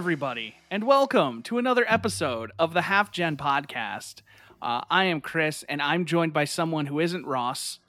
[0.00, 4.22] everybody, and welcome to another episode of the Half Gen Podcast.
[4.62, 7.80] Uh, I am Chris, and I'm joined by someone who isn't Ross.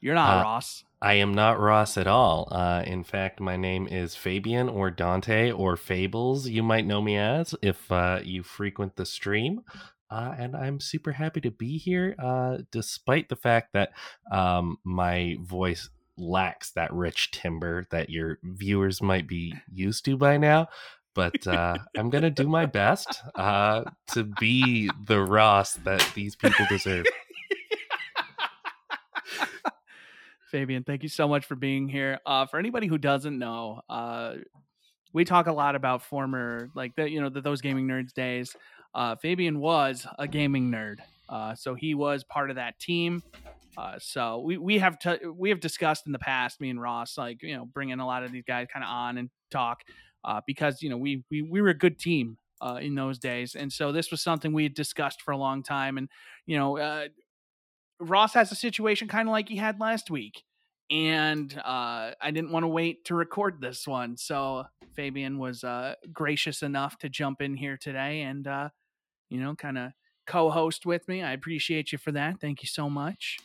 [0.00, 0.82] You're not Uh, Ross.
[1.00, 2.48] I am not Ross at all.
[2.50, 7.16] Uh, in fact, my name is Fabian or Dante or Fables, you might know me
[7.16, 9.60] as if uh, you frequent the stream.
[10.10, 13.92] Uh, and I'm super happy to be here, uh, despite the fact that
[14.32, 20.38] um, my voice lacks that rich timbre that your viewers might be used to by
[20.38, 20.66] now.
[21.16, 26.66] But uh, I'm to do my best uh, to be the Ross that these people
[26.68, 27.06] deserve.
[30.50, 32.20] Fabian, thank you so much for being here.
[32.26, 34.34] Uh, for anybody who doesn't know, uh,
[35.14, 38.54] we talk a lot about former, like the, you know, the, those gaming nerds days.
[38.94, 40.98] Uh, Fabian was a gaming nerd,
[41.30, 43.22] uh, so he was part of that team.
[43.98, 47.42] So we we have t- we have discussed in the past, me and Ross, like
[47.42, 49.82] you know, bringing a lot of these guys kind of on and talk
[50.26, 53.54] uh, because you know we we we were a good team uh, in those days,
[53.54, 56.08] and so this was something we had discussed for a long time, and
[56.46, 56.78] you know.
[56.78, 57.06] Uh,
[57.98, 60.42] Ross has a situation kind of like he had last week.
[60.90, 64.16] And uh, I didn't want to wait to record this one.
[64.16, 68.68] So Fabian was uh, gracious enough to jump in here today and, uh,
[69.28, 69.92] you know, kind of
[70.26, 71.22] co host with me.
[71.22, 72.40] I appreciate you for that.
[72.40, 73.38] Thank you so much.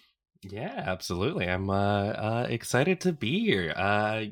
[0.44, 1.48] Yeah, absolutely.
[1.48, 1.74] I'm uh,
[2.10, 3.74] uh, excited to be here.
[3.76, 4.26] Uh,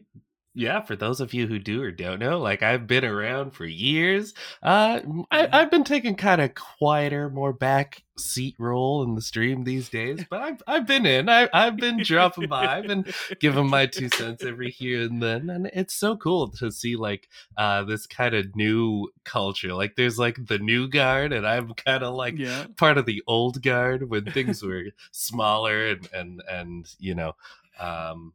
[0.55, 3.65] yeah, for those of you who do or don't know, like I've been around for
[3.65, 4.33] years.
[4.63, 9.63] Uh, I, I've been taking kind of quieter, more back seat role in the stream
[9.63, 11.29] these days, but I've I've been in.
[11.29, 12.65] I I've been dropping by.
[12.65, 13.05] I've been
[13.39, 17.29] giving my two cents every here and then, and it's so cool to see like
[17.55, 19.73] uh this kind of new culture.
[19.73, 22.65] Like there's like the new guard, and I'm kind of like yeah.
[22.75, 27.35] part of the old guard when things were smaller and and and you know
[27.79, 28.33] um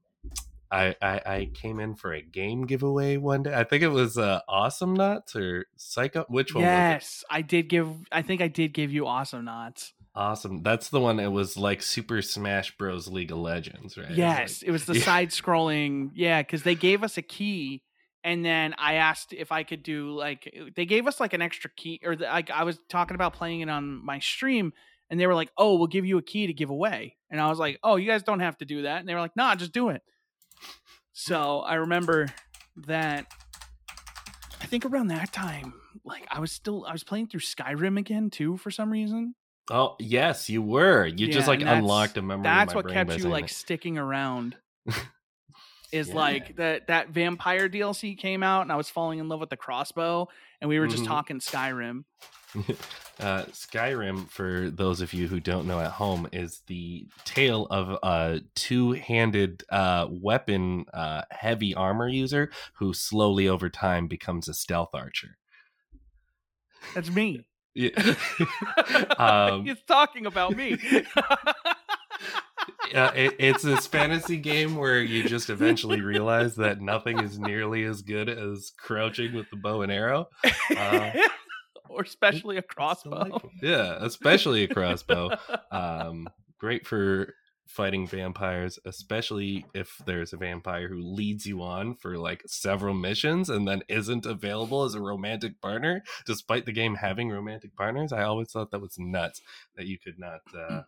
[0.71, 3.55] I, I I came in for a game giveaway one day.
[3.55, 6.25] I think it was uh Awesomenauts or Psycho.
[6.29, 9.93] Which one was Yes, I did give, I think I did give you Awesomenauts.
[10.17, 10.63] Awesome.
[10.63, 11.19] That's the one.
[11.21, 13.09] It was like Super Smash Bros.
[13.09, 14.07] League of Legends, right?
[14.07, 15.03] It was Yes, like- it was the Yeah.
[15.05, 16.11] side scrolling.
[16.15, 17.83] Yeah, because they gave us a key,
[18.23, 21.71] and then I asked if I could do like they gave us like an extra
[21.77, 24.73] key, or the, like I was talking about playing it on my stream,
[25.11, 27.49] and they were like, "Oh, we'll give you a key to give away," and I
[27.49, 29.55] was like, "Oh, you guys don't have to do that," and they were like, "Nah,
[29.57, 30.03] just do it."
[31.15, 32.27] So I remember
[32.87, 33.27] that.
[34.61, 35.73] I think around that time,
[36.05, 39.35] like I was still I was playing through Skyrim again too for some reason.
[39.71, 41.07] Oh yes, you were.
[41.07, 42.39] You just like unlocked a memory.
[42.39, 43.51] in That's what kept you like it.
[43.51, 44.57] sticking around.
[45.93, 46.15] is Yeah.
[46.15, 49.57] like that that vampire DLC came out and I was falling in love with the
[49.57, 50.29] crossbow
[50.61, 51.09] and we were just Mhm.
[51.09, 52.05] talking Skyrim.
[53.21, 57.99] uh, Skyrim, for those of you who don't know at home, is the tale of
[58.03, 64.95] a two-handed uh, weapon, uh, heavy armor user who slowly over time becomes a stealth
[64.95, 65.37] archer.
[66.95, 67.47] That's me.
[67.77, 67.91] Yeah.
[69.19, 70.79] um, He's talking about me.
[72.95, 77.83] uh, it, it's this fantasy game where you just eventually realize that nothing is nearly
[77.83, 80.29] as good as crouching with the bow and arrow.
[80.77, 81.11] Uh,
[81.95, 83.41] or especially a crossbow.
[83.63, 85.37] Yeah, especially a crossbow.
[85.71, 86.29] um,
[86.59, 87.35] great for
[87.67, 93.49] fighting vampires, especially if there's a vampire who leads you on for like several missions
[93.49, 98.13] and then isn't available as a romantic partner, despite the game having romantic partners.
[98.13, 99.41] I always thought that was nuts
[99.77, 100.41] that you could not.
[100.57, 100.83] Uh,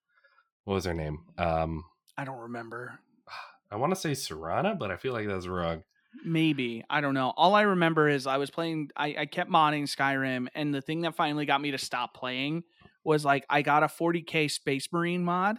[0.64, 1.24] what was her name?
[1.38, 1.84] Um,
[2.16, 3.00] I don't remember.
[3.70, 5.82] I want to say Serana, but I feel like that's wrong.
[6.24, 6.84] Maybe.
[6.88, 7.32] I don't know.
[7.36, 11.02] All I remember is I was playing I, I kept modding Skyrim and the thing
[11.02, 12.64] that finally got me to stop playing
[13.04, 15.58] was like I got a 40k Space Marine mod.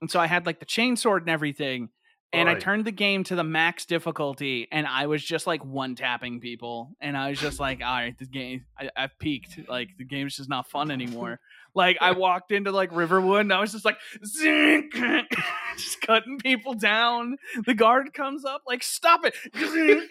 [0.00, 1.88] And so I had like the chainsword and everything.
[2.32, 5.94] And I turned the game to the max difficulty and I was just like one
[5.94, 6.96] tapping people.
[7.00, 9.60] And I was just like, all right, this game I, I've peaked.
[9.68, 11.38] Like the game's just not fun anymore.
[11.74, 14.94] Like I walked into like Riverwood and I was just like zink,
[15.76, 17.36] just cutting people down.
[17.66, 19.34] The guard comes up, like, stop it.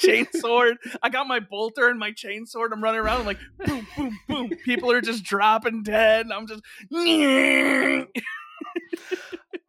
[0.00, 0.76] Chainsword.
[1.02, 2.72] I got my bolter and my chainsword.
[2.72, 3.20] I'm running around.
[3.20, 4.50] I'm like, boom, boom, boom.
[4.64, 6.26] People are just dropping dead.
[6.26, 6.62] And I'm just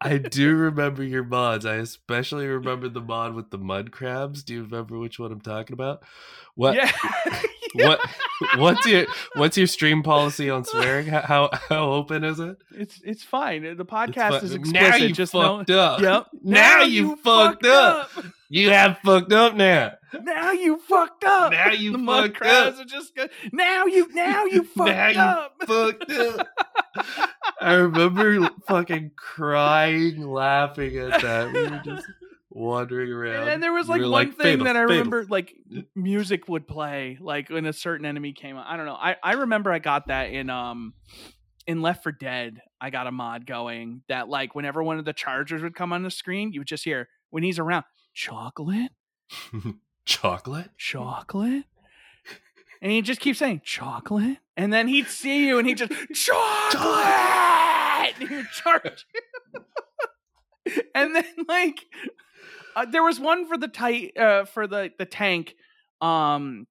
[0.03, 1.65] I do remember your mods.
[1.65, 4.43] I especially remember the mod with the mud crabs.
[4.43, 6.03] Do you remember which one I'm talking about?
[6.55, 6.75] What?
[6.75, 6.91] Yeah.
[7.73, 7.99] What
[8.57, 11.07] what's your what's your stream policy on swearing?
[11.07, 12.57] How how, open is it?
[12.71, 13.63] It's it's fine.
[13.77, 15.59] The podcast fu- is now you just know.
[15.59, 16.01] fucked up.
[16.01, 16.27] Yep.
[16.43, 18.09] Now, you, fucked up.
[18.49, 19.93] You have fucked up now.
[20.23, 21.51] Now you fucked up.
[21.53, 22.85] Now you the fucked crabs up.
[22.85, 23.29] are just good.
[23.53, 25.55] Now you now you fucked Now you up.
[25.65, 26.47] Fucked up.
[27.61, 31.53] I remember fucking crying, laughing at that.
[31.53, 32.07] We were just
[32.51, 33.35] wandering around.
[33.39, 35.55] And then there was like one thing "Fatal, that I fatal." remember, like
[35.95, 38.65] music would play, like when a certain enemy came out.
[38.67, 38.95] I don't know.
[38.95, 40.93] I I remember I got that in um
[41.67, 42.61] in Left 4 Dead.
[42.79, 46.03] I got a mod going that like whenever one of the chargers would come on
[46.03, 48.91] the screen, you would just hear when he's around, chocolate,
[50.05, 50.69] chocolate.
[50.77, 51.63] chocolate.
[52.83, 57.05] And he just keeps saying chocolate, and then he'd see you, and he'd just chocolate,
[58.19, 59.61] and he would charge you.
[60.95, 61.85] and then like
[62.75, 65.55] uh, there was one for the tight uh, for the the tank.
[66.01, 66.67] Um,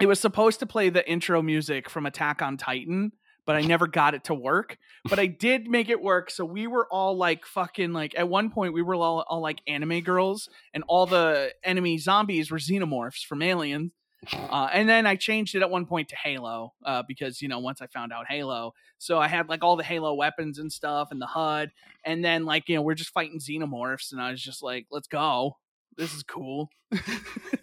[0.00, 3.12] it was supposed to play the intro music from Attack on Titan,
[3.46, 4.76] but I never got it to work.
[5.08, 6.30] But I did make it work.
[6.30, 9.60] So we were all like fucking like at one point we were all, all like
[9.66, 13.92] anime girls, and all the enemy zombies were xenomorphs from Aliens.
[14.34, 17.58] Uh, and then I changed it at one point to Halo uh, because you know
[17.58, 21.08] once I found out Halo, so I had like all the Halo weapons and stuff
[21.10, 21.70] and the HUD,
[22.04, 25.08] and then like you know we're just fighting xenomorphs, and I was just like, let's
[25.08, 25.56] go,
[25.96, 26.70] this is cool.
[26.90, 26.98] The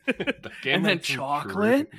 [0.65, 1.89] And then had chocolate?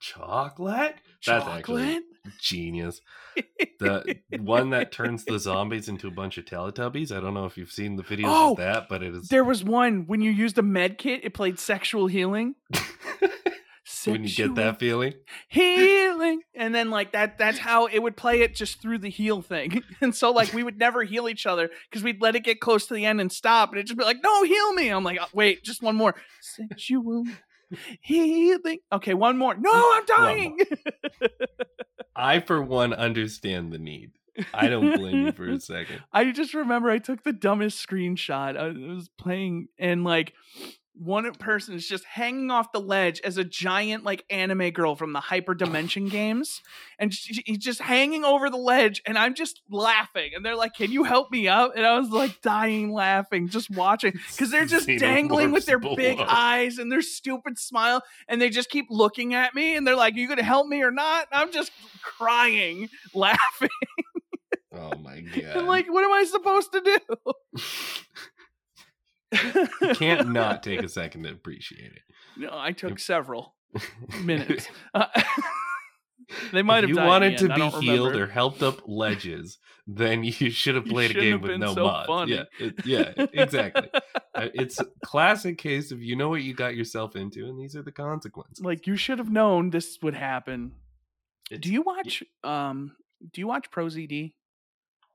[0.00, 0.96] Chocolate?
[1.26, 2.02] That's actually Chocolate.
[2.40, 3.00] genius.
[3.78, 7.14] The one that turns the zombies into a bunch of Teletubbies.
[7.16, 9.44] I don't know if you've seen the videos Oh, of that, but it is There
[9.44, 12.54] was one when you used a med kit, it played sexual healing.
[14.06, 15.14] when you get that feeling.
[15.48, 16.42] healing.
[16.54, 19.82] And then like that that's how it would play it just through the heal thing.
[20.00, 22.86] And so like we would never heal each other because we'd let it get close
[22.86, 24.88] to the end and stop and it'd just be like no heal me.
[24.88, 26.16] I'm like "Oh, wait just one more.
[26.40, 27.24] Sexual
[28.00, 28.78] healing.
[28.92, 29.54] Okay one more.
[29.54, 30.58] No i'm dying.
[32.16, 34.12] I, for one, understand the need.
[34.52, 36.02] I don't blame you for a second.
[36.12, 38.56] i just remember i took the dumbest screenshot.
[38.56, 40.32] I was playing and like
[40.94, 45.14] one person is just hanging off the ledge as a giant like anime girl from
[45.14, 46.60] the hyper dimension games
[46.98, 50.74] and she- he's just hanging over the ledge and i'm just laughing and they're like
[50.74, 54.66] can you help me up and i was like dying laughing just watching because they're
[54.66, 59.32] just dangling with their big eyes and their stupid smile and they just keep looking
[59.32, 61.26] at me and they're like are you gonna help me or not?
[61.32, 61.72] And i'm just
[62.02, 63.68] crying laughing.
[64.74, 65.44] Oh my god!
[65.56, 67.62] and like what am i supposed to do
[69.32, 72.02] you can't not take a second to appreciate it.
[72.36, 73.54] no i took several
[74.22, 75.06] minutes Uh,
[76.52, 78.22] they might if have you wanted to end, be healed remember.
[78.24, 82.06] or helped up ledges, then you should have played a game with no so mods.
[82.06, 82.32] funny.
[82.34, 83.88] Yeah, it- yeah, exactly.
[84.34, 87.76] Uh, it's a classic case of you know what you got yourself into, and these
[87.76, 88.64] are the consequences.
[88.64, 90.72] like you should have known this would happen
[91.50, 92.96] It's- do you watch um
[93.32, 94.32] do you watch ProZD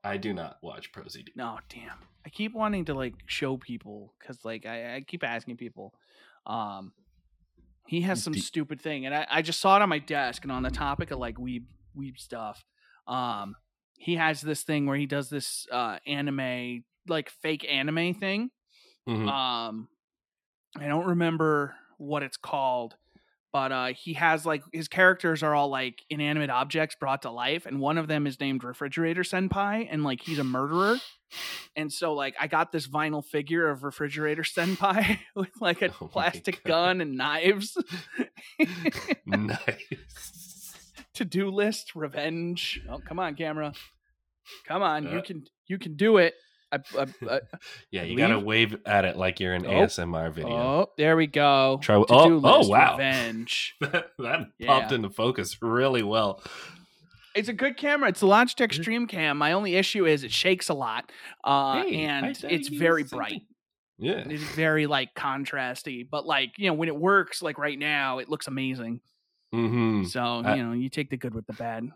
[0.04, 1.28] I do not watch ProZD.
[1.36, 1.98] no damn
[2.28, 5.94] i keep wanting to like show people because like I, I keep asking people
[6.46, 6.92] um
[7.86, 10.52] he has some stupid thing and I, I just saw it on my desk and
[10.52, 11.64] on the topic of like weeb
[11.98, 12.62] weeb stuff
[13.06, 13.54] um
[13.98, 18.50] he has this thing where he does this uh anime like fake anime thing
[19.08, 19.26] Mhm.
[19.26, 19.88] um
[20.78, 22.94] i don't remember what it's called
[23.52, 27.66] but uh he has like his characters are all like inanimate objects brought to life
[27.66, 30.98] and one of them is named refrigerator senpai and like he's a murderer.
[31.76, 36.08] And so like i got this vinyl figure of refrigerator senpai with like a Oh
[36.08, 37.76] plastic gun and knives
[39.26, 40.92] nice.
[41.14, 42.80] to-do list revenge.
[42.88, 43.72] Oh come on camera.
[44.66, 46.34] Come on you Uh, can you can do it
[46.72, 47.40] I, I, I,
[47.90, 49.70] Yeah, you gotta wave at it like you're an Oh.
[49.70, 50.50] ASMR video.
[50.52, 52.92] oh there we go Try- oh, To-do oh, list, wow.
[52.92, 54.92] revenge that popped Yeah.
[54.92, 56.42] into focus really well.
[57.34, 58.08] It's a good camera.
[58.08, 59.36] It's a Logitech StreamCam.
[59.36, 61.12] My only issue is it shakes a lot,
[61.44, 63.42] uh, Hey, and it's very bright.
[63.98, 64.24] Yeah.
[64.26, 68.28] It's very like contrasty, but like you know when it works, like right now, it
[68.28, 69.00] looks amazing.
[69.52, 71.88] hmm So you know you take the good with the bad.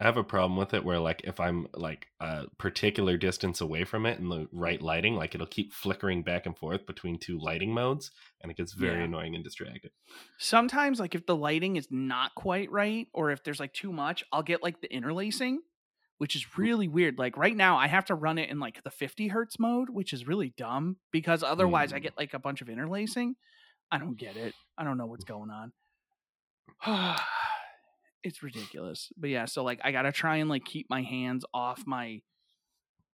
[0.00, 3.84] I have a problem with it where like if I'm like a particular distance away
[3.84, 7.38] from it in the right lighting, like it'll keep flickering back and forth between two
[7.38, 9.04] lighting modes and it gets very Yeah.
[9.06, 9.90] annoying and distracting.
[10.38, 14.22] Sometimes like if the lighting is not quite right, or if there's like too much,
[14.32, 15.62] I'll get like the interlacing,
[16.18, 17.18] which is really weird.
[17.18, 20.12] Like right now, I have to run it in like the 50 hertz mode, which
[20.12, 22.02] is really dumb because otherwise I Mm.
[22.04, 23.34] get like a bunch of interlacing.
[23.90, 24.54] I don't get it.
[24.76, 25.72] I don't know what's going on.
[28.22, 29.10] it's ridiculous.
[29.16, 32.20] But yeah, so like I gotta try and like keep my hands off my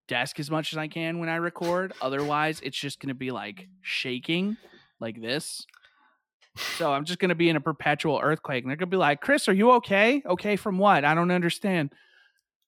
[0.09, 1.93] desk as much as I can when I record.
[2.01, 4.57] Otherwise, it's just gonna be like shaking
[5.01, 5.67] like this.
[6.77, 9.49] So I'm just gonna be in a perpetual earthquake, and they're gonna be like, "Chris,
[9.49, 10.23] are you okay?
[10.27, 11.05] Okay from what?
[11.05, 11.93] I don't understand."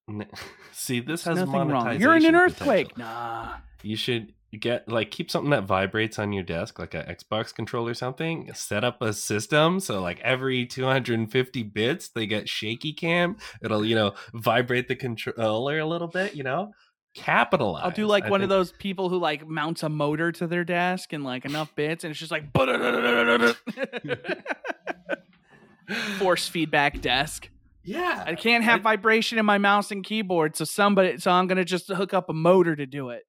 [0.72, 2.00] See, this There's has nothing wrong.
[2.00, 2.40] You're in an potential.
[2.40, 2.98] earthquake.
[2.98, 3.56] Nah.
[3.82, 7.90] You should get like keep something that vibrates on your desk, like a Xbox controller
[7.90, 8.50] or something.
[8.54, 13.36] Set up a system so like every 250 bits they get shaky cam.
[13.62, 16.34] It'll you know vibrate the controller a little bit.
[16.34, 16.72] You know,
[17.14, 17.84] capitalize.
[17.84, 20.64] I'll do like I one of those people who like mounts a motor to their
[20.64, 22.52] desk and like enough bits, and it's just like
[26.18, 27.50] force feedback desk.
[27.82, 31.64] Yeah, I can't have vibration in my mouse and keyboard, so somebody, so I'm gonna
[31.64, 33.22] just hook up a motor to do it.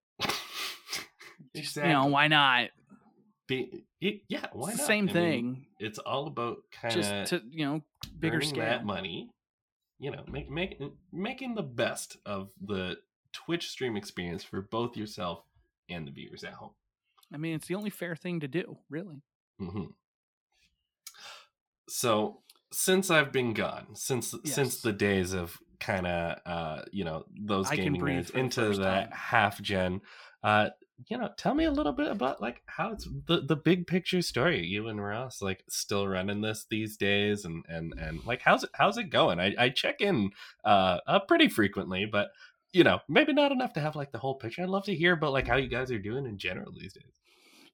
[1.54, 1.90] Exactly.
[1.90, 2.68] You know, why not?
[3.46, 4.86] Be, it- yeah, why it's not?
[4.86, 5.66] same I mean, thing.
[5.78, 7.82] it's all about kind just of to you know,
[8.18, 8.64] bigger scale.
[8.64, 9.30] that money.
[10.00, 10.80] You know, make, make
[11.12, 12.98] making the best of the
[13.32, 15.42] Twitch stream experience for both yourself
[15.88, 16.70] and the viewers at home.
[17.34, 19.22] I mean, it's the only fair thing to do, really.
[19.58, 19.86] hmm
[21.88, 24.54] So since I've been gone, since Yes.
[24.54, 28.74] since the days of kind of uh you know those I gaming nerds the into
[28.78, 29.18] that time.
[29.18, 30.00] half gen,
[30.42, 30.70] uh
[31.06, 34.20] you know, tell me a little bit about like how it's the the big picture
[34.20, 34.66] story.
[34.66, 38.70] You and Ross like still running this these days, and and and like how's it
[38.74, 39.38] how's it going?
[39.38, 40.30] I I check in
[40.64, 42.30] uh, uh pretty frequently, but
[42.72, 44.62] you know maybe not enough to have like the whole picture.
[44.62, 47.12] I'd love to hear about like how you guys are doing in general these days.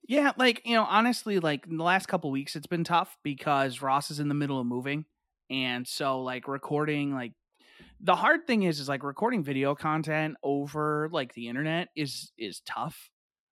[0.07, 4.11] Yeah, like you know, honestly, like the last couple weeks, it's been tough because Ross
[4.11, 5.07] is in the middle of moving,
[5.49, 7.33] and so like recording, like
[8.05, 12.61] the hard thing is, is like recording video content over like the internet is is
[12.63, 13.11] tough.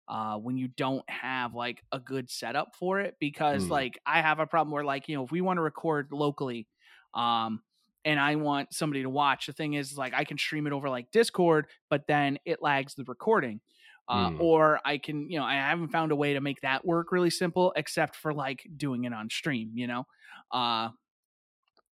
[0.08, 3.70] Uh, when you don't have like a good setup for it, because Mm.
[3.70, 6.68] like I have a problem where like you know if we want to record locally,
[7.14, 7.62] um,
[8.04, 10.90] and I want somebody to watch, the thing is like I can stream it over
[10.90, 13.60] like Discord, but then it lags the recording
[14.08, 14.38] uh, Mm.
[14.38, 17.30] or I can, you know, I haven't found a way to make that work really
[17.30, 20.04] simple, except for like doing it on stream, you know,
[20.50, 20.90] uh,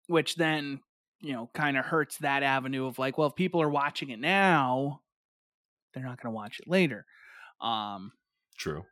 [0.08, 0.80] which then,
[1.20, 4.18] you know, kind of hurts that avenue of like, well, if people are watching it
[4.20, 5.00] now,
[5.92, 7.04] they're not going to watch it later.
[7.60, 8.12] Um,
[8.56, 8.84] True.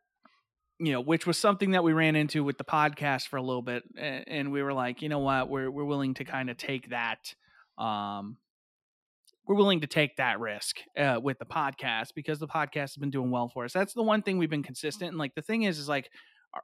[0.79, 3.63] you know, which was something that we ran into with the podcast for a little
[3.63, 6.91] bit, and we were like, you know what, we're we're willing to kind of take
[6.91, 7.35] that,
[7.79, 8.37] um,
[9.47, 13.11] we're willing to take that risk uh, with the podcast because the podcast has been
[13.11, 13.73] doing well for us.
[13.73, 16.11] That's the one thing we've been consistent, and like the thing is, is like.
[16.55, 16.63] our-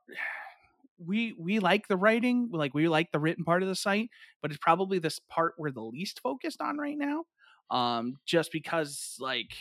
[0.99, 4.11] We we like the writing, like we like the written part of the site,
[4.43, 7.25] but it's probably this part we're the least focused on right now.
[7.71, 9.55] Um, just because like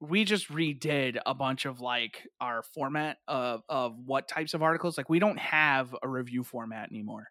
[0.00, 4.96] we just redid a bunch of like our format of of what types of articles.
[4.96, 7.28] Like we don't have a review format anymore.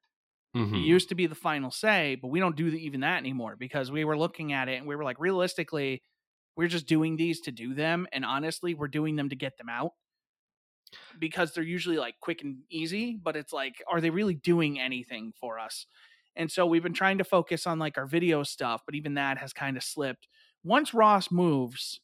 [0.55, 0.73] Mhm.
[0.73, 3.55] It used to be the final say, but we don't do the, even that anymore
[3.57, 6.03] because we were looking at it and we were like, realistically,
[6.57, 9.69] we're just doing these to do them, and honestly, we're doing them to get them
[9.69, 9.93] out
[11.19, 13.19] because they're usually like quick and easy.
[13.21, 15.85] But it's like, are they really doing anything for us?
[16.35, 19.37] And so we've been trying to focus on like our video stuff, but even that
[19.39, 20.27] has kind of slipped.
[20.63, 21.99] Once Ross moves,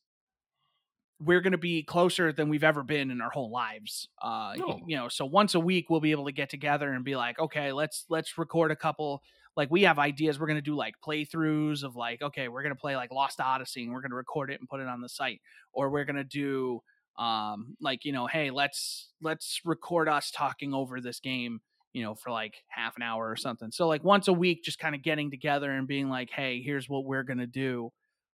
[1.20, 4.10] we're going to be closer than we've ever been in our whole lives.
[4.22, 4.80] Uh, Oh.
[4.88, 7.40] you know, so once a week we'll be able to get together and be like,
[7.40, 9.22] okay, let's let's record a couple.
[9.56, 10.40] Like we have ideas.
[10.40, 13.40] We're going to do like playthroughs of like, okay, we're going to play like Lost
[13.40, 16.06] Odyssey and we're going to record it and put it on the site, or we're
[16.06, 16.82] going to do
[17.18, 21.62] um like you know, hey, let's let's record us talking over this game
[21.94, 23.72] you know, for like half an hour or something.
[23.72, 26.90] So like once a week, just kind of getting together and being like, hey, here's
[26.90, 27.92] what we're gonna do.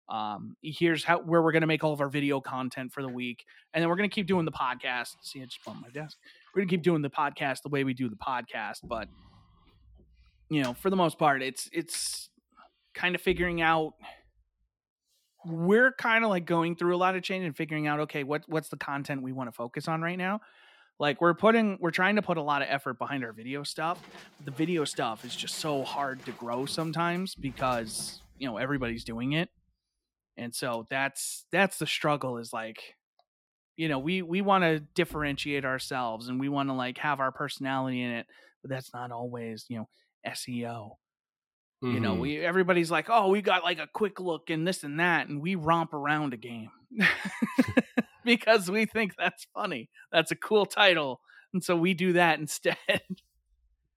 [0.10, 3.44] Um, here's how where we're gonna make all of our video content for the week,
[3.74, 5.16] and then we're gonna keep doing the podcast.
[5.22, 6.18] See, I just bumped my desk.
[6.56, 9.08] We're gonna keep doing the podcast the way we do the podcast, but
[10.50, 12.30] you know, for the most part, it's it's
[12.96, 13.94] kind of figuring out.
[15.46, 18.44] We're kind of like going through a lot of change and figuring out, okay, what
[18.48, 20.42] what's the content we want to focus on right now?
[21.00, 24.02] Like we're putting we're trying to put a lot of effort behind our video stuff.
[24.44, 29.34] The video stuff is just so hard to grow sometimes because you know everybody's doing
[29.34, 29.50] it.
[30.36, 32.96] And so that's that's the struggle is like
[33.80, 37.32] you know we we want to differentiate ourselves and we want to like have our
[37.32, 38.28] personality in it
[38.62, 39.88] but that's not always you know
[40.28, 40.98] seo
[41.82, 42.20] you know Mhm.
[42.20, 45.42] we everybody's like oh we got like a quick look and this and that and
[45.42, 46.70] we romp around a game
[48.26, 51.22] because we think that's funny that's a cool title
[51.54, 52.78] and so we do that instead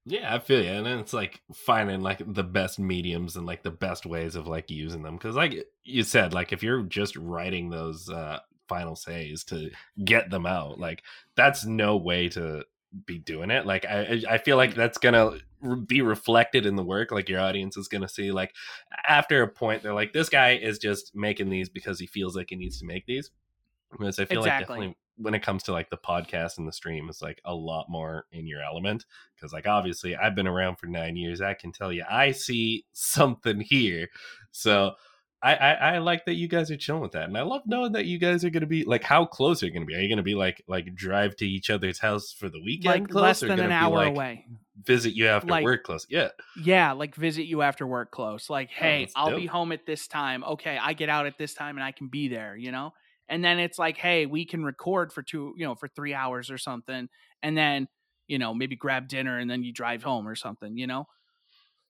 [0.05, 0.69] Yeah, I feel you.
[0.73, 4.49] And then it's like finding like the best mediums and like the best ways of
[4.49, 5.17] like using them.
[5.17, 9.71] Cause like you said, like if you're just writing those uh final says to
[10.05, 11.05] get them out, like
[11.37, 12.65] that's no way to
[13.07, 13.65] be doing it.
[13.65, 15.39] Like I I feel like that's gonna
[15.87, 17.13] be reflected in the work.
[17.13, 18.55] Like your audience is gonna see like
[19.07, 22.51] after a point they're like, this guy is just making these because he feels like
[22.51, 23.31] he needs to make these.
[23.97, 27.09] Whereas I feel like definitely when it comes to like the podcast and the stream,
[27.09, 29.05] it's like a lot more in your element
[29.37, 31.41] because like obviously I've been around for nine years.
[31.41, 34.09] I can tell you I see something here.
[34.51, 34.93] So
[35.43, 37.93] I, I I like that you guys are chilling with that, and I love knowing
[37.93, 39.95] that you guys are gonna be like how close are you gonna be?
[39.95, 43.03] Are you gonna be like like drive to each other's house for the weekend?
[43.03, 44.47] like close, less or than an hour like- away
[44.85, 46.07] visit you after Like- work close.
[46.09, 46.29] Yeah.
[46.57, 48.49] Yeah, like visit you after work close.
[48.49, 50.43] Like, oh, hey, that's I'll be home at this time.
[50.45, 52.93] Okay, I get out at this time and I can be there, you know?
[53.29, 56.51] And then it's like, hey, we can record for two, you know, for three hours
[56.51, 57.09] or something.
[57.43, 57.89] And then,
[58.29, 61.07] you know, maybe grab dinner and then you drive home or something, you know?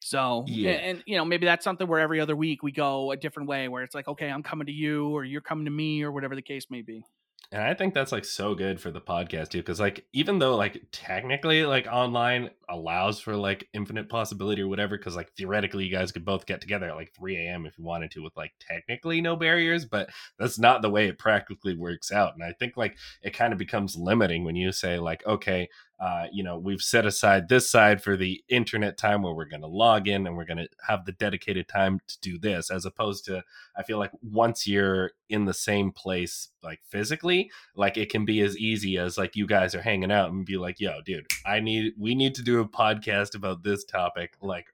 [0.01, 0.73] So, Yeah.
[0.73, 3.49] and, and, you know, maybe that's something where every other week we go a different
[3.49, 6.11] way where it's like, okay, I'm coming to you or you're coming to me or
[6.11, 7.05] whatever the case may be.
[7.53, 10.57] And I think that's like so good for the podcast too, because like even though
[10.57, 15.95] like technically like online allows for like infinite possibility or whatever, because like theoretically you
[15.95, 17.67] guys could both get together at like 3 a.m.
[17.67, 21.19] if you wanted to with like technically no barriers, but that's not the way it
[21.19, 22.33] practically works out.
[22.33, 25.69] And I think like it kind of becomes limiting when you say like, okay,
[26.01, 29.61] uh, you know, we've set aside this side for the internet time where we're going
[29.63, 32.85] to log in and we're going to have the dedicated time to do this, as
[32.85, 33.43] opposed to
[33.77, 38.41] I feel like once you're in the same place, like physically, like it can be
[38.41, 41.61] as easy as like you guys are hanging out and be like, yo, dude, I
[41.61, 44.67] need, we need to do a podcast about this topic like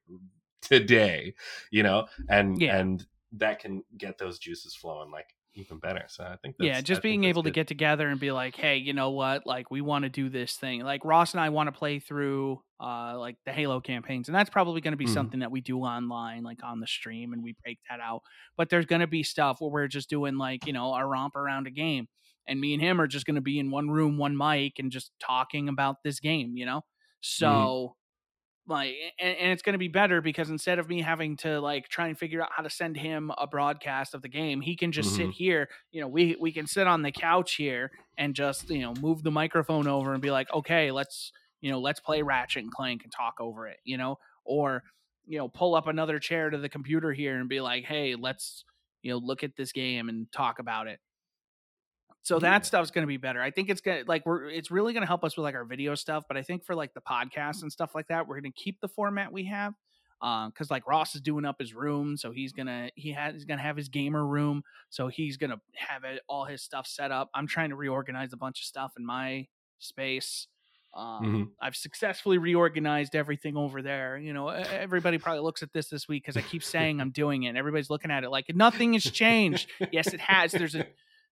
[0.63, 1.35] today,
[1.71, 2.79] you know, and, Yeah.
[2.79, 6.05] and that can get those juices flowing like even better.
[6.09, 8.57] So I think that's, yeah, just think being able to get together and be like,
[8.57, 9.47] hey, you know what?
[9.47, 10.81] Like, we want to do this thing.
[10.83, 14.51] Like Ross and I want to play through uh like the Halo campaigns, and that's
[14.51, 15.13] probably going to be Mhm.
[15.13, 18.23] something that we do online, like on the stream, and we break that out.
[18.57, 21.37] But there's going to be stuff where we're just doing like you know a romp
[21.37, 22.09] around a game,
[22.47, 24.91] and me and him are just going to be in one room, one mic, and
[24.91, 26.57] just talking about this game.
[26.57, 26.83] You know,
[27.21, 27.95] so.
[28.69, 31.89] Like and, and it's going to be better because instead of me having to like
[31.89, 34.93] try and figure out how to send him a broadcast of the game, he can
[34.93, 35.33] just sit Mhm.
[35.33, 38.95] here you know we we can sit on the couch here and just you know
[38.95, 41.33] move the microphone over and be like okay let's
[41.63, 44.83] you know let's play ratchet and clank and talk over it you know or
[45.27, 48.65] you know pull up another chair to the computer here and be like hey let's
[49.03, 51.01] you know look at this game and talk about it
[52.29, 54.71] so that stuff's going to be better i think it's going to like we're it's
[54.71, 56.93] really going to help us with like our video stuff but i think for like
[56.95, 59.73] the podcast and stuff like that we're going to keep the format we have
[60.21, 63.63] because like Ross is doing up his room, so he's gonna he has he's gonna
[63.63, 67.31] have his gamer room, so he's gonna have it all his stuff set up.
[67.37, 69.47] I'm trying to reorganize a bunch of stuff in my
[69.79, 70.49] space.
[70.93, 71.51] Um, Mhm.
[71.63, 74.19] I've successfully reorganized everything over there.
[74.19, 77.45] You know, everybody probably looks at this this week because I keep saying I'm doing
[77.45, 77.51] it.
[77.51, 79.71] And everybody's looking at it like nothing has changed.
[79.93, 80.51] yes, it has.
[80.51, 80.85] There's a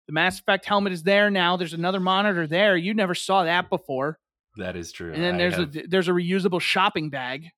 [0.06, 1.56] the Mass Effect helmet is there now.
[1.56, 2.76] There's another monitor there.
[2.76, 4.18] You never saw that before.
[4.56, 5.12] That is true.
[5.12, 7.48] And then I there's have- a there's a reusable shopping bag.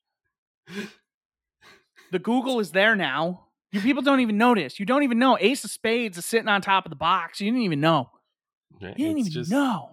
[2.10, 3.44] The Google is there now.
[3.70, 4.80] You people don't even notice.
[4.80, 5.36] You don't even know.
[5.38, 7.38] Ace of Spades is sitting on top of the box.
[7.40, 8.08] You didn't even know.
[8.80, 9.90] You didn't it's even just know.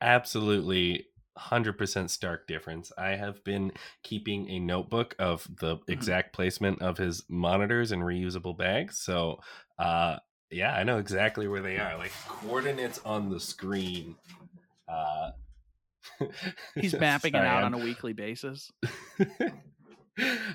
[0.00, 1.06] absolutely
[1.38, 2.90] 100% stark difference.
[2.98, 3.70] I have been
[4.02, 5.92] keeping a notebook of the Mm-hmm.
[5.92, 8.98] exact placement of his monitors and reusable bags.
[8.98, 9.38] So,
[9.78, 10.16] uh
[10.54, 11.96] yeah, I know exactly where they are.
[11.98, 14.16] Like coordinates on the screen.
[14.88, 15.30] Uh
[16.74, 18.70] He's mapping it out I'm- on a weekly basis.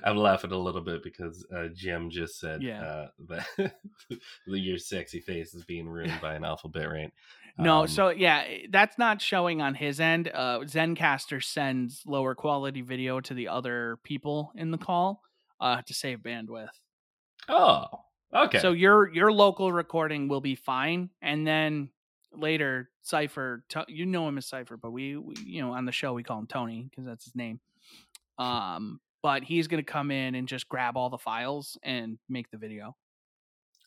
[0.06, 2.82] I'm laughing a little bit because uh, Jim just said Yeah.
[2.82, 3.74] uh, that
[4.48, 7.12] your sexy face is being ruined by an alphabet, right?
[7.58, 10.32] No, Um, so yeah, that's not showing on his end.
[10.34, 15.22] Uh, Zencastr sends lower quality video to the other people in the call
[15.60, 16.70] uh, to save bandwidth.
[17.50, 17.86] oh,
[18.34, 18.60] okay.
[18.60, 21.90] So your your local recording will be fine, and then
[22.34, 26.14] later Cipher, you know him as Cipher, but we, we you know on the show
[26.14, 27.60] we call him Tony because that's his name.
[28.38, 32.58] Um, but he's gonna come in and just grab all the files and make the
[32.58, 32.96] video.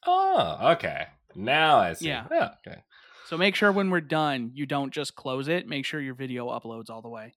[0.07, 1.07] oh, okay.
[1.35, 2.09] Now I see.
[2.09, 2.26] Yeah.
[2.31, 2.83] Oh, okay.
[3.26, 5.66] So make sure when we're done, you don't just close it.
[5.66, 7.35] Make sure your video uploads all the way.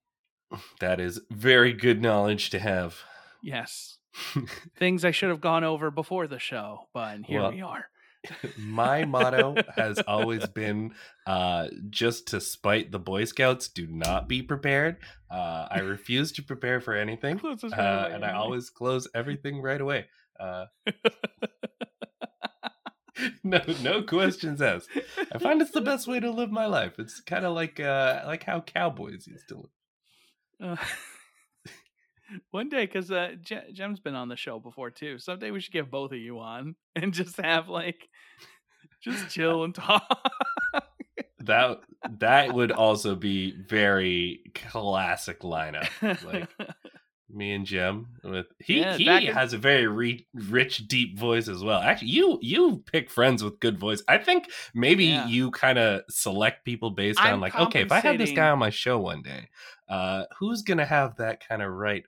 [0.80, 2.98] That is very good knowledge to have.
[3.42, 3.98] Yes,
[4.78, 7.86] things I should have gone over before the show, but here Well, we are.
[8.58, 10.94] My motto has always been
[11.28, 14.98] uh, just to spite the Boy Scouts, do not be prepared.
[15.30, 17.40] Uh, I refuse to prepare for anything.
[17.44, 20.08] Uh, right away, and I always close everything right away.
[20.40, 20.66] Uh,
[23.44, 24.90] no, no questions asked.
[25.34, 27.00] I find it's the best way to live my life.
[27.00, 29.68] It's kind of like uh, like how cowboys used to
[30.60, 30.80] live.
[32.52, 35.20] One day, because uh, Je- Jem's been on the show before too.
[35.20, 38.08] Someday we should get both of you on and just have like,
[39.02, 40.04] just chill and talk.
[41.40, 41.82] That
[42.20, 45.88] that would also be very classic lineup.
[46.26, 46.50] Like
[47.30, 51.20] me and Jim with he Yeah, he back in- has a very re- rich deep
[51.20, 51.80] voice as well.
[51.82, 54.02] Actually, you you pick friends with good voice.
[54.08, 55.28] I think maybe Yeah.
[55.28, 58.50] you kind of select people based on I'm like okay, if I have this guy
[58.50, 59.50] on my show one day,
[59.88, 62.04] uh who's going to have that kind of right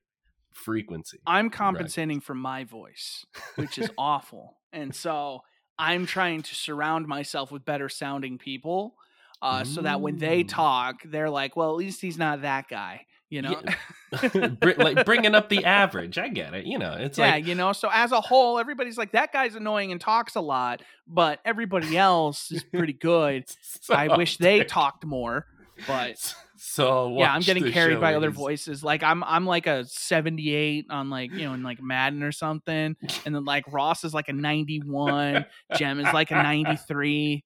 [0.57, 1.19] frequency?
[1.25, 5.41] I'm compensating for my voice, which is awful, and so
[5.79, 8.95] I'm trying to surround myself with better sounding people,
[9.41, 13.05] uh, so that when they talk, they're like, "Well, at least he's not that guy."
[13.29, 14.49] You know, Yeah.
[14.77, 16.17] Like bringing up the average.
[16.17, 16.65] I get it.
[16.65, 17.73] You know, it's yeah, like you know.
[17.73, 21.97] So as a whole, everybody's like that guy's annoying and talks a lot, but everybody
[21.97, 23.43] else is pretty good.
[23.89, 25.45] I wish they talked more,
[25.85, 28.83] but So yeah, I'm getting carried by other voices.
[28.83, 32.95] Like I'm I'm like a 78 on like you know in like Madden or something,
[33.25, 37.43] and then like Ross is like a 91, Jem is like a 93,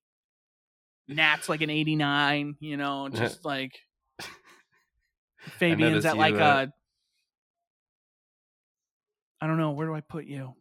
[1.10, 2.56] Nat's like an 89.
[2.60, 3.78] You know, just like
[5.60, 6.74] Fabian's at like uh, a.
[9.42, 10.54] I don't know where do I put you?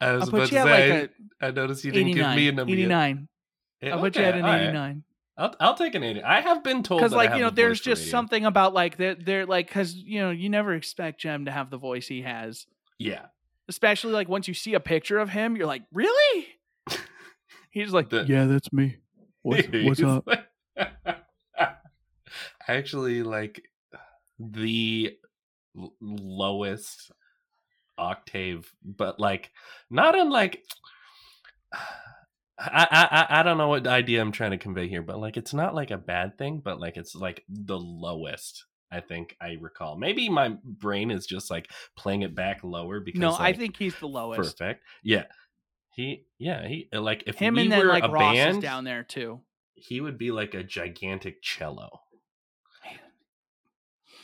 [0.00, 1.10] I was I'll about put to you at say, like
[1.42, 2.36] I noticed you didn't give 89.
[2.36, 2.72] me a number.
[2.72, 2.78] yet.
[2.84, 3.28] 89.
[3.82, 4.44] Yeah, I'll put you at okay, an
[4.76, 4.96] all right.
[5.38, 5.54] 89.
[5.60, 6.22] I'll, I'll take an 80.
[6.22, 8.10] I have been told because that I like have you know there's just radio.
[8.10, 11.70] something about like they're, they're like because you know you never expect jem to have
[11.70, 12.66] the voice he has
[12.98, 13.26] Yeah.
[13.68, 16.46] especially like once you see a picture of him you're like really
[17.70, 18.96] he's like The- yeah that's me
[19.42, 20.46] what's, what's up like-
[22.68, 23.64] Actually, like
[24.38, 25.16] the
[25.76, 27.10] l- lowest
[27.96, 29.50] octave, but like
[29.90, 30.62] not in like.
[32.58, 35.54] I, I I- don't know what idea I'm trying to convey here, but like it's
[35.54, 38.64] not like a bad thing, but like it's like the lowest.
[38.90, 39.96] I think I recall.
[39.96, 43.94] Maybe my brain is just like playing it back lower because no i think he's
[43.98, 44.82] the lowest perfect.
[45.02, 45.24] Yeah,
[45.94, 48.62] he yeah he like if him we and then were like a ross band, is
[48.62, 49.40] down there too
[49.74, 52.00] he would be like a gigantic cello.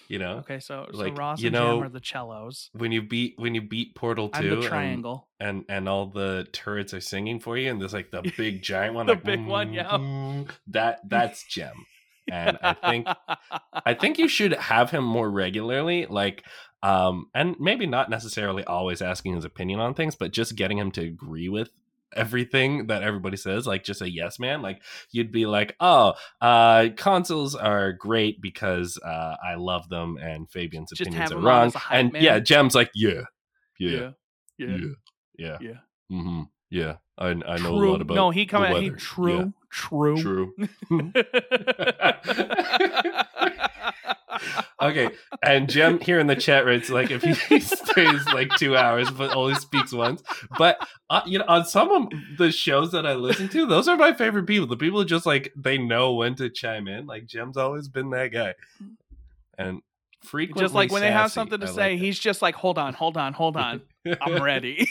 [0.08, 2.70] You know, okay so, so Like, ross you and know, jem are the cellos.
[2.72, 5.28] when you beat when you beat Portal Two, the and, triangle.
[5.40, 8.94] and and all the turrets are singing for you, and there's like the big giant
[8.98, 10.44] one, The like, big one, yeah.
[10.68, 11.86] That that's Jem,
[12.30, 13.06] and I think
[13.86, 16.44] I think you should have him more regularly, like,
[16.82, 20.90] um, and maybe not necessarily always asking his opinion on things, but just getting him
[20.92, 21.70] to agree with
[22.14, 24.62] everything that everybody says, like just a yes man.
[24.62, 30.48] Like you'd be like, oh, uh, consoles are great because uh, I love them, and
[30.50, 31.66] Fabian's Just opinions are wrong.
[31.68, 32.22] as a hype And man.
[32.22, 33.22] yeah, Jem's like, yeah,
[33.78, 34.10] yeah, yeah
[34.58, 34.86] yeah, yeah
[35.36, 35.76] yeah, yeah
[36.12, 36.96] mm-hmm, yeah.
[37.18, 40.54] I I know true a lot about no he come out he true true True.
[44.82, 45.10] okay,
[45.42, 49.34] and Jem here in the chat writes like if he stays like two hours but
[49.34, 50.22] only speaks once.
[50.58, 50.78] But
[51.10, 54.12] uh, you know, on some of the shows that I listen to, those are my
[54.12, 54.66] favorite people.
[54.66, 57.06] The people who just like they know when to chime in.
[57.06, 58.54] Like Jem's always been that guy,
[59.58, 59.82] and
[60.24, 62.78] frequently just like when they have something to I say like he's just like hold
[62.78, 63.82] on hold on hold on.
[64.20, 64.86] I'm ready.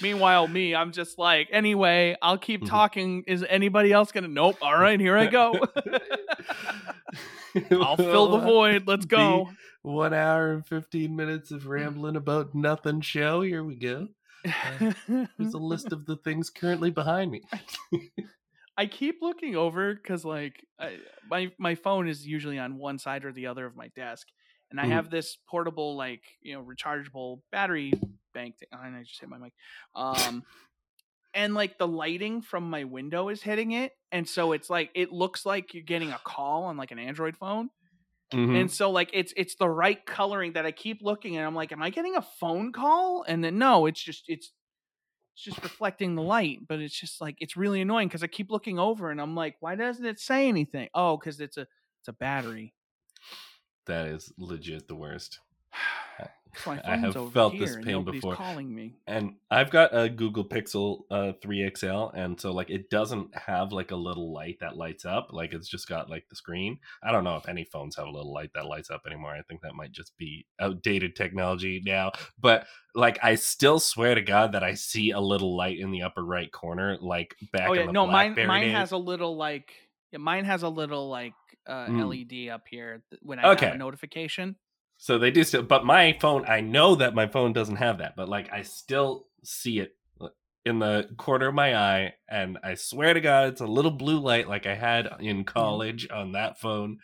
[0.00, 2.68] Meanwhile, me, I'm just like, anyway, I'll keep Mhm.
[2.68, 3.24] talking.
[3.26, 4.28] Is anybody else gonna?
[4.28, 4.56] Nope.
[4.62, 5.66] All right, here I go.
[7.70, 8.86] I'll fill the void.
[8.86, 9.50] Let's go.
[9.82, 13.42] One hour and fifteen minutes of rambling about nothing show.
[13.42, 14.08] Here we go.
[15.06, 17.42] Here's a list of the things currently behind me.
[18.76, 20.96] I keep looking over because, like, I,
[21.28, 24.28] my my phone is usually on one side or the other of my desk,
[24.70, 24.90] and I Mhm.
[24.92, 27.92] have this portable, like, you know, rechargeable battery
[28.32, 28.68] bank thing.
[28.72, 29.52] And I just hit my mic.
[29.94, 30.44] Um,
[31.34, 35.12] and like the lighting from my window is hitting it, and so it's like it
[35.12, 37.70] looks like you're getting a call on like an Android phone,
[38.32, 38.60] Mhm.
[38.60, 41.72] and so like it's it's the right coloring that I keep looking and I'm like,
[41.72, 43.24] am I getting a phone call?
[43.26, 44.52] And then no, it's just it's
[45.34, 48.50] it's just reflecting the light, but it's just like it's really annoying because I keep
[48.50, 50.90] looking over and I'm like, why doesn't it say anything?
[50.92, 51.66] Oh, because it's a
[52.00, 52.74] it's a battery.
[53.86, 55.40] that is legit the worst.
[56.84, 58.34] I have felt this pain before.
[58.36, 58.94] calling me.
[59.06, 63.72] And I've got a Google Pixel uh, 3 XL, and so like it doesn't have
[63.72, 65.28] like a little light that lights up.
[65.32, 66.78] Like it's just got like the screen.
[67.02, 69.34] I don't know if any phones have a little light that lights up anymore.
[69.34, 72.12] I think that might just be outdated technology now.
[72.38, 76.02] But like I still swear to God that I see a little light in the
[76.02, 77.70] upper right corner, like back.
[77.70, 78.72] oh yeah, no, mine mine days.
[78.74, 79.72] has a little like
[80.12, 81.32] yeah, mine has a little like
[81.66, 82.46] uh, Mm.
[82.48, 83.70] LED up here when I have Okay.
[83.70, 84.56] a notification.
[85.02, 88.14] So they do still, but my phone, I know that my phone doesn't have that,
[88.14, 89.96] but like I still see it
[90.64, 94.20] in the corner of my eye, and I swear to God, it's a little blue
[94.20, 96.98] light like I had in college on that phone.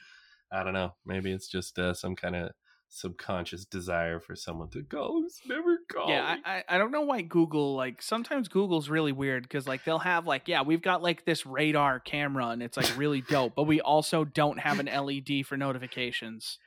[0.53, 0.95] I don't know.
[1.05, 2.53] Maybe it's just uh, some kind of
[2.89, 5.25] subconscious desire for someone to go.
[5.27, 6.09] It's never call.
[6.09, 6.37] Yeah.
[6.45, 9.99] I, I I don't know why Google like sometimes Google's really weird because like they'll
[9.99, 13.65] have like yeah we've got like this radar camera and it's like really dope, but
[13.65, 16.61] we also don't have an LED for notifications.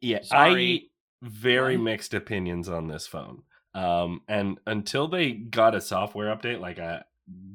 [0.00, 0.90] Yeah, Sorry.
[1.22, 1.82] I very Why?
[1.82, 3.42] mixed opinions on this phone.
[3.74, 7.04] Um, and until they got a software update, like a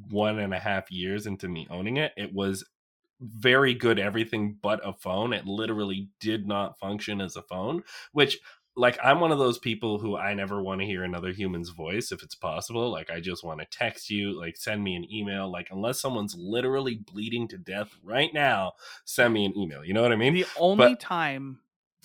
[0.09, 2.63] one and a half years into me owning it, it was
[3.19, 5.33] very good everything but a phone.
[5.33, 8.39] It literally did not function as a phone, which
[8.77, 12.11] like I'm one of those people who I never want to hear another human's voice
[12.11, 12.91] if it's possible.
[12.91, 15.49] Like I just want to text you, like send me an email.
[15.49, 18.73] Like unless someone's literally bleeding to death right now,
[19.05, 19.83] send me an email.
[19.83, 20.33] You know what I mean?
[20.33, 21.59] The only but, time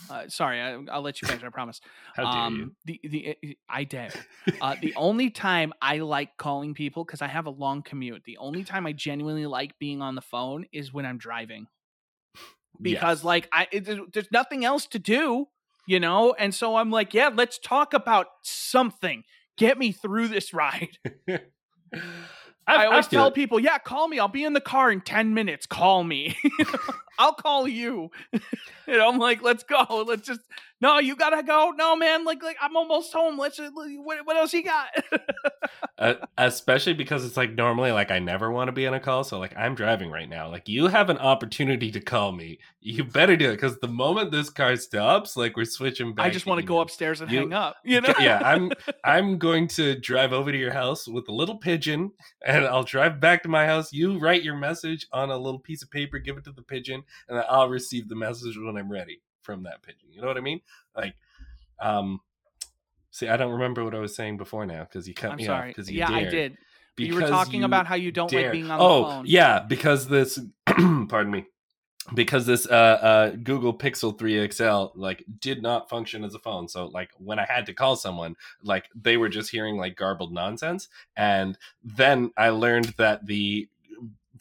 [0.09, 1.45] uh, sorry, I, will let you finish.
[1.45, 1.81] I promise.
[2.15, 2.99] How dare um, you?
[3.03, 4.11] The the eh, eh, I dare.
[4.61, 8.25] Uh, the only time I like calling people because I have a long commute.
[8.25, 11.67] The only time I genuinely like being on the phone is when I'm driving,
[12.81, 13.25] because yes.
[13.25, 15.47] like I it, there's nothing else to do
[15.91, 16.35] you know?
[16.39, 19.25] And so I'm like, yeah, let's talk about something.
[19.57, 20.99] Get me through this ride.
[22.79, 23.35] I, always I tell it.
[23.35, 24.19] people, yeah, call me.
[24.19, 25.67] I'll be in the car in 10 minutes.
[25.67, 26.37] Call me.
[27.19, 28.11] I'll call you.
[28.33, 30.05] and I'm like, let's go.
[30.07, 30.41] Let's just
[30.81, 31.73] no, you gotta go.
[31.77, 33.39] No, man, like like I'm almost home.
[33.39, 34.89] Let's what, what else you got?
[35.99, 39.23] uh, especially because it's like normally like I never want to be on a call,
[39.23, 40.49] so like I'm driving right now.
[40.49, 42.59] Like you have an opportunity to call me.
[42.81, 46.27] You better do it because the moment this car stops, like we're switching back.
[46.27, 47.77] I just want to go upstairs and you, hang up.
[47.85, 48.15] You know?
[48.19, 48.73] yeah, I'm
[49.05, 52.13] I'm going to drive over to your house with a little pigeon,
[52.45, 53.93] and I'll drive back to my house.
[53.93, 57.03] You write your message on a little piece of paper, give it to the pigeon,
[57.29, 60.11] and I'll receive the message when I'm ready from that pigeon.
[60.13, 60.61] You know what I mean?
[60.97, 61.15] Like,
[61.81, 62.21] um,
[63.11, 65.45] see, I don't remember what I was saying before now because you cut I'm me
[65.45, 65.71] sorry.
[65.71, 66.27] off because you yeah, dared.
[66.27, 66.59] I did.
[66.97, 69.25] Because you were talking you about how you don't like being on oh, the phone.
[69.27, 71.47] yeah, because this, pardon me,
[72.15, 76.69] because this uh, uh, Google Pixel 3 XL like did not function as a phone.
[76.69, 80.33] So like when I had to call someone, like they were just hearing like garbled
[80.33, 80.89] nonsense.
[81.17, 83.69] And then I learned that the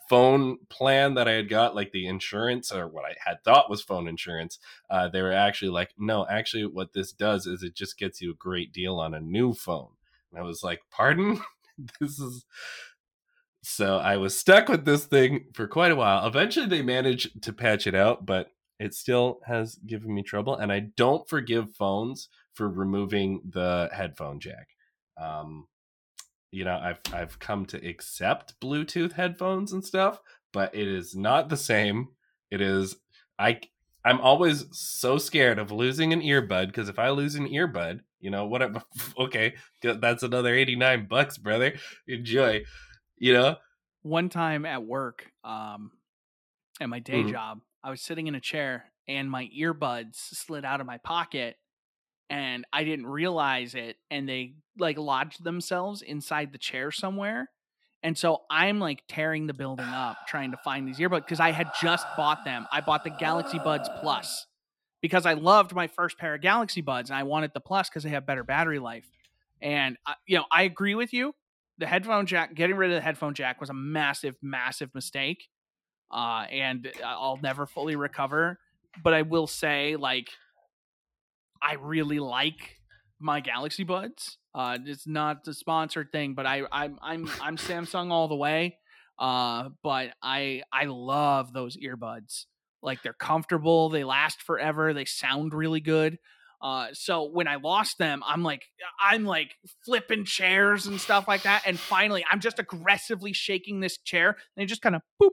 [0.10, 3.82] phone plan that I had got, like the insurance or what I had thought was
[3.84, 4.58] phone insurance,
[4.90, 8.32] uh, they were actually like, no, actually, what this does is it just gets you
[8.32, 9.92] a great deal on a new phone.
[10.32, 11.40] And I was like, pardon?
[12.00, 12.46] this is.
[13.62, 16.26] So I was stuck with this thing for quite a while.
[16.26, 20.56] Eventually, they managed to patch it out, but it still has given me trouble.
[20.56, 24.70] And I don't forgive phones for removing the headphone jack.
[25.22, 25.68] Um,
[26.52, 30.20] you know i've i've come to accept bluetooth headphones and stuff
[30.52, 32.10] but it is not the same.
[32.52, 32.96] It is
[33.38, 33.60] i
[34.04, 38.32] i'm always so scared of losing an earbud because if i lose an earbud you
[38.32, 38.84] know what
[39.20, 41.74] okay that's another 89 bucks brother.
[42.08, 42.64] Enjoy
[43.18, 43.58] you know?
[44.02, 45.92] One time at work um
[46.82, 47.32] at my day mm-hmm.
[47.32, 51.58] job i was sitting in a chair and my earbuds slid out of my pocket
[52.30, 57.50] and I didn't realize it and they like lodged themselves inside the chair somewhere.
[58.02, 61.52] And so I'm like tearing the building up trying to find these earbuds because I
[61.52, 62.66] had just bought them.
[62.72, 64.46] I bought the Galaxy Buds Plus
[65.02, 68.04] because I loved my first pair of Galaxy Buds and I wanted the Plus because
[68.04, 69.08] they have better battery life.
[69.62, 71.34] And uh, you know, I agree with you.
[71.78, 75.50] The headphone jack, getting rid of the headphone jack was a massive, massive mistake.
[76.12, 78.60] Uh, and I'll never fully recover.
[79.04, 80.30] But I will say, like,
[81.62, 82.78] I really like
[83.20, 84.38] my Galaxy Buds.
[84.56, 88.78] Uh, it's not the sponsored thing, but I I'm I'm I'm Samsung all the way.
[89.18, 92.46] Uh, but I I love those earbuds.
[92.82, 96.18] Like they're comfortable, they last forever, they sound really good.
[96.62, 98.64] Uh, so when I lost them, I'm like,
[99.02, 101.64] I'm like flipping chairs and stuff like that.
[101.66, 105.32] And finally, I'm just aggressively shaking this chair, and they just kind of boop,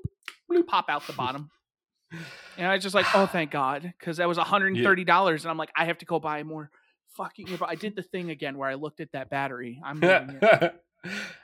[0.50, 1.50] boop, pop out the bottom.
[2.56, 5.30] And I was just like, oh, thank God, because that was $130, yeah.
[5.30, 6.70] and I'm like, I have to go buy more
[7.16, 7.48] fucking.
[7.62, 9.80] I did the thing again where I looked at that battery.
[9.84, 10.02] I'm.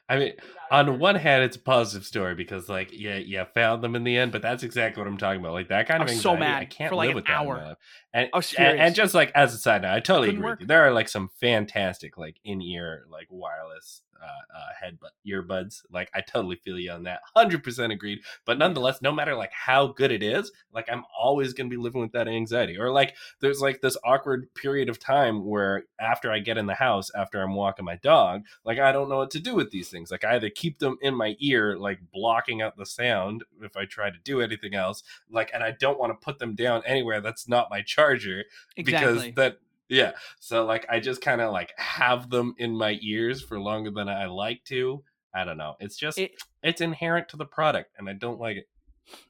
[0.09, 0.33] I mean,
[0.71, 4.17] on one hand, it's a positive story because, like, yeah, yeah, found them in the
[4.17, 4.33] end.
[4.33, 5.53] But that's exactly what I'm talking about.
[5.53, 7.57] Like that kind of anxiety, so mad I can't for like live with hour.
[7.57, 7.79] that.
[8.13, 10.61] And, oh, and, and just like as a side note, I totally Couldn't agree with
[10.63, 10.67] you.
[10.67, 15.83] There are like some fantastic like in ear like wireless uh, uh, head earbuds.
[15.91, 17.21] Like I totally feel you on that.
[17.35, 18.21] Hundred percent agreed.
[18.45, 22.01] But nonetheless, no matter like how good it is, like I'm always gonna be living
[22.01, 22.79] with that anxiety.
[22.79, 26.75] Or like there's like this awkward period of time where after I get in the
[26.75, 29.89] house, after I'm walking my dog, like I don't know what to do with these
[29.89, 30.11] things.
[30.11, 33.85] Like I either keep them in my ear, like blocking out the sound if I
[33.85, 35.03] try to do anything else.
[35.31, 38.45] Like and I don't want to put them down anywhere that's not my charger
[38.77, 39.33] exactly.
[39.33, 39.59] because that
[39.93, 40.13] yeah.
[40.41, 44.09] So like I just kind of like have them in my ears for longer than
[44.09, 45.05] I like to.
[45.35, 45.75] I don't know.
[45.81, 48.69] It's just it, it's inherent to the product and I don't like it.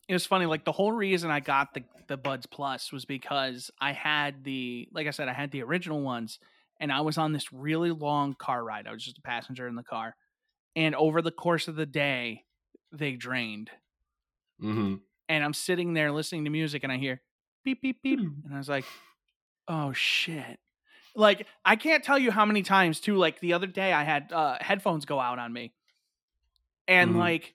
[0.08, 3.72] It was funny like the whole reason I got the the Buds Plus was because
[3.80, 6.38] I had the like I said I had the original ones
[6.78, 8.86] and I was on this really long car ride.
[8.86, 10.14] I was just a passenger in the car.
[10.76, 12.44] And over the course of the day
[12.92, 13.70] they drained.
[14.60, 14.96] hmm
[15.28, 17.20] And I'm sitting there listening to music and I hear
[17.64, 18.84] beep beep beep and I was like
[19.72, 20.58] Oh shit.
[21.14, 24.30] Like I can't tell you how many times too like the other day I had
[24.30, 25.72] uh headphones go out on me.
[26.86, 27.20] And mm-hmm.
[27.20, 27.54] like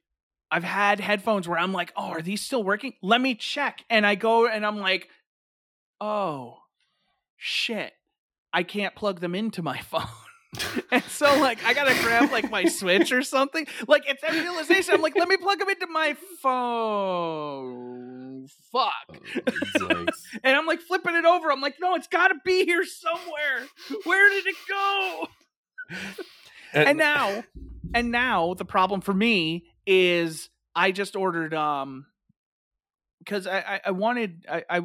[0.50, 2.94] I've had headphones where I'm like, "Oh, are these still working?
[3.04, 5.10] Let me check." And I go and I'm like,
[6.02, 6.60] "Oh,
[7.36, 7.94] shit."
[8.54, 10.08] I can't plug them into my phone.
[10.92, 13.68] and so like I gotta grab like my switch or something.
[13.88, 14.96] Like it's a realization.
[14.96, 18.48] I'm like, let me plug them into my phone.
[18.72, 19.18] Fuck.
[19.82, 19.90] Oh,
[20.44, 21.52] and I'm like flipping it over.
[21.52, 23.68] I'm like, no, it's gotta be here somewhere.
[24.06, 25.28] Where did it go?
[26.74, 27.44] and, and now,
[27.94, 32.06] and now the problem for me is I just ordered um
[33.28, 34.82] because I, I, I wanted I, I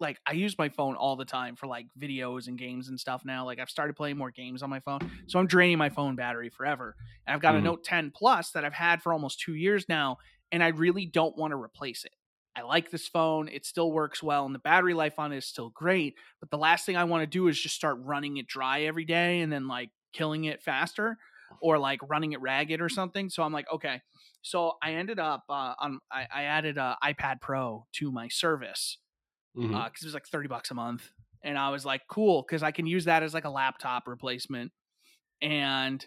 [0.00, 3.24] like I use my phone all the time for like videos and games and stuff
[3.24, 3.44] now.
[3.46, 6.50] Like I've started playing more games on my phone, so I'm draining my phone battery
[6.50, 6.96] forever.
[7.26, 7.56] And I've got Mhm.
[7.56, 10.18] a Note 10 Plus that I've had for almost two years now,
[10.52, 12.14] and I really don't want to replace it.
[12.56, 15.46] I like this phone; it still works well, and the battery life on it is
[15.46, 16.16] still great.
[16.40, 19.04] But the last thing I want to do is just start running it dry every
[19.04, 21.18] day and then like killing it faster,
[21.60, 23.30] or like running it ragged or something.
[23.30, 24.00] So I'm like, okay.
[24.42, 28.98] So I ended up uh, on I, I added a iPad Pro to my service
[29.54, 31.10] because it was like 30 bucks a month
[31.44, 34.72] and i was like cool because i can use that as like a laptop replacement
[35.40, 36.06] and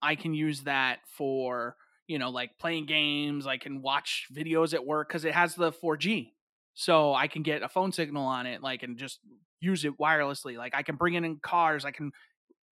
[0.00, 4.86] i can use that for you know like playing games i can watch videos at
[4.86, 6.30] work because it has the 4g
[6.74, 9.20] so i can get a phone signal on it like and just
[9.60, 12.12] use it wirelessly like i can bring it in cars i can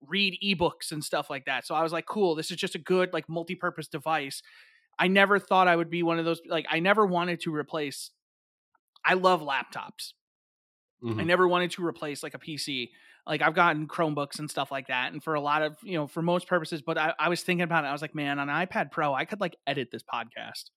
[0.09, 2.79] read ebooks and stuff like that so i was like cool this is just a
[2.79, 4.43] good like multi-purpose device
[4.99, 8.11] i never thought i would be one of those like i never wanted to replace
[9.05, 10.13] i love laptops
[11.03, 11.27] I Mhm.
[11.27, 12.89] never wanted to replace like a PC.
[13.27, 16.07] Like I've gotten Chromebooks and stuff like that, and for a lot of you know,
[16.07, 16.81] for most purposes.
[16.81, 17.89] But I, I was thinking about it.
[17.89, 20.71] I was like, man, on an iPad Pro, I could like edit this podcast.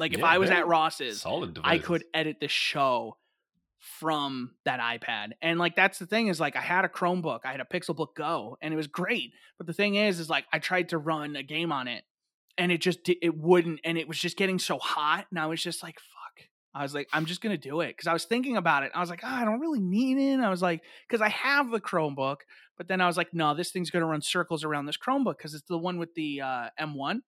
[0.00, 3.16] Like if Yeah, I was at Ross's, Solid I could edit the show
[4.00, 5.32] from that iPad.
[5.42, 8.14] And like that's the thing is like I had a Chromebook, I had a Pixelbook
[8.16, 9.32] Go, and it was great.
[9.58, 12.04] But the thing is, is like I tried to run a game on it,
[12.56, 15.62] and it just it wouldn't, and it was just getting so hot, and I was
[15.62, 16.46] just like, fuck.
[16.74, 18.92] I was like, I'm just gonna do it because I was thinking about it.
[18.94, 20.40] I was like, oh, I don't really need it.
[20.40, 22.38] I was like, because I have the Chromebook,
[22.76, 25.54] but then I was like, no, this thing's gonna run circles around this Chromebook because
[25.54, 27.18] it's the one with the uh, M1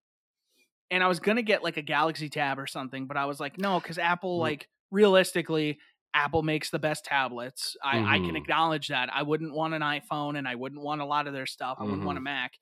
[0.90, 3.58] and I was gonna get like a Galaxy Tab or something, but I was like,
[3.58, 4.42] no, because Apple, Mm.
[4.42, 5.78] like realistically,
[6.16, 7.76] Apple makes the best tablets.
[7.84, 8.36] I, I can Mhm.
[8.38, 9.08] acknowledge that.
[9.12, 11.76] I wouldn't want an iPhone, and I wouldn't want a lot of their stuff.
[11.78, 12.24] I wouldn't want a Mhm.
[12.24, 12.52] Mac,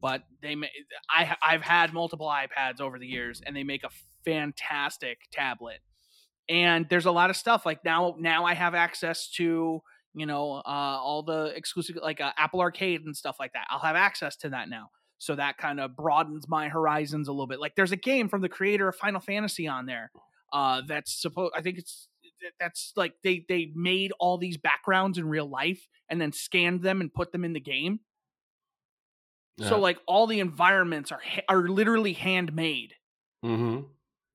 [0.00, 0.66] but they, ma-
[1.08, 3.90] I, I've had multiple iPads over the years, and they make a
[4.24, 5.80] fantastic tablet.
[6.48, 8.14] And there's a lot of stuff like now.
[8.18, 9.82] Now I have access to
[10.14, 13.66] you know uh, all the exclusive like uh, Apple Arcade and stuff like that.
[13.70, 14.90] I'll have access to that now
[15.20, 18.40] so that kind of broadens my horizons a little bit like there's a game from
[18.40, 20.12] the creator of final fantasy on there
[20.52, 22.06] uh that's supposed i think it's
[22.60, 27.00] that's like they they made all these backgrounds in real life and then scanned them
[27.00, 28.00] and put them in the game
[29.56, 29.68] Yeah.
[29.70, 32.94] so like all the environments are are literally handmade
[33.44, 33.86] Mhm.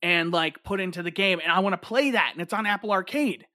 [0.01, 2.65] and like put into the game and i want to play that and it's on
[2.65, 3.45] apple arcade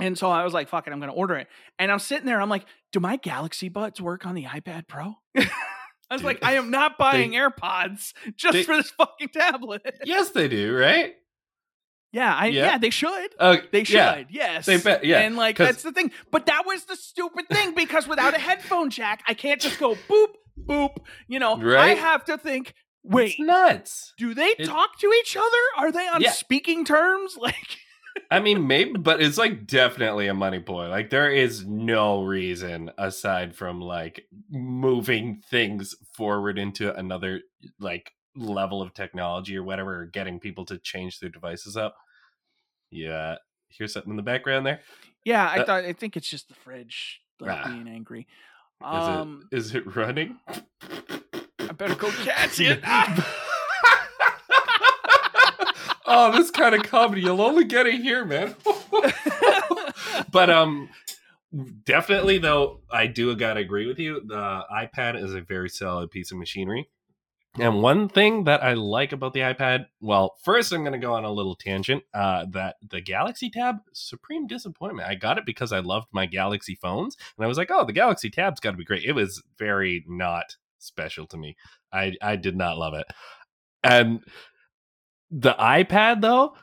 [0.00, 1.46] and so i was like fuck it i'm gonna order it
[1.78, 5.14] and i'm sitting there i'm like do my galaxy buds work on the ipad pro
[5.36, 5.44] i
[6.10, 9.82] was Dude, like i am not buying they- airpods just they- for this fucking tablet
[10.04, 11.14] yes, they do, right?
[12.12, 12.66] Yeah i Yeah.
[12.66, 14.24] yeah, they should Oh, they should yeah.
[14.30, 17.74] yes They bet- yeah, and like that's the thing but that was the stupid thing
[17.74, 20.96] because without a headphone jack i can't just go boop boop
[21.28, 24.12] you know i have to think wait It's nuts.
[24.18, 25.46] do they It- talk to each other?
[25.78, 26.32] Are they on Yeah.
[26.32, 27.38] speaking terms?
[27.48, 27.78] Like,
[28.32, 30.88] I mean, maybe, but it's like definitely a money ploy.
[30.88, 37.42] Like, there is no reason aside from like moving things forward into another
[37.78, 41.96] like level of technology or whatever, or getting people to change their devices up.
[42.90, 43.36] Yeah,
[43.68, 44.80] hear something in the background there.
[45.24, 47.68] yeah, I Uh, thought I think it's just the fridge like Ah.
[47.68, 48.26] being angry.
[48.80, 50.38] Is Um, it is it running?
[50.48, 52.80] I better go catch it.
[56.06, 58.54] oh, this kind of comedy you'll only get it here, man.
[60.32, 60.88] but um
[61.84, 66.30] definitely though i do gotta agree with you the ipad is a very solid piece
[66.30, 66.86] of machinery
[67.60, 71.24] and one thing that i like about the ipad well first i'm gonna go on
[71.24, 75.78] a little tangent uh that the galaxy tab supreme disappointment i got it because i
[75.78, 79.04] loved my galaxy phones and i was like oh the galaxy tab's gotta be great
[79.04, 81.56] it was very not special to me
[81.92, 83.06] i i did not love it
[83.82, 84.20] and
[85.30, 86.54] the ipad though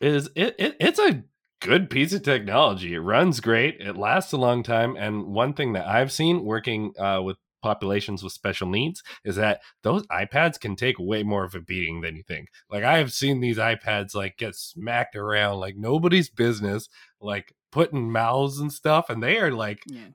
[0.00, 1.24] is it, it it's a
[1.64, 2.94] good piece of technology.
[2.94, 3.80] It runs great.
[3.80, 4.96] It lasts a long time.
[4.96, 9.60] And one thing that I've seen working uh, with populations with special needs is that
[9.82, 12.48] those iPads can take way more of a beating than you think.
[12.70, 16.88] Like I have seen these iPads like get smacked around like nobody's business,
[17.20, 20.08] like putting mouths and stuff, and they are like yeah.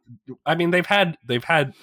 [0.46, 1.74] I mean, they've had they've had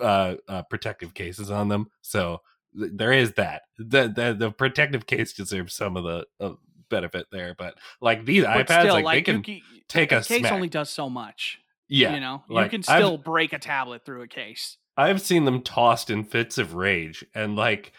[0.00, 2.40] uh, uh protective cases on them, so
[2.78, 3.62] th- there is that.
[3.78, 6.54] The, the the protective case deserves some of the uh,
[6.88, 10.18] benefit there, but like these But iPads, still, like, like, they can ca- take a
[10.18, 10.52] a case smack.
[10.52, 11.58] only does so much.
[11.88, 14.78] Yeah, you know, like, you can I've- still break a tablet through a case.
[14.96, 17.92] I've seen them tossed in fits of rage, and like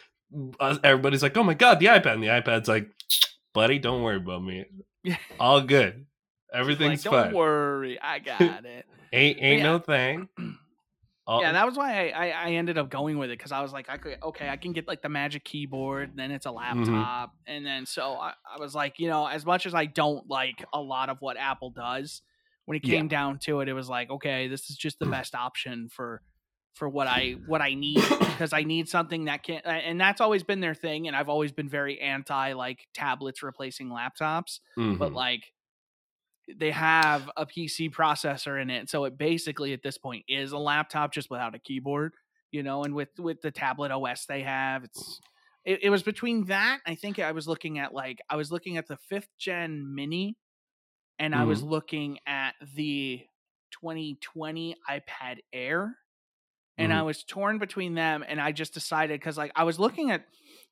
[0.83, 2.89] everybody's like, "Oh my god, the iPad!" And the iPad's like,
[3.53, 4.65] "Buddy, don't worry about me.
[5.39, 6.05] All good.
[6.53, 7.33] Everything's like, don't fine.
[7.33, 8.85] worry, I got it.
[9.13, 9.63] Ain't ain't Yeah.
[9.63, 10.29] no thing."
[11.25, 13.71] All- yeah, that was why I, I, ended up going with it because I was
[13.71, 16.93] like, I could okay, I can get like the Magic Keyboard, then it's a Mm-hmm.
[16.95, 20.29] laptop, and then so I, I was like, you know, as much as I don't
[20.29, 22.21] like a lot of what Apple does,
[22.65, 22.97] when it Yeah.
[22.97, 26.21] came down to it, it was like, okay, this is just the best option for
[26.73, 30.43] for what I what I need because I need something that can, and that's always
[30.43, 34.59] been their thing, and I've always been very anti like tablets replacing laptops
[34.99, 35.15] but Mhm.
[35.15, 35.43] like
[36.59, 40.57] they have a PC processor in it, so it basically at this point is a
[40.57, 42.13] laptop just without a keyboard,
[42.51, 42.83] you know.
[42.83, 45.21] And with with the tablet OS they have, it's
[45.63, 46.79] it, it was between that.
[46.85, 50.35] I think I was looking at like I was looking at the fifth gen Mini,
[51.17, 53.25] and I was looking at the
[53.71, 55.95] 2020 iPad Air,
[56.77, 60.11] and I was torn between them, and I just decided because like I was looking
[60.11, 60.25] at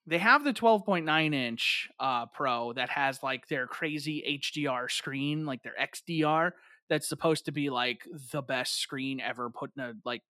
[0.08, 5.62] they have the 12.9 inch uh pro that has like their crazy hdr screen like
[5.64, 6.52] their xdr
[6.90, 10.24] that's supposed to be like the best screen ever put in a like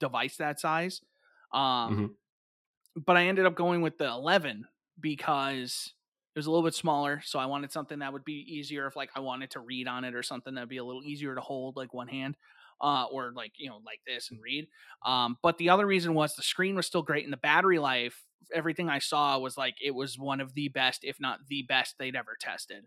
[0.00, 1.00] device that size
[1.52, 2.10] um
[2.96, 4.66] but i ended up going with the 11
[5.00, 5.92] because
[6.34, 8.96] it was a little bit smaller so i wanted something that would be easier if
[8.96, 11.40] like i wanted to read on it or something that'd be a little easier to
[11.40, 12.36] hold like one hand
[12.80, 14.66] uh, or like you know like this and read
[15.04, 18.24] um, but the other reason was the screen was still great and the battery life
[18.52, 21.96] everything i saw was like it was one of the best if not the best
[21.98, 22.86] they'd ever tested.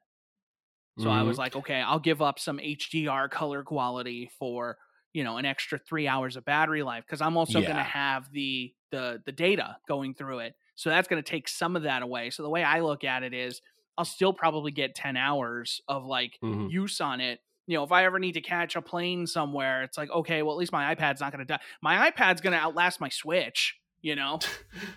[0.98, 4.78] So i was like okay i'll give up some hdr color quality for
[5.14, 8.32] you know an extra three hours of battery life because i'm also going to have
[8.32, 10.56] the the the data going through it.
[10.76, 12.30] So that's going to take some of that away.
[12.30, 13.62] So the way i look at it is
[13.98, 16.68] i'll still probably get 10 hours of like Mhm.
[16.68, 19.98] use on it you know if i ever need to catch a plane somewhere it's
[19.98, 22.60] like okay well at least my ipad's not going to die my ipad's going to
[22.60, 24.40] outlast my switch you know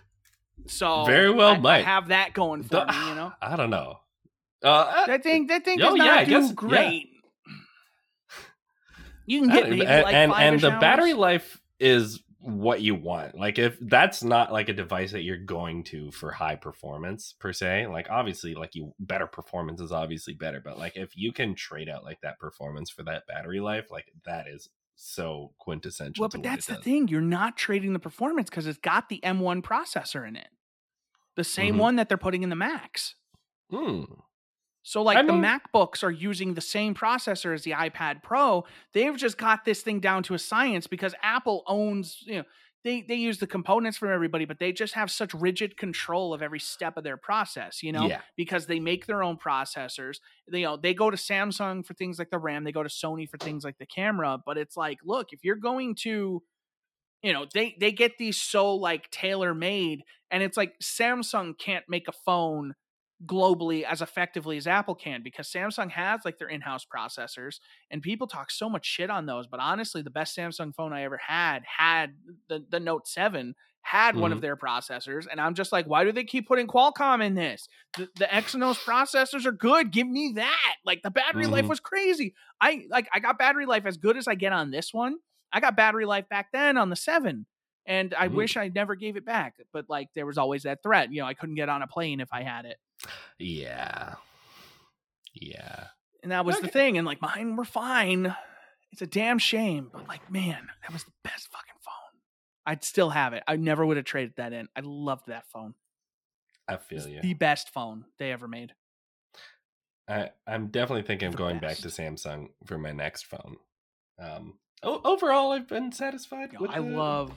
[0.66, 1.84] so Very well I, I might.
[1.84, 3.98] have that going for The- me you know I don't know.
[4.62, 6.54] Uh, that thing that thing Oh, does yeah, I do guess- yeah.
[6.54, 7.08] great
[9.26, 13.34] you can get and like and, and the battery life is what you want.
[13.36, 17.52] Like if that's not like a device that you're going to for high performance per
[17.52, 21.54] se, like obviously like you better performance is obviously better, but like if you can
[21.54, 26.20] trade out like that performance for that battery life, like that is so quintessential.
[26.20, 29.62] well but that's the thing you're not trading the performance because it's got the m1
[29.62, 30.48] processor in it
[31.36, 31.78] the same Mhm.
[31.78, 33.16] one that they're putting in the macs
[33.70, 34.04] Hmm.
[34.82, 38.64] So like I the MacBooks are using the same processor as the iPad Pro.
[38.94, 42.44] They've just got this thing down to a science because Apple owns, you know,
[42.82, 46.40] they they use the components from everybody, but they just have such rigid control of
[46.40, 48.22] every step of their process, you know, Yeah.
[48.36, 50.16] because they make their own processors.
[50.50, 52.88] They, you know, they go to Samsung for things like the RAM, they go to
[52.88, 56.42] Sony for things like the camera, but it's like, look, if you're going to
[57.22, 61.84] you know, they they get these so like tailor made and it's like Samsung can't
[61.88, 62.74] make a phone
[63.26, 67.56] globally as effectively as Apple can because Samsung has like their in-house processors
[67.90, 71.02] and people talk so much shit on those but honestly the best Samsung phone I
[71.02, 72.14] ever had had
[72.48, 74.40] the the Note 7 had one of Mhm.
[74.40, 78.08] their processors and I'm just like why do they keep putting Qualcomm in this the,
[78.16, 81.68] the Exynos processors are good give me that like the battery life Mhm.
[81.68, 84.94] was crazy I like I got battery life as good as I get on this
[84.94, 85.16] one
[85.52, 87.46] I got battery life back then on the 7
[87.86, 88.28] and I Mm.
[88.28, 91.26] wish I never gave it back but like there was always that threat you know
[91.26, 92.78] I couldn't get on a plane if I had it
[93.38, 94.14] Yeah.
[95.34, 95.86] Yeah.
[96.22, 96.98] And that was the thing.
[96.98, 98.34] And like mine were fine.
[98.92, 99.88] It's a damn shame.
[99.92, 102.20] But like, man, that was the best fucking phone.
[102.66, 103.42] I'd still have it.
[103.46, 104.68] I never would have traded that in.
[104.76, 105.74] I loved that phone.
[106.68, 107.20] I feel you.
[107.22, 108.74] the best phone they ever made.
[110.08, 111.88] I, I'm definitely thinking of going back to.
[111.88, 113.56] Samsung for my next phone.
[114.18, 116.52] Um, o- overall, I've been satisfied.
[116.52, 117.32] Yo, with I the- love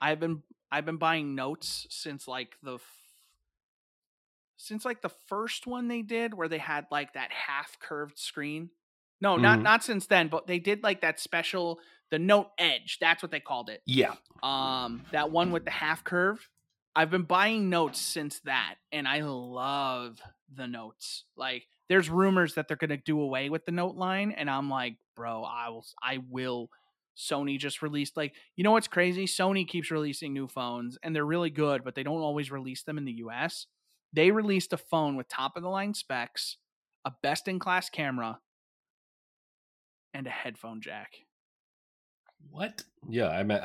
[0.00, 2.78] I've been I've been buying notes since like the
[4.58, 8.68] since like the first one they did where they had like that half curved screen.
[9.20, 9.62] No, not Mhm.
[9.62, 11.80] not since then, but they did like that special
[12.10, 12.98] the Note Edge.
[13.00, 13.82] That's what they called it.
[13.86, 14.14] Yeah.
[14.42, 16.48] um that one with the half curve
[16.94, 20.20] i've been buying notes since that and i love
[20.54, 24.30] the notes like there's rumors that they're going to do away with the note line
[24.30, 26.70] and i'm like bro i will i will
[27.16, 31.26] sony just released like you know what's crazy sony keeps releasing new phones and they're
[31.26, 33.66] really good but they don't always release them in the us
[34.12, 36.56] they released a phone with top of the line specs
[37.04, 38.40] a best in class camera
[40.14, 41.12] and a headphone jack
[42.50, 42.82] What?
[43.08, 43.64] Yeah, I meant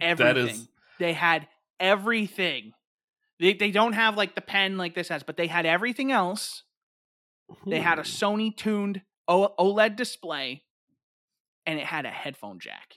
[0.00, 0.16] everything.
[0.18, 0.68] that is
[0.98, 1.48] They had
[1.80, 2.72] everything.
[3.40, 6.64] They they don't have like the pen like this has, but they had everything else.
[7.66, 8.08] They had a Hmm.
[8.08, 10.64] Sony tuned O- OLED display.
[11.66, 12.94] and it had a headphone jack.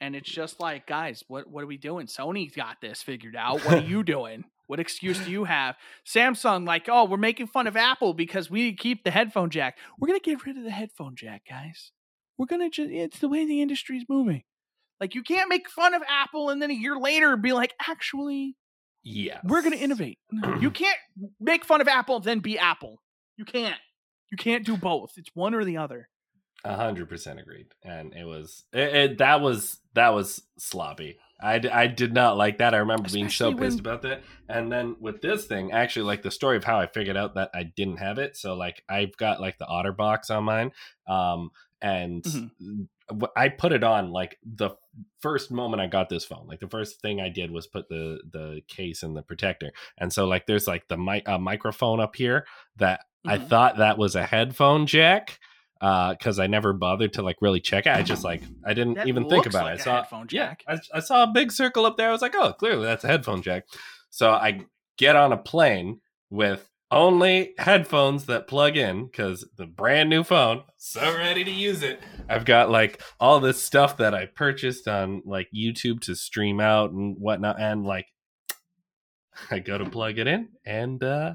[0.00, 2.06] And it's just like, guys, what what are we doing?
[2.06, 3.64] Sony's got this figured out.
[3.64, 4.44] What are you doing?
[4.66, 5.76] What excuse do you have?
[6.06, 9.78] Samsung, like, oh, we're making fun of Apple because we keep the headphone jack.
[9.98, 11.92] We're gonna get rid of the headphone jack, guys.
[12.38, 14.42] We're gonna just it's the way the industry's moving.
[15.00, 18.56] Like you can't make fun of Apple and then a year later be like, actually,
[19.02, 20.18] yeah, we're gonna innovate.
[20.60, 20.98] You can't
[21.38, 23.00] make fun of Apple then be Apple.
[23.36, 23.76] You can't.
[24.30, 25.12] You can't do both.
[25.16, 26.08] It's one or the other.
[26.64, 31.18] A hundred percent agreed, and it was it, it, that was that was sloppy.
[31.40, 32.74] I, d- I did not like that.
[32.74, 34.22] I remember being so Especially pissed when- about that.
[34.48, 37.50] And then with this thing, actually, like the story of how I figured out that
[37.54, 38.36] I didn't have it.
[38.36, 40.72] So like I've got like the OtterBox on mine,
[41.06, 41.50] um,
[41.82, 42.88] and Mhm.
[43.08, 44.70] w- I put it on like the
[45.20, 46.46] first moment I got this phone.
[46.46, 49.72] Like the first thing I did was put the the case and the protector.
[49.98, 53.48] And so like there's like the mic uh, microphone up here that I Mhm.
[53.48, 55.38] thought that was a headphone jack
[55.84, 57.90] because I never bothered to like really check it.
[57.90, 59.80] I just like I didn't That even think about like it.
[59.80, 60.62] I saw headphone jack.
[60.66, 62.08] Yeah, I, I saw a big circle up there.
[62.08, 63.66] I was like, oh, clearly that's a headphone jack.
[64.08, 64.62] So I
[64.96, 70.62] get on a plane with only headphones that plug in because the brand new phone,
[70.76, 72.00] so ready to use it.
[72.28, 76.92] I've got like all this stuff that I purchased on like YouTube to stream out
[76.92, 78.06] and whatnot, and like
[79.50, 81.34] I go to plug it in and uh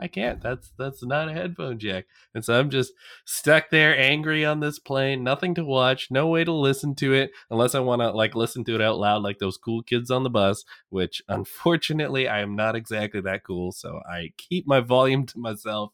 [0.00, 0.40] I can't.
[0.40, 2.06] That's that's not a headphone jack.
[2.34, 2.92] And so I'm just
[3.24, 7.32] stuck there angry on this plane, nothing to watch, no way to listen to it
[7.50, 10.22] unless I want to like listen to it out loud like those cool kids on
[10.22, 15.26] the bus, which unfortunately I am not exactly that cool, so I keep my volume
[15.26, 15.92] to myself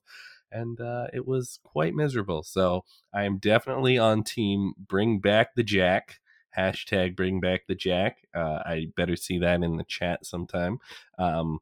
[0.53, 2.43] and uh it was quite miserable.
[2.43, 6.21] So I am definitely on team bring back the jack.
[6.57, 8.19] Hashtag bring back the jack.
[8.33, 10.79] Uh, I better see that in the chat sometime.
[11.19, 11.59] Um,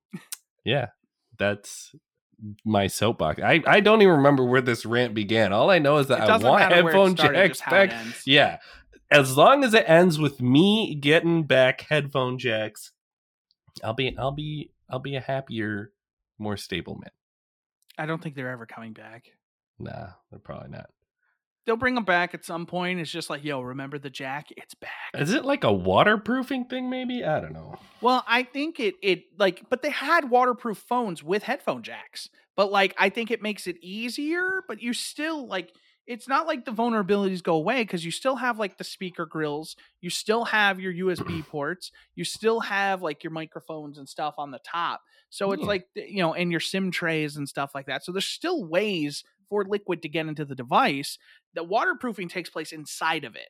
[0.64, 0.88] yeah,
[1.38, 1.94] that's
[2.64, 3.40] my soapbox.
[3.42, 5.52] I, I don't even remember where this rant began.
[5.52, 7.80] All I know is that I want matter where it headphone started, jacks just how
[7.80, 8.06] it back.
[8.26, 8.58] Yeah.
[9.10, 12.92] As long as it ends with me getting back headphone jacks,
[13.84, 15.92] I'll be I'll be I'll be a happier,
[16.38, 17.10] more stable man.
[17.98, 19.26] I don't think they're ever coming back.
[19.78, 20.90] Nah, they're probably not.
[21.64, 22.98] They'll bring them back at some point.
[22.98, 24.48] It's just like, yo, remember the jack?
[24.56, 24.90] It's back.
[25.14, 27.24] Is it like a waterproofing thing maybe?
[27.24, 27.76] I don't know.
[28.00, 32.28] Well, I think it it like, but they had waterproof phones with headphone jacks.
[32.56, 34.62] But like, I think it makes it easier.
[34.66, 35.72] But you still like,
[36.06, 39.76] it's not like the vulnerabilities go away because you still have like the speaker grills,
[40.00, 44.50] you still have your USB ports, you still have like your microphones and stuff on
[44.50, 45.00] the top.
[45.30, 45.68] So it's Yeah.
[45.68, 48.04] like you know, and your SIM trays and stuff like that.
[48.04, 49.22] So there's still ways
[49.52, 51.18] for liquid to get into the device.
[51.52, 53.48] The waterproofing takes place inside of it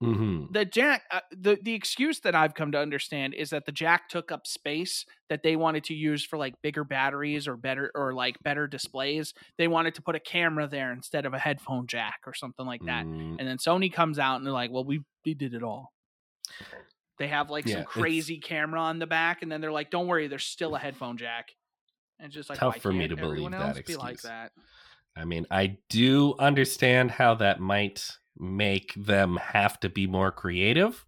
[0.00, 0.52] Mm-hmm.
[0.52, 4.08] the jack uh, the the excuse that i've come to understand is that the jack
[4.08, 8.14] took up space that they wanted to use for like bigger batteries or better or
[8.14, 12.20] like better displays they wanted to put a camera there instead of a headphone jack
[12.26, 15.00] or something like that Mm, and then sony comes out and they're like well we
[15.26, 15.92] we did it all
[17.18, 19.90] they have like Yeah, some it's- crazy camera on the back and then they're like
[19.90, 21.48] don't worry there's still a headphone jack
[22.20, 24.22] and it's just like Tough for me to believe that be like excuse.
[24.30, 24.52] that
[25.18, 28.06] I mean, I do understand how that might
[28.38, 31.04] make them have to be more creative.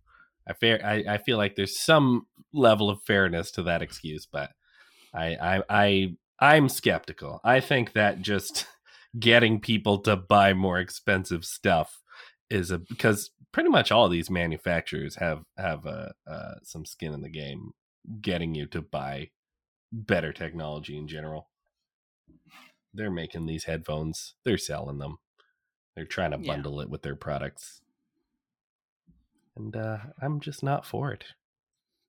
[0.48, 4.50] I fair I, I feel like there's some level of fairness to that excuse, but
[5.14, 7.40] I I I I'm skeptical.
[7.44, 8.66] I think that just
[9.18, 12.02] getting people to buy more expensive stuff
[12.48, 17.20] is a because pretty much all these manufacturers have have uh, uh, some skin in
[17.20, 17.72] the game,
[18.20, 19.30] getting you to buy
[19.92, 21.48] better technology in general.
[22.92, 24.34] They're making these headphones.
[24.44, 25.18] They're selling them.
[25.94, 26.54] They're trying to Yeah.
[26.54, 27.82] bundle it with their products.
[29.56, 31.24] And uh, I'm just not for it.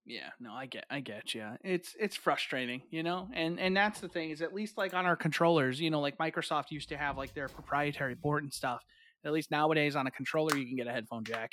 [0.05, 1.47] Yeah, no, I get, I get you.
[1.63, 5.05] It's it's frustrating, you know, and and that's the thing is at least like on
[5.05, 8.82] our controllers, you know, like Microsoft used to have like their proprietary port and stuff.
[9.23, 11.51] At least nowadays on a controller you can get a headphone jack.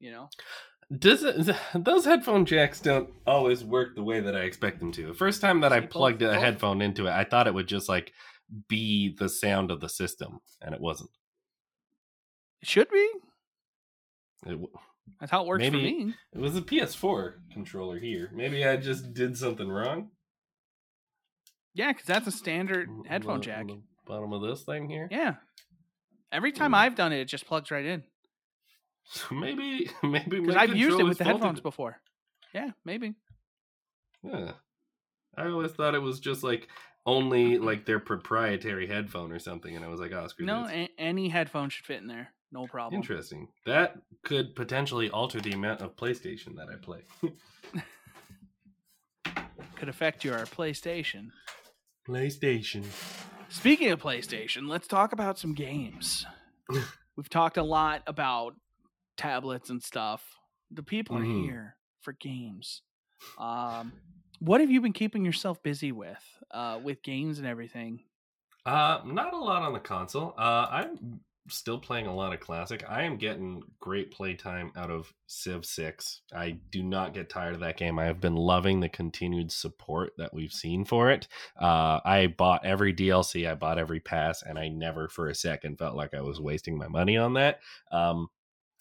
[0.00, 0.28] You know,
[0.98, 5.06] Does it, those headphone jacks don't always work the way that I expect them to.
[5.06, 7.88] The first time that I plugged a headphone into it, I thought it would just
[7.88, 8.12] like
[8.68, 11.10] be the sound of the system, and it wasn't.
[12.60, 13.08] it should be.
[14.46, 14.68] It, w-
[15.20, 16.14] That's how it works Maybe- for me.
[16.32, 18.30] it was a PS4 controller here.
[18.34, 20.10] Maybe I just did something wrong.
[21.74, 23.66] Yeah, because that's a standard headphone the- jack.
[24.06, 25.06] bottom of this thing here.
[25.10, 25.34] Yeah.
[26.32, 26.76] Every time Hmm.
[26.76, 28.02] I've done it, it just plugs right in.
[29.30, 32.00] maybe maybe Because I've used it with the headphones before.
[32.54, 33.14] Yeah, maybe.
[34.22, 34.52] Yeah.
[35.36, 36.68] I always thought it was just like
[37.06, 40.72] only like their proprietary headphone or something, and I was like, oh, screw No, this.
[40.72, 42.32] a- any headphone should fit in there.
[42.52, 43.00] No problem.
[43.00, 43.48] Interesting.
[43.64, 47.02] That could potentially alter the amount of PlayStation that I play.
[49.76, 51.30] Could affect your PlayStation.
[52.06, 52.84] PlayStation.
[53.48, 56.26] Speaking of PlayStation, let's talk about some games.
[57.16, 58.56] we've talked a lot about
[59.20, 60.36] tablets and stuff.
[60.70, 61.20] The people Mhm.
[61.20, 62.82] are here for games.
[63.38, 63.92] Um,
[64.38, 68.04] what have you been keeping yourself busy with, uh, with games and everything?
[68.64, 70.34] Uh, not a lot on the console.
[70.38, 72.84] Uh, I'm still playing a lot of classic.
[72.88, 76.22] I am getting great playtime out of Civ 6.
[76.32, 77.98] I do not get tired of that game.
[77.98, 81.26] I have been loving the continued support that we've seen for it.
[81.60, 85.78] Uh, I bought every DLC, I bought every pass, and I never for a second
[85.78, 87.60] felt like I was wasting my money on that.
[87.90, 88.28] Um,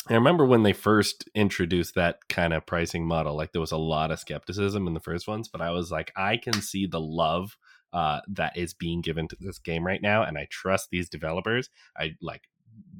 [0.08, 3.78] I remember when they first introduced that kind of pricing model, like there was a
[3.78, 7.02] lot of skepticism in the first ones, but I was like, I can see the
[7.02, 7.58] love
[7.93, 11.70] uh, that is being given to this game right now, and I trust these developers.
[11.97, 12.43] I like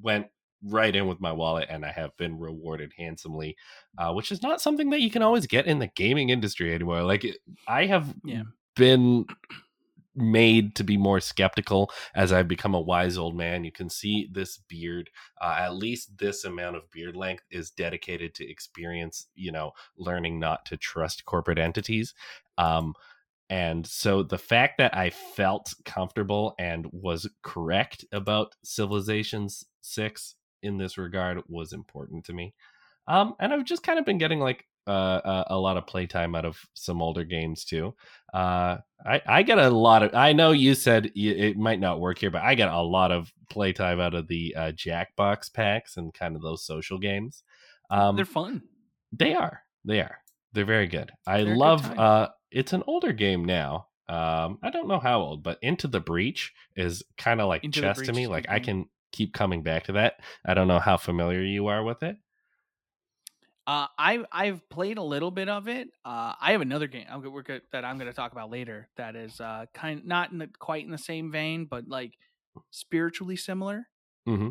[0.02, 0.28] went
[0.64, 3.56] right in with my wallet, and I have been rewarded handsomely,
[3.97, 7.04] uh, which is not something that you can always get in the gaming industry anymore.
[7.04, 7.38] Like it,
[7.68, 8.43] I have Yeah.
[8.76, 9.26] been
[10.16, 13.64] made to be more skeptical as I've become a wise old man.
[13.64, 15.10] You can see this beard,
[15.41, 20.39] uh, at least this amount of beard length is dedicated to experience, you know, learning
[20.39, 22.14] not to trust corporate entities.
[22.57, 22.93] Um,
[23.49, 30.78] and so the fact that I felt comfortable and was correct about Civilizations 6 in
[30.78, 32.53] this regard was important to me.
[33.07, 36.35] Um, and I've just kind of been getting like uh, a, a lot of playtime
[36.35, 37.93] out of some older games too.
[38.33, 40.13] Uh, I, I get a lot of.
[40.15, 43.11] I know you said y- it might not work here, but I get a lot
[43.11, 47.43] of playtime out of the uh, Jackbox packs and kind of those social games.
[47.89, 48.61] Um, They're fun.
[49.11, 49.61] they are.
[49.85, 50.17] They are.
[50.53, 51.11] They're very good.
[51.27, 51.99] I They're a good love.
[51.99, 53.87] Uh, it's an older game now.
[54.07, 57.81] Um, I don't know how old, but Into the Breach is kind of like Into
[57.81, 58.25] chess to me.
[58.27, 60.15] Like I can keep coming back to that.
[60.45, 62.17] I don't know how familiar you are with it.
[63.68, 65.89] Uh, I I've played a little bit of it.
[66.03, 68.89] Uh, I have another game I'm, we're go- that I'm going to talk about later.
[68.97, 72.14] That is uh, kind not in the, quite in the same vein, but like
[72.72, 73.88] spiritually similar.
[74.26, 74.49] hmm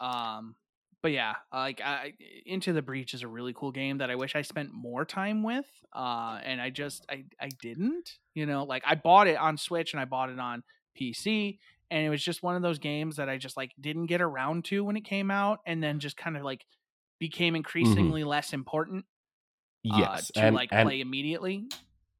[0.00, 0.56] Um,
[1.02, 2.14] but yeah, like I,
[2.46, 5.42] Into the Breach is a really cool game that I wish I spent more time
[5.42, 5.66] with.
[5.92, 8.18] Uh, and I just I I didn't.
[8.34, 10.64] You know, like I bought it on Switch and I bought it on
[10.94, 11.60] PC,
[11.90, 14.64] and it was just one of those games that I just like didn't get around
[14.66, 16.66] to when it came out, and then just kind of like
[17.18, 19.04] became increasingly less important
[19.92, 21.64] uh, Yes, to and like and play immediately.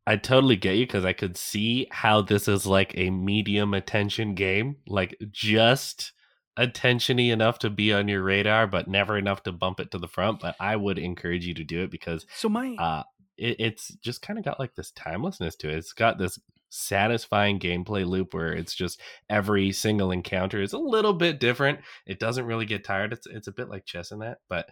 [0.07, 4.35] I totally get you because I could see how this is like a medium attention
[4.35, 6.13] game, like just
[6.59, 10.09] attentiony enough to be on your radar, but never enough to bump it to the
[10.09, 10.41] front.
[10.41, 13.03] But I would encourage you to do it because So my uh,
[13.37, 15.77] it, it's just kind of got like this timelessness to it.
[15.77, 16.39] It's got this
[16.69, 19.01] satisfying gameplay loop where it's just
[19.31, 21.81] every single encounter is a little bit different.
[22.07, 23.13] It doesn't really get tired.
[23.13, 24.69] It's it's a bit like chess in that, but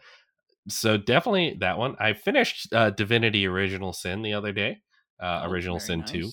[0.68, 1.97] so definitely that one.
[1.99, 4.78] I finished uh, Divinity Original Sin the other day.
[5.20, 6.30] Uh, Oh, Original Sin two.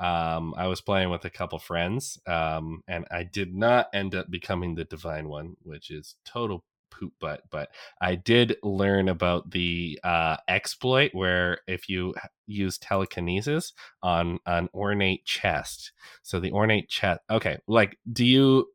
[0.00, 4.30] Um, I was playing with a couple friends, um, and I did not end up
[4.30, 6.64] becoming the divine one, which is total
[6.98, 7.42] poop butt.
[7.50, 7.70] But
[8.00, 12.14] I did learn about the uh, exploit where if you
[12.46, 13.72] use telekinesis
[14.02, 15.92] on an ornate chest,
[16.22, 17.20] so the ornate chest.
[17.30, 18.66] Okay, like, do you?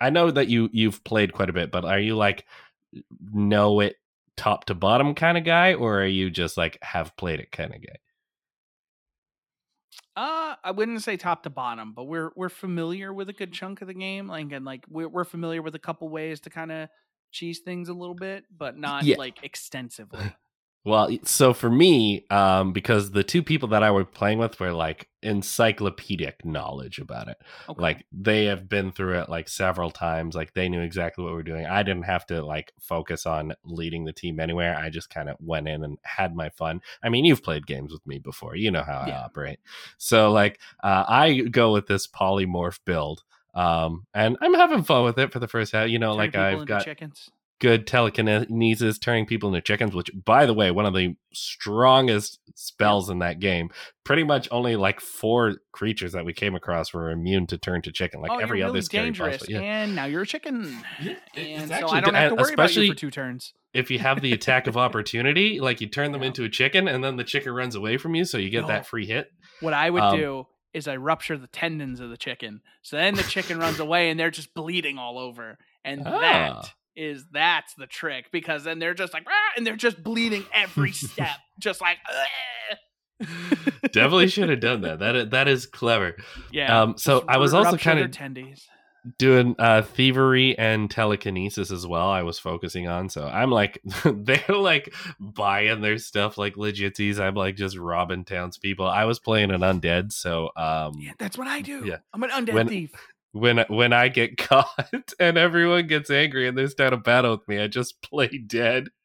[0.00, 2.44] I know that you you've played quite a bit, but are you like
[3.32, 3.96] know it
[4.36, 7.74] top to bottom kind of guy, or are you just like have played it kind
[7.74, 7.96] of guy?
[10.16, 13.82] Uh, I wouldn't say top to bottom, but we're we're familiar with a good chunk
[13.82, 14.28] of the game.
[14.28, 16.88] Like and like we're we're familiar with a couple ways to kind of
[17.34, 19.16] cheese things a little bit, but not Yeah.
[19.18, 20.32] like extensively.
[20.86, 24.70] Well, so for me, um, because the two people that I were playing with were
[24.74, 25.08] like
[25.58, 27.38] encyclopedic knowledge about it.
[27.70, 27.80] Okay.
[27.80, 30.34] Like they have been through it like several times.
[30.34, 31.64] Like they knew exactly what we were doing.
[31.64, 34.76] I didn't have to like focus on leading the team anywhere.
[34.76, 36.82] I just kind of went in and had my fun.
[37.02, 38.54] I mean, you've played games with me before.
[38.56, 39.20] You know how Yeah.
[39.20, 39.60] I operate.
[39.96, 43.22] So like uh, I go with this polymorph build.
[43.54, 45.88] Um, and I'm having fun with it for the first half.
[45.88, 47.30] You know, Turn like I've got chickens.
[47.60, 53.08] good telekinesis, turning people into chickens, which, by the way, one of the strongest spells
[53.10, 53.70] in that game.
[54.04, 57.92] Pretty much only like four creatures that we came across were immune to turn to
[57.92, 58.20] chicken.
[58.20, 59.48] Like oh, every you're other really scary dangerous, boss.
[59.48, 59.60] Yeah.
[59.60, 60.76] and now you're a chicken.
[61.02, 63.54] Yeah, And so actually I don't have to worry about you especially for two turns.
[63.72, 66.28] if you have the attack of opportunity, like you turn them Yeah.
[66.28, 68.68] into a chicken, and then the chicken runs away from you, so you get No.
[68.68, 69.30] that free hit.
[69.60, 72.60] What I would Um, do is I rupture the tendons of the chicken.
[72.82, 75.56] So then the chicken runs away and they're just bleeding all over.
[75.84, 76.20] And Ah.
[76.20, 80.44] that is that's the trick because then they're just like "Ah," and they're just bleeding
[80.52, 81.36] every step.
[81.58, 81.98] just like.
[83.92, 84.98] Definitely should have done that.
[85.04, 86.16] That that is clever.
[86.50, 86.82] Yeah.
[86.82, 88.66] Um, so I was also kind of tendies.
[89.18, 94.42] Doing uh thievery and telekinesis as well i was focusing on so i'm like they're
[94.48, 99.60] like buying their stuff like legitsies i'm like just robbing townspeople i was playing an
[99.60, 101.84] undead so um Yeah, that's what I do.
[101.84, 101.98] Yeah.
[102.12, 102.92] I'm an undead When- thief.
[103.32, 107.46] when when I get caught and everyone gets angry and they start a battle with
[107.48, 108.88] me, I just play dead.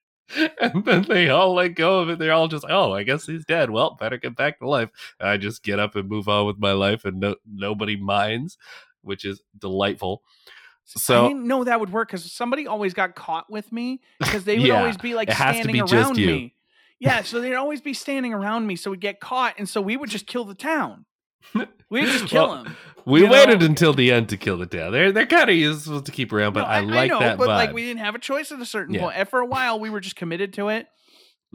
[0.62, 2.20] And then they all let go of it.
[2.20, 3.72] They're all just, oh, I guess he's dead.
[3.72, 4.90] Well, better get back to life.
[5.20, 8.56] And I just get up and move on with my life, and no, nobody minds,
[9.10, 10.24] which is delightful.
[10.86, 14.46] So I didn't know that would work because somebody always got caught with me because
[14.46, 16.56] they would Yeah, always be like it has to standing be around me.
[17.00, 19.96] Yeah, so they'd always be standing around me, so we'd get caught, and so we
[19.98, 21.06] would just kill the town.
[21.90, 22.76] We'd just kill Well, him.
[23.06, 23.32] we You know?
[23.32, 24.92] waited until the end to kill the town.
[24.92, 27.46] They're they're kind of useful to keep around, but No, I, like know, that but
[27.50, 27.56] vibe.
[27.56, 29.02] like we didn't have a choice at a certain Yeah.
[29.02, 29.18] point.
[29.18, 30.88] And for a while, we were just committed to it.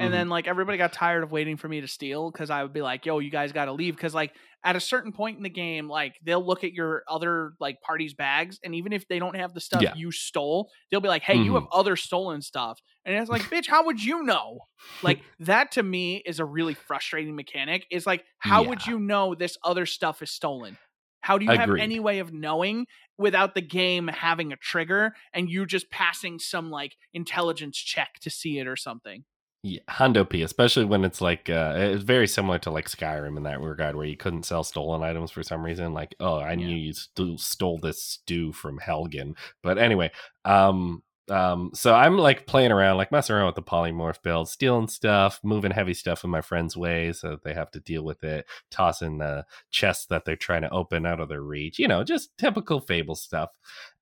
[0.00, 0.12] And Mhm.
[0.12, 2.82] then like everybody got tired of waiting for me to steal because I would be
[2.82, 4.34] like, "Yo, you guys got to leave." Because like
[4.64, 8.12] at a certain point in the game, like they'll look at your other like party's
[8.14, 9.94] bags, and even if they don't have the stuff Yeah.
[9.94, 13.68] you stole, they'll be like, "Hey, you have other stolen stuff," and it's like, "Bitch,
[13.68, 14.60] how would you know?"
[15.02, 17.86] Like that to me is a really frustrating mechanic.
[17.90, 20.78] Is like, how would you know this other stuff is stolen?
[21.20, 22.86] How do you have any way of knowing
[23.18, 28.30] without the game having a trigger and you just passing some like intelligence check to
[28.30, 29.24] see it or something?
[29.66, 33.44] Yeah, Hundo P, especially when it's like uh, it's very similar to like Skyrim in
[33.44, 35.94] that regard, where you couldn't sell stolen items for some reason.
[35.94, 40.10] Like, oh, I knew you st- stole this stew from Helgen, but anyway,
[40.44, 44.86] um, um, so I'm like playing around, like messing around with the polymorph build, stealing
[44.86, 48.22] stuff, moving heavy stuff in my friend's way, so that they have to deal with
[48.22, 52.04] it, tossing the chests that they're trying to open out of their reach, you know,
[52.04, 53.48] just typical Fable stuff.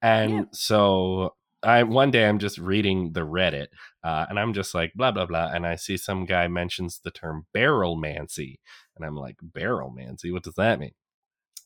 [0.00, 0.44] And Yeah.
[0.52, 3.68] so I one day I'm just reading the Reddit
[4.04, 7.10] uh, and I'm just like blah blah blah, and I see some guy mentions the
[7.10, 8.58] term barrelmancy,
[8.96, 10.94] and I'm like barrelmancy, what does that mean?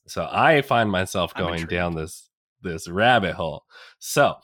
[0.07, 2.29] So I find myself going down this
[2.63, 3.65] this rabbit hole.
[3.99, 4.35] So,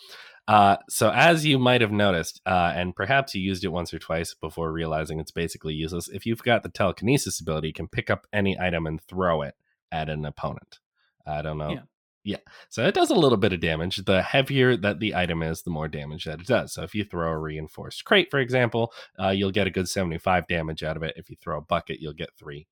[0.49, 3.99] uh, so as you might have noticed, uh, and perhaps you used it once or
[3.99, 6.09] twice before realizing it's basically useless.
[6.09, 9.55] If you've got the telekinesis ability, you can pick up any item and throw it
[9.91, 10.79] at an opponent.
[11.27, 11.71] I don't know.
[11.71, 11.83] Yeah.
[12.25, 12.39] Yeah.
[12.69, 13.97] So it does a little bit of damage.
[13.97, 16.73] The heavier that the item is, the more damage that it does.
[16.73, 20.47] So if you throw a reinforced crate, for example, uh, you'll get a good 75
[20.47, 21.15] damage out of it.
[21.17, 22.69] If you throw a bucket, you'll get three.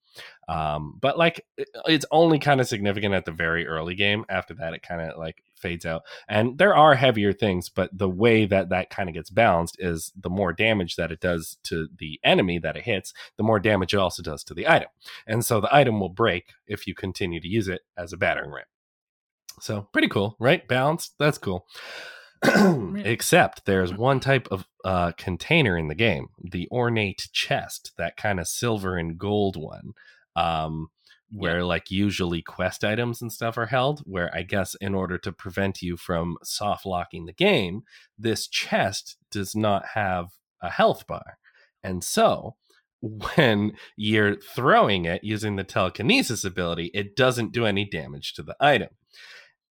[0.48, 1.44] Um, but like
[1.86, 4.24] it's only kind of significant at the very early game.
[4.28, 6.02] After that, it kind of like fades out.
[6.28, 10.12] And there are heavier things, but the way that that kind of gets balanced is
[10.18, 13.94] the more damage that it does to the enemy that it hits, the more damage
[13.94, 14.88] it also does to the item.
[15.26, 18.52] And so the item will break if you continue to use it as a battering
[18.52, 18.64] ram.
[19.60, 20.66] So pretty cool, right?
[20.66, 21.14] Balanced.
[21.18, 21.66] That's cool.
[22.96, 28.40] Except there's one type of uh, container in the game, the ornate chest, that kind
[28.40, 29.92] of silver and gold one,
[30.36, 30.88] um,
[31.30, 34.00] where like usually quest items and stuff are held.
[34.06, 37.82] Where I guess in order to prevent you from soft locking the game,
[38.18, 40.28] this chest does not have
[40.62, 41.38] a health bar,
[41.82, 42.56] and so
[43.02, 48.56] when you're throwing it using the telekinesis ability, it doesn't do any damage to the
[48.60, 48.88] item.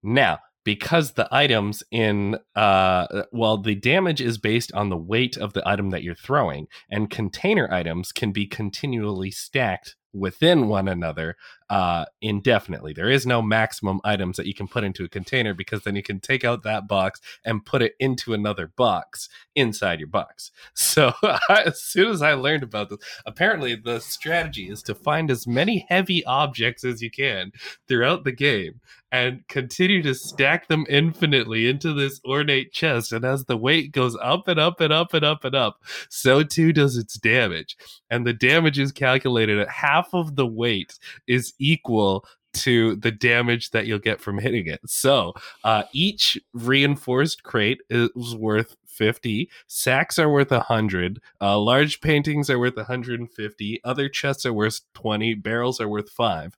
[0.02, 5.54] Now, because the items in uh well the damage is based on the weight of
[5.54, 11.36] the item that you're throwing and container items can be continually stacked within one another
[11.70, 15.82] uh indefinitely there is no maximum items that you can put into a container because
[15.82, 20.08] then you can take out that box and put it into another box inside your
[20.08, 21.12] box so
[21.50, 25.86] as soon as i learned about this apparently the strategy is to find as many
[25.88, 27.52] heavy objects as you can
[27.86, 33.12] throughout the game and continue to stack them infinitely into this ornate chest.
[33.12, 36.42] And as the weight goes up and up and up and up and up, so
[36.42, 37.76] too does its damage.
[38.10, 43.70] And the damage is calculated at half of the weight is equal to the damage
[43.70, 44.80] that you'll get from hitting it.
[44.86, 45.34] So
[45.64, 52.58] uh, each reinforced crate is worth 50 sacks are worth 100 uh, large paintings are
[52.58, 56.56] worth 150 other chests are worth 20 barrels are worth 5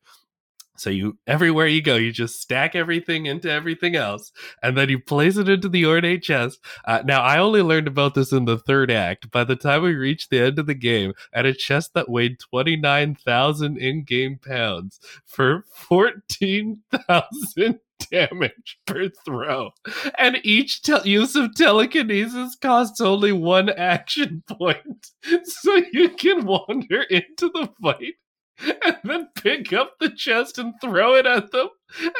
[0.80, 4.98] so you everywhere you go, you just stack everything into everything else, and then you
[4.98, 6.58] place it into the ornate chest.
[6.86, 9.30] Uh, now I only learned about this in the third act.
[9.30, 12.38] By the time we reached the end of the game, at a chest that weighed
[12.40, 19.72] twenty nine thousand in-game pounds for fourteen thousand damage per throw,
[20.18, 25.10] and each tel- use of telekinesis costs only one action point,
[25.44, 28.14] so you can wander into the fight
[28.84, 31.68] and then pick up the chest and throw it at them,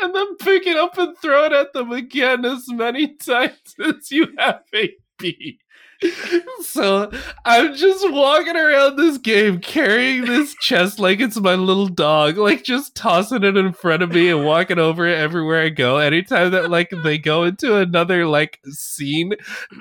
[0.03, 4.11] and then pick it up and throw it at them again as many times as
[4.11, 5.25] you have AP.
[6.63, 7.11] So
[7.45, 12.63] I'm just walking around this game carrying this chest like it's my little dog, like
[12.63, 15.99] just tossing it in front of me and walking over it everywhere I go.
[15.99, 19.35] Anytime that like they go into another like scene,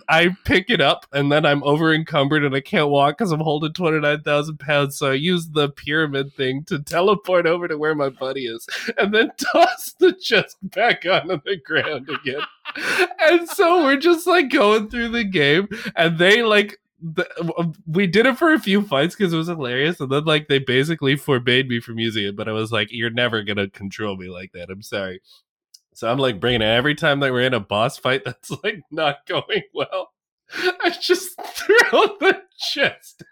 [0.08, 3.40] I pick it up and then I'm over encumbered and I can't walk because I'm
[3.40, 4.98] holding 29,000 pounds.
[4.98, 8.68] So I use the pyramid thing to teleport over to where my buddy is
[8.98, 12.42] and then toss the chest back onto the ground again.
[12.76, 18.26] And so we're just like going through the game and they like the, we did
[18.26, 21.70] it for a few fights because it was hilarious and then like they basically forbade
[21.70, 24.70] me from using it but i was like you're never gonna control me like that
[24.70, 25.22] i'm sorry.
[25.94, 28.82] So i'm like bringing it every time that we're in a boss fight that's like
[28.92, 30.12] not going well.
[30.54, 33.24] I just throw the chest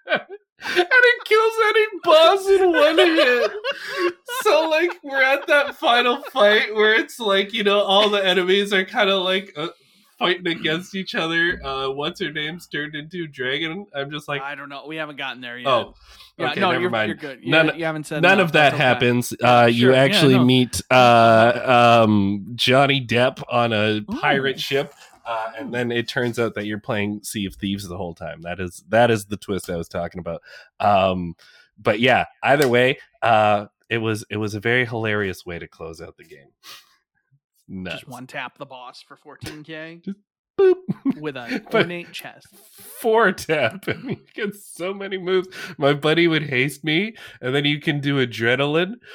[0.64, 3.52] and it kills any boss in one hit.
[4.44, 8.74] So like we're at that final fight where it's like you know all the enemies
[8.74, 9.70] are kind of like uh,
[10.20, 11.60] fighting against each other.
[11.64, 13.86] Uh, what's her name's turned into dragon?
[13.96, 14.86] I'm just like I don't know.
[14.88, 15.68] We haven't gotten there yet.
[15.68, 15.94] oh.
[16.38, 17.10] yeah, okay, no, never you're, mind.
[17.10, 17.44] you're good.
[17.44, 18.84] You, None- you haven't said None of that okay.
[18.84, 19.34] happens.
[19.42, 19.70] Uh, sure.
[19.70, 20.46] you Yeah, actually no.
[20.46, 24.60] meet uh, um, Johnny Depp on a pirate Ooh.
[24.60, 24.94] ship,
[25.28, 28.42] uh, and then it turns out that you're playing Sea of Thieves the whole time.
[28.42, 30.42] That is that is the twist I was talking about.
[30.80, 31.36] Um,
[31.78, 36.02] but yeah, either way, uh, it was it was a very hilarious way to close
[36.02, 36.50] out the game.
[37.68, 37.98] Nuts.
[38.02, 40.16] Just one tap the boss for 14k
[40.60, 40.76] Boop.
[41.20, 42.48] with a ornate chest.
[43.02, 45.50] Four tap, and you get so many moves.
[45.78, 48.94] My buddy would haste me, and then you can do adrenaline.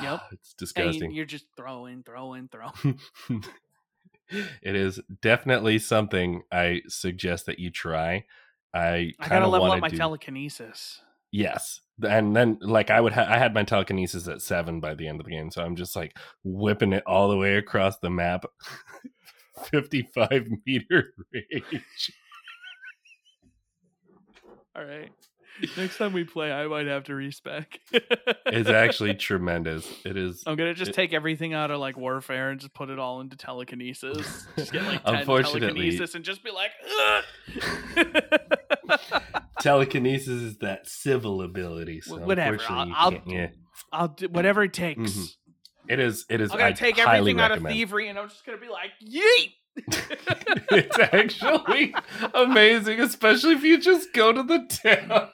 [0.00, 0.20] Yep.
[0.32, 1.10] it's And disgusting.
[1.10, 2.98] you're just throwing, throwing, throwing.
[4.30, 8.24] it is definitely something I suggest that you try.
[8.72, 11.00] I I kind gotta of level up my do telekinesis.
[11.32, 15.08] yes, and then like I would ha- I had my telekinesis at seven by the
[15.08, 18.10] end of the game, so I'm just like whipping it all the way across the
[18.10, 18.44] map,
[19.70, 22.12] fifty five meter range.
[24.76, 25.10] All right.
[25.76, 27.78] Next time we play, I might have to respec.
[27.92, 29.86] It's actually tremendous.
[30.04, 30.42] It is.
[30.46, 33.20] I'm gonna just it- take everything out of like warfare and just put it all
[33.20, 34.46] into telekinesis.
[34.56, 36.70] Just get like 10 Unfortunately- telekinesis and just be like,
[39.60, 42.00] Telekinesis is that civil ability.
[42.00, 42.58] So Wh- whatever.
[42.68, 43.48] I'll- I'll- yeah.
[43.92, 45.00] I'll do whatever it takes.
[45.12, 45.34] Mhm.
[45.88, 46.24] It is.
[46.30, 46.50] It is.
[46.52, 49.54] I'm gonna I take everything out of thievery and I'm just gonna be like, yeet.
[50.72, 51.94] it's actually
[52.34, 55.28] amazing, especially if you just go to the town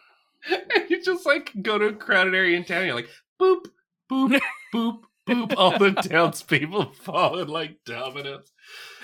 [0.51, 2.78] and you just like go to a crowded area in town.
[2.78, 3.09] And You're like
[3.40, 3.66] boop,
[4.11, 4.40] boop,
[4.74, 5.55] boop, boop.
[5.57, 8.51] All the townspeople falling like dominoes.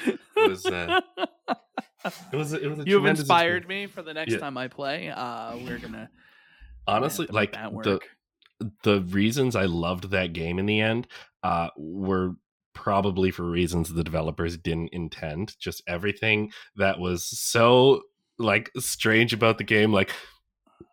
[0.06, 0.66] It was.
[0.66, 1.00] Uh,
[2.32, 2.52] it was.
[2.52, 2.78] It was.
[2.80, 3.90] A you have inspired experience.
[3.90, 4.38] me for the next Yeah.
[4.38, 5.08] time I play.
[5.08, 6.10] Uh, we're gonna
[6.86, 8.00] Honestly, like the
[8.82, 11.06] the reasons I loved that game in the end
[11.42, 12.32] uh, were
[12.74, 15.54] probably for reasons the developers didn't intend.
[15.60, 18.02] Just everything that was so
[18.38, 20.12] like strange about the game, like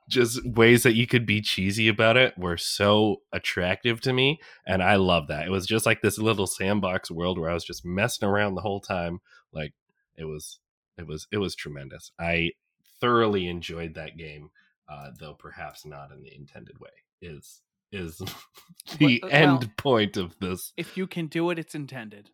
[0.09, 4.83] just ways that you could be cheesy about it, were so attractive to me, and
[4.83, 5.45] I love that.
[5.47, 8.61] It was just like this little sandbox world where I was just messing around the
[8.61, 9.19] whole time.
[9.53, 9.73] Like
[10.17, 10.59] it was,
[10.97, 12.11] it was, it was tremendous.
[12.19, 12.51] I
[12.99, 14.49] thoroughly enjoyed that game
[14.89, 16.89] uh, though perhaps not in the intended way
[17.21, 18.17] is is
[18.97, 22.31] the Well, end point of this if you can do it, it's intended.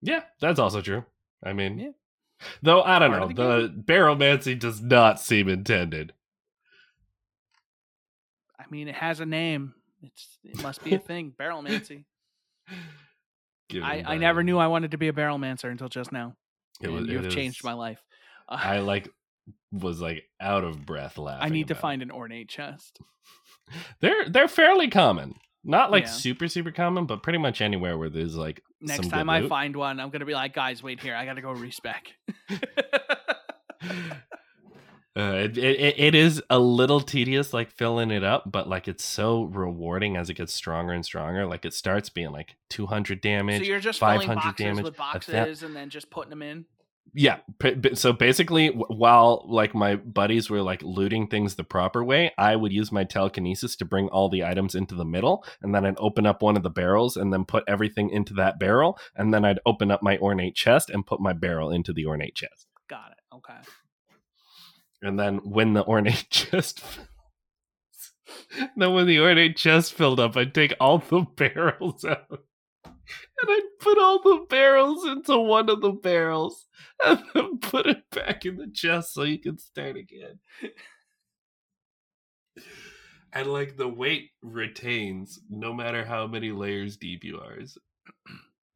[0.00, 1.04] yeah that's also true
[1.42, 1.90] i mean Yeah.
[2.62, 6.12] though i don't Part know the, the barrelmancy does not seem intended
[8.70, 9.74] mean, it has a name.
[10.02, 11.34] It's it must be a thing.
[11.40, 12.04] Barrelmancy.
[13.72, 16.34] I, I never knew I wanted to be a barrelmancer until just now.
[16.80, 18.02] it was- you it have changed my life.
[18.48, 19.08] Uh, i like
[19.70, 22.98] was like out of breath laughing I need to find an ornate chest.
[24.00, 26.10] they're they're fairly common not like Yeah.
[26.10, 30.00] super super common but pretty much anywhere where there's like Next time I find one,
[30.00, 31.14] I'm gonna be like, guys, wait here.
[31.14, 32.06] I gotta go respec.
[35.16, 39.04] Uh, it, it it is a little tedious, like filling it up, but like it's
[39.04, 41.46] so rewarding as it gets stronger and stronger.
[41.46, 43.62] Like it starts being like 200 damage.
[43.62, 46.64] So you're just filling 500 boxes damage, with boxes and then just putting them in.
[47.12, 47.38] Yeah.
[47.94, 52.72] So basically, while like my buddies were like looting things the proper way, I would
[52.72, 56.24] use my telekinesis to bring all the items into the middle, and then I'd open
[56.24, 59.58] up one of the barrels and then put everything into that barrel, and then I'd
[59.66, 62.68] open up my ornate chest and put my barrel into the ornate chest.
[62.88, 63.34] Got it.
[63.34, 63.58] Okay.
[65.02, 66.82] And then when the ornate chest
[68.76, 72.44] then when the ornate chest filled up, I'd take all the barrels out.
[72.84, 76.66] And I'd put all the barrels into one of the barrels
[77.04, 80.38] and then put it back in the chest so you can start again.
[83.32, 87.58] And like the weight retains no matter how many layers deep you are.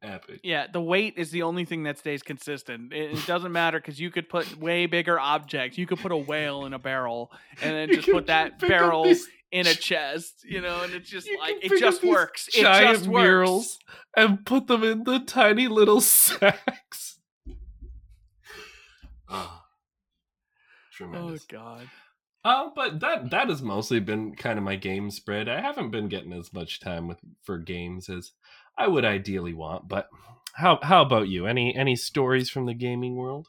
[0.05, 0.41] Epic.
[0.43, 2.93] Yeah, the weight is the only thing that stays consistent.
[2.93, 5.77] It, it doesn't matter because you could put way bigger objects.
[5.77, 7.31] You could put a whale in a barrel
[7.61, 11.27] and then just put that barrel these in a chest, you know, and it's just
[11.27, 12.47] You like it just works.
[12.49, 13.23] It giant just works.
[13.23, 13.79] murals
[14.15, 17.19] and put them in the tiny little sacks.
[19.29, 19.61] oh,
[21.01, 21.89] Oh god.
[22.45, 25.49] Uh, but that that has mostly been kind of my game spread.
[25.49, 28.33] I haven't been getting as much time with for games as
[28.77, 29.87] I would ideally want.
[29.87, 30.09] But
[30.53, 31.45] how how about you?
[31.47, 33.47] Any any stories from the gaming world?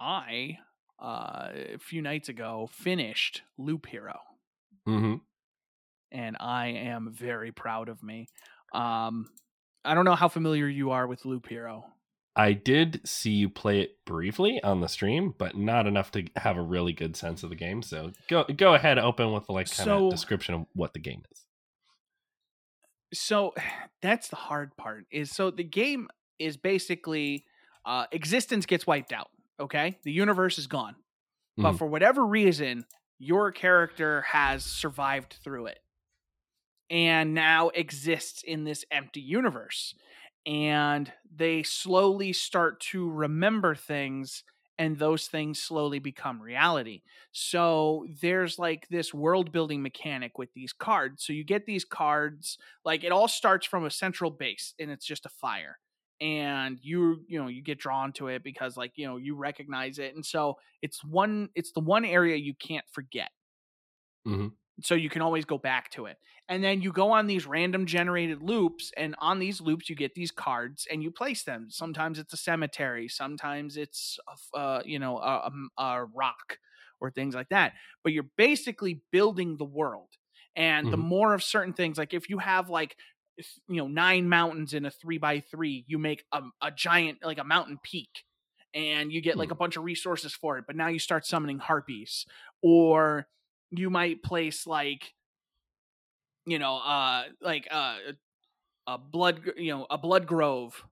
[0.00, 0.58] I
[1.02, 4.18] uh, a few nights ago finished Loop Hero.
[4.88, 5.14] Mm-hmm.
[6.12, 8.28] and I am very proud of me.
[8.74, 9.30] Um,
[9.82, 11.84] I don't know how familiar you are with Loop Hero.
[12.36, 16.56] I did see you play it briefly on the stream, but not enough to have
[16.58, 17.80] a really good sense of the game.
[17.82, 21.22] So go go ahead, open with like kind So- of description of what the game
[21.32, 21.44] is.
[23.14, 23.54] So
[24.02, 25.06] that's the hard part.
[25.10, 26.08] Is so the game
[26.38, 27.44] is basically
[27.86, 29.28] uh, existence gets wiped out.
[29.60, 30.96] Okay, the universe is gone,
[31.56, 31.78] but Mhm.
[31.78, 32.84] for whatever reason,
[33.18, 35.78] your character has survived through it,
[36.90, 39.94] and now exists in this empty universe.
[40.46, 44.44] And they slowly start to remember things
[44.78, 47.02] and those things slowly become reality.
[47.32, 51.24] So there's like this world building mechanic with these cards.
[51.24, 55.06] So you get these cards, like it all starts from a central base and it's
[55.06, 55.78] just a fire.
[56.20, 59.98] And you you know, you get drawn to it because like, you know, you recognize
[59.98, 60.14] it.
[60.14, 63.30] And so it's one it's the one area you can't forget.
[64.24, 64.56] Mhm.
[64.82, 66.18] So you can always go back to it.
[66.48, 70.14] And then you go on these random generated loops and on these loops you get
[70.14, 71.70] these cards and you place them.
[71.70, 74.18] Sometimes it's a cemetery, sometimes it's
[74.52, 76.58] uh, you know, a, a- a rock
[77.00, 77.74] or things like that.
[78.02, 80.10] But you're basically building the world.
[80.56, 80.96] And the Mhm.
[80.96, 82.96] more of certain things, like if you have like
[83.68, 87.38] you know nine mountains in a three by three, you make a, a giant like
[87.38, 88.24] a mountain peak,
[88.72, 90.64] and you get like a bunch of resources for it.
[90.66, 92.26] But now you start summoning harpies,
[92.62, 93.26] or
[93.70, 95.14] you might place like
[96.46, 97.96] you know uh like uh
[98.86, 100.84] a blood you know a blood grove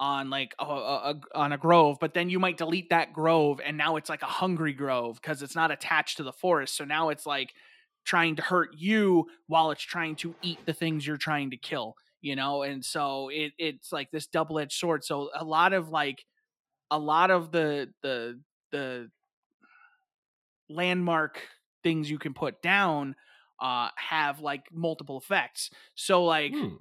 [0.00, 3.60] on like a, a, a- on a grove but then you might delete that grove
[3.64, 6.84] and now it's like a hungry grove because it's not attached to the forest so
[6.84, 7.54] now it's like
[8.04, 11.94] trying to hurt you while it's trying to eat the things you're trying to kill
[12.22, 16.24] you know and so it it's like this double-edged sword so a lot of like
[16.90, 18.40] a lot of the the
[18.72, 19.10] the
[20.68, 21.40] landmark
[21.82, 23.14] things you can put down
[23.60, 26.76] uh have like multiple effects so like Hmm.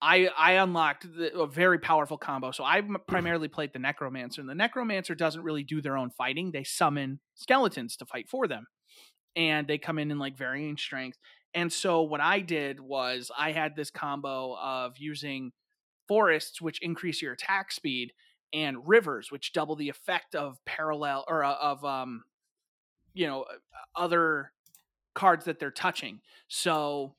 [0.00, 2.52] I I unlocked the, a very powerful combo.
[2.52, 6.52] So I primarily played the necromancer, and the necromancer doesn't really do their own fighting.
[6.52, 8.66] They summon skeletons to fight for them,
[9.34, 11.18] and they come in in like varying strength.
[11.54, 15.52] And so what I did was I had this combo of using
[16.06, 18.12] forests, which increase your attack speed,
[18.52, 22.22] and rivers, which double the effect of parallel or uh, of um,
[23.18, 23.44] you know,
[23.96, 24.52] other
[25.14, 26.20] cards that they're touching.
[26.46, 27.14] So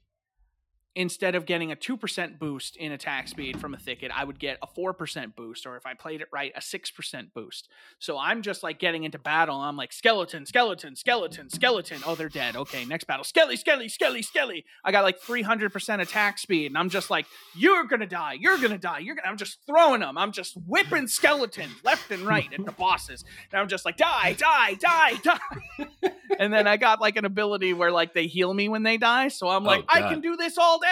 [0.95, 4.57] instead of getting a 2% boost in attack speed from a thicket, I would get
[4.61, 7.69] a 4% boost, or if I played it right, a 6% boost.
[7.99, 9.59] So I'm just like getting into battle.
[9.59, 11.99] I'm like, skeleton, skeleton, skeleton, skeleton.
[12.05, 12.55] Oh, they're dead.
[12.55, 13.23] Okay, next battle.
[13.23, 14.65] Skelly, skelly, skelly, skelly.
[14.83, 17.25] I got like 300% attack speed, and I'm just like,
[17.55, 19.27] you're gonna die, you're gonna die, you're gonna.
[19.27, 20.17] I'm just throwing them.
[20.17, 23.23] I'm just whipping skeletons left and right at the bosses.
[23.51, 26.09] And I'm just like, die, die, die, die.
[26.39, 29.27] and then I got like an ability where like they heal me when they die.
[29.27, 30.87] So I'm oh, like, Oh, I can do this all day.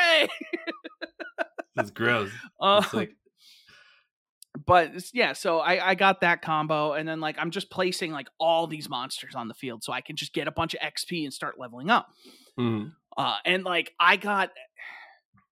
[1.76, 2.32] That's gross.
[2.60, 3.16] Uh, It's like
[4.66, 8.28] but yeah, so I, I got that combo, and then like I'm just placing like
[8.40, 11.24] all these monsters on the field so I can just get a bunch of XP
[11.24, 12.08] and start leveling up.
[12.60, 12.94] mhm.
[13.16, 14.50] Uh, and like I got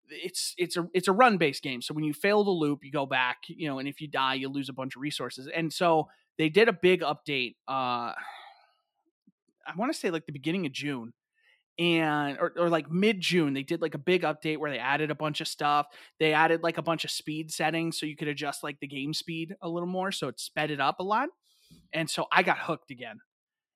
[0.08, 1.82] it's it's a it's a run based game.
[1.82, 4.34] So when you fail the loop, you go back, you know, and if you die,
[4.34, 5.48] you lose a bunch of resources.
[5.52, 7.56] And so they did a big update.
[7.68, 8.12] Uh,
[9.66, 11.12] I want to say like the beginning of June,
[11.78, 15.10] and or, or like mid June, they did like a big update where they added
[15.10, 15.86] a bunch of stuff.
[16.18, 19.12] They added like a bunch of speed settings so you could adjust like the game
[19.12, 21.28] speed a little more, so it sped it up a lot.
[21.92, 23.18] And so I got hooked again.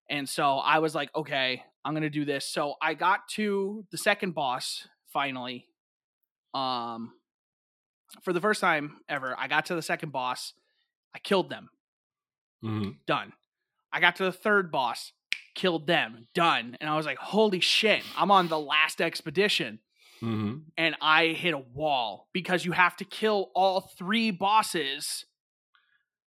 [0.08, 2.46] And so I was like, okay, I'm gonna do this.
[2.46, 5.66] So I got to the second boss finally.
[6.54, 7.12] Um,
[8.22, 10.54] for the first time ever, I got to the second boss.
[11.14, 11.70] I killed them.
[12.64, 12.96] Mhm.
[13.06, 13.32] Done.
[13.92, 15.12] I got to the third boss.
[15.54, 16.26] Killed them.
[16.34, 16.76] Done.
[16.80, 18.02] And I was like, holy shit!
[18.16, 19.80] I'm on the last expedition
[20.22, 20.64] Mhm.
[20.76, 25.24] and I hit a wall because you have to kill all three bosses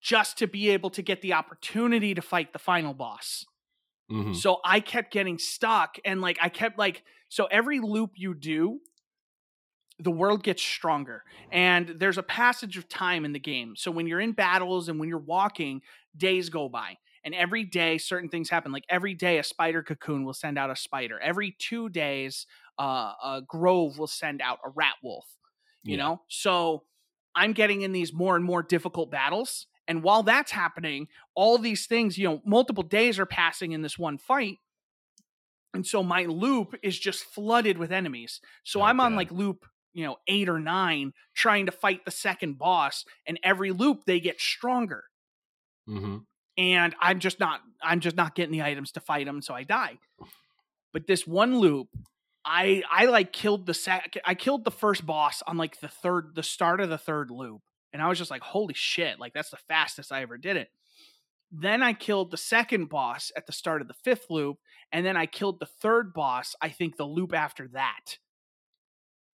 [0.01, 3.45] just to be able to get the opportunity to fight the final boss.
[4.11, 4.35] Mhm.
[4.35, 8.81] So I kept getting stuck and like I kept like so every loop you do
[9.99, 14.07] the world gets stronger and there's a passage of time in the game so when
[14.07, 15.81] you're in battles and when you're walking
[16.17, 20.25] days go by and every day certain things happen like every day a spider cocoon
[20.25, 22.45] will send out a spider every two days
[22.79, 25.25] uh, a grove will send out a rat wolf
[25.83, 26.03] you yeah.
[26.03, 26.21] know?
[26.27, 26.83] So
[27.35, 31.85] i'm getting in these more and more difficult battles and while that's happening all these
[31.87, 34.57] things you know multiple days are passing in this one fight.
[35.75, 38.39] And so my loop is just flooded with enemies.
[38.63, 42.11] So oh, i'm on like loop you know eight or nine trying to fight the
[42.11, 45.05] second boss and every loop they get stronger.
[45.89, 46.17] Mm-hmm.
[46.57, 49.63] And i'm just not i'm just not getting the items to fight them so i
[49.63, 49.97] die
[50.91, 51.87] but this one loop
[52.45, 56.31] i i like killed the sec i killed the first boss on like the third
[56.35, 59.49] the start of the third loop and i was just like holy shit like that's
[59.49, 60.69] the fastest i ever did it
[61.55, 64.57] then I killed the second boss at the start of the fifth loop,
[64.91, 68.17] and then I killed the third boss, I think the loop after that.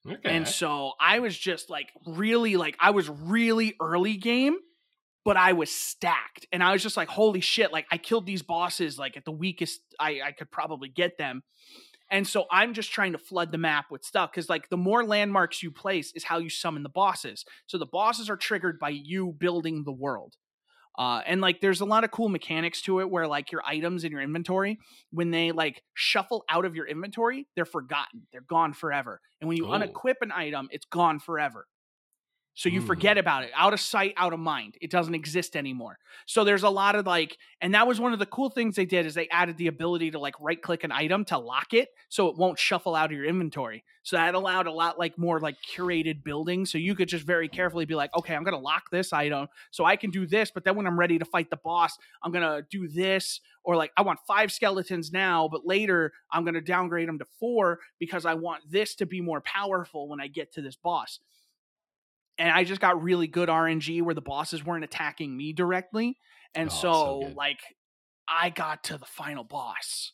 [0.05, 0.19] Okay.
[0.25, 4.57] And so I was just like really like I was really early game,
[5.29, 6.47] but I was stacked.
[6.51, 9.31] And I was just like, holy shit, like I killed these bosses like at the
[9.31, 11.43] weakest I, I could probably get them.
[12.09, 15.05] And so I'm just trying to flood the map with stuff because, like, the more
[15.05, 17.45] landmarks you place is how you summon the bosses.
[17.67, 20.33] So the bosses are triggered by you building the world.
[20.97, 24.03] Uh, and like there's a lot of cool mechanics to it where like your items
[24.03, 24.79] in your inventory,
[25.11, 28.23] when they like shuffle out of your inventory, they're forgotten.
[28.31, 29.21] They're gone forever.
[29.39, 29.77] And when you oh.
[29.77, 31.67] unequip an item, it's gone forever.
[32.59, 32.87] So you mm.
[32.87, 34.75] forget about it, out of sight, out of mind.
[34.81, 35.97] It doesn't exist anymore.
[36.25, 38.83] So there's a lot of like, and that was one of the cool things they
[38.83, 41.87] did is they added the ability to like right click an item to lock it
[42.09, 43.85] so it won't shuffle out of your inventory.
[44.03, 46.65] So that allowed a lot like more like curated building.
[46.65, 49.85] So you could just very carefully be like, okay, I'm gonna lock this item so
[49.85, 52.63] I can do this, but then when I'm ready to fight the boss, I'm gonna
[52.69, 53.39] do this.
[53.63, 57.79] Or like I want five skeletons now, but later I'm gonna downgrade them to four
[57.99, 61.19] because I want this to be more powerful when I get to this boss
[62.39, 66.17] and I just got really good RNG where the bosses weren't attacking me directly.
[66.55, 67.59] And oh, so, so like,
[68.27, 70.13] I got to the final boss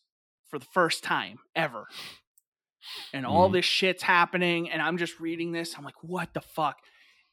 [0.50, 1.86] for the first time ever.
[3.14, 3.54] And all mm.
[3.54, 5.76] this shit's happening, and I'm just reading this.
[5.78, 6.78] I'm like, what the fuck?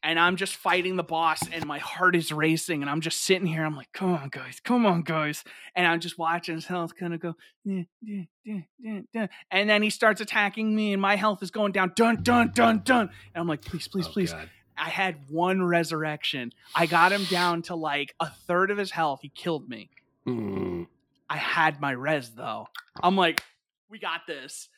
[0.05, 3.47] And I'm just fighting the boss, and my heart is racing, and I'm just sitting
[3.47, 3.65] here.
[3.65, 5.45] I'm like, come on, guys, come on, guys.
[5.77, 7.35] And I'm just watching his health kind of go,
[7.65, 7.87] and
[9.53, 13.11] then he starts attacking me, and my health is going down, dun, dun, dun, dun.
[13.35, 14.33] And I'm like, please, please, oh, please.
[14.33, 16.53] God I had one resurrection.
[16.75, 19.21] I got him down to like a third of his health.
[19.23, 19.91] He killed me.
[20.27, 20.87] Mm.
[21.29, 22.69] I had my res though.
[23.03, 23.43] I'm like,
[23.89, 24.69] we got this.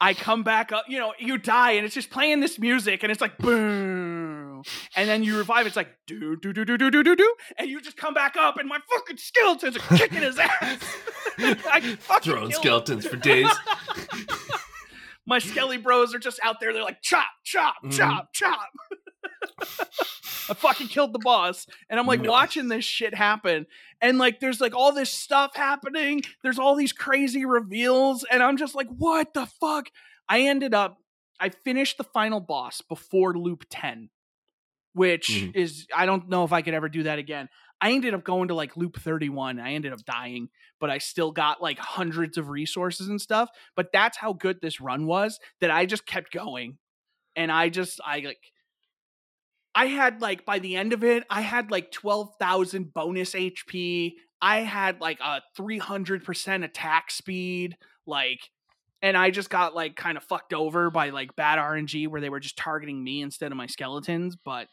[0.00, 3.12] I come back up, you know, you die and it's just playing this music and
[3.12, 4.62] it's like boom.
[4.96, 7.34] And then you revive, it's like do do do do do do do do.
[7.58, 10.78] And you just come back up and my fucking skeletons are kicking his ass.
[11.38, 13.48] I fucking throwing skeletons for days.
[15.26, 17.90] my skelly bros are just out there, they're like chop, chop, mm-hmm.
[17.90, 18.70] chop, chop.
[20.48, 21.66] I fucking killed the boss.
[21.88, 22.30] And I'm like no.
[22.30, 23.66] watching this shit happen.
[24.00, 26.22] And like there's like all this stuff happening.
[26.42, 28.24] There's all these crazy reveals.
[28.30, 29.88] And I'm just like, what the fuck?
[30.28, 30.98] I ended up,
[31.40, 34.10] I finished the final boss before loop 10,
[34.94, 35.58] which mm-hmm.
[35.58, 37.48] is, I don't know if I could ever do that again.
[37.80, 39.58] I ended up going to like loop 31.
[39.58, 40.48] I ended up dying,
[40.78, 43.50] but I still got like hundreds of resources and stuff.
[43.74, 46.78] But that's how good this run was that I just kept going.
[47.34, 48.51] And I just, I like,
[49.74, 54.14] I had like by the end of it, I had like 12,000 bonus HP.
[54.40, 57.76] I had like a 300% attack speed.
[58.06, 58.40] Like,
[59.00, 62.30] and I just got like kind of fucked over by like bad RNG where they
[62.30, 64.36] were just targeting me instead of my skeletons.
[64.36, 64.68] But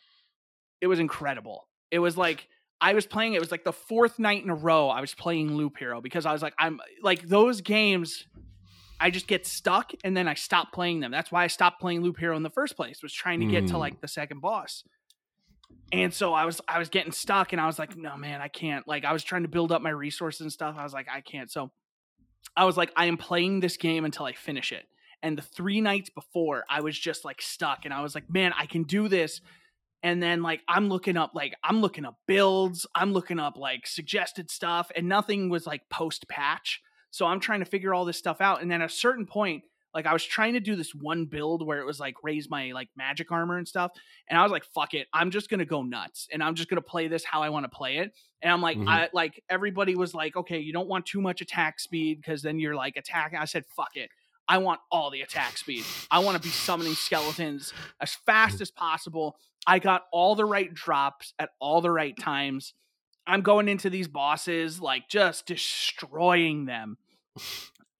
[0.82, 1.68] it was incredible.
[1.91, 2.47] It was like,
[2.82, 5.56] I was playing, it was like the fourth night in a row I was playing
[5.56, 8.26] Loop Hero because I was like, I'm like those games
[9.00, 11.12] I just get stuck and then I stop playing them.
[11.12, 13.01] That's why I stopped playing Loop Hero in the first place.
[13.01, 13.70] Was trying to get mm.
[13.70, 14.84] to like the second boss.
[15.92, 18.47] And so I was I was getting stuck and I was like, no man, I
[18.47, 18.88] can't.
[18.88, 20.76] Like I was trying to build up my resources and stuff.
[20.78, 21.50] I was like, I can't.
[21.50, 21.71] So
[22.55, 24.86] I was like, I am playing this game until I finish it.
[25.21, 28.54] And the three nights before, I was just like stuck and I was like, man,
[28.58, 29.42] I can do this.
[30.04, 33.88] And then like I'm looking up like I'm looking up builds, I'm looking up like
[33.88, 36.82] suggested stuff, and nothing was like post patch.
[37.11, 38.61] So I'm trying to figure all this stuff out.
[38.61, 39.63] And then at a certain point,
[39.93, 42.71] like I was trying to do this one build where it was like raise my
[42.71, 43.91] like magic armor and stuff.
[44.27, 45.07] And I was like, fuck it.
[45.13, 46.27] I'm just gonna go nuts.
[46.31, 48.13] And I'm just gonna play this how I want to play it.
[48.41, 48.87] And I'm like, mm-hmm.
[48.87, 52.59] I like everybody was like, okay, you don't want too much attack speed because then
[52.59, 53.39] you're like attacking.
[53.39, 54.09] I said, fuck it.
[54.47, 55.86] I want all the attack speed.
[56.09, 59.37] I want to be summoning skeletons as fast as possible.
[59.67, 62.73] I got all the right drops at all the right times.
[63.30, 66.97] I'm going into these bosses like just destroying them.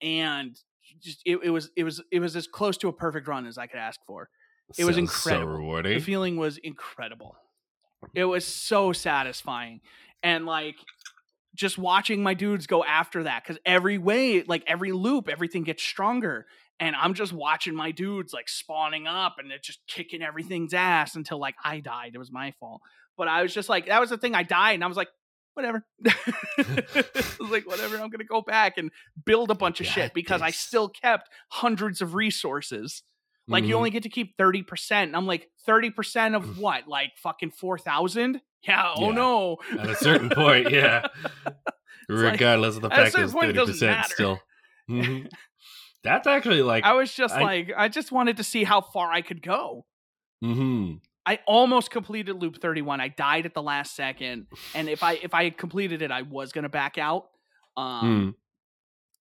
[0.02, 0.60] And
[1.02, 3.58] just it, it was it was it was as close to a perfect run as
[3.58, 4.30] I could ask for.
[4.78, 5.56] It was incredible.
[5.56, 5.60] So
[6.00, 7.36] The feeling was incredible.
[8.16, 9.82] It was so satisfying.
[10.24, 10.76] And like
[11.56, 15.84] just watching my dudes go after that cuz every way, like every loop, everything gets
[15.84, 16.48] stronger
[16.80, 21.16] and I'm just watching my dudes like spawning up and they're just kicking everything's ass
[21.16, 22.12] until like I died.
[22.16, 22.82] It was my fault.
[23.18, 25.10] But I was just like that was the thing I died and I was like
[25.60, 25.86] whatever.
[26.08, 27.04] I
[27.40, 28.92] was like whatever, I'm going to go back and
[29.26, 33.04] build a bunch of Got shit because I still kept hundreds of resources.
[33.48, 33.78] Like you Mhm.
[33.78, 34.92] only get to keep 30%.
[34.92, 36.88] And I'm like, 30% of what?
[36.88, 38.42] Like fucking 4,000?
[38.68, 39.16] Yeah, oh Yeah.
[39.16, 39.58] no.
[39.80, 41.08] At a certain point, yeah.
[41.46, 41.54] like-
[42.34, 44.14] Regardless of the fact that it's point, it thirty doesn't percent matter.
[44.14, 44.40] still.
[44.90, 45.32] Mhm.
[46.04, 49.12] That's actually like I was just I- like, I just wanted to see how far
[49.12, 49.86] I could go.
[50.42, 50.94] hmm
[51.30, 53.00] I almost completed loop 31.
[53.00, 54.48] I died at the last second.
[54.74, 57.28] And if I if I had completed it, I was gonna back out.
[57.78, 58.36] Um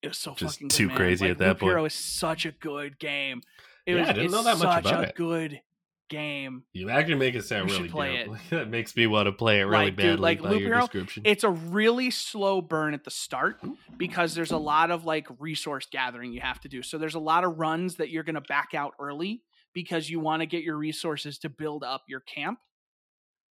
[0.00, 0.96] it was so Just fucking good, too man.
[0.96, 1.70] crazy Like, at that Loop point.
[1.72, 3.42] Hero is such a good game.
[3.84, 5.14] It Yeah, was I didn't know that much such about a it.
[5.16, 5.60] good
[6.08, 6.62] game.
[6.72, 8.36] You actually make it sound You really play dope.
[8.50, 10.68] that makes me want to play it really Like, dude, badly like, by Loop your
[10.70, 11.22] Hero, description.
[11.26, 13.60] It's a really slow burn at the start
[13.98, 16.80] because there's a lot of like resource gathering you have to do.
[16.82, 20.20] So there's a lot of runs that you're going to back out early because you
[20.20, 22.60] want to get your resources to build up your camp.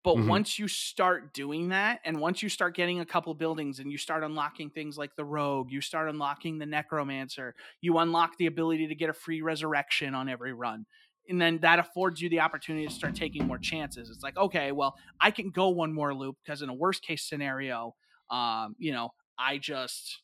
[0.04, 0.22] But Mhm.
[0.24, 3.98] once you start doing that, and once you start getting a couple buildings and you
[3.98, 8.88] start unlocking things like the rogue, you start unlocking the necromancer, you unlock the ability
[8.88, 10.86] to get a free resurrection on every run.
[11.28, 14.10] And then that affords you the opportunity to start taking more chances.
[14.10, 17.22] It's like, okay, well, I can go one more loop because in a worst case
[17.28, 17.94] scenario,
[18.28, 20.20] um, you know, I just,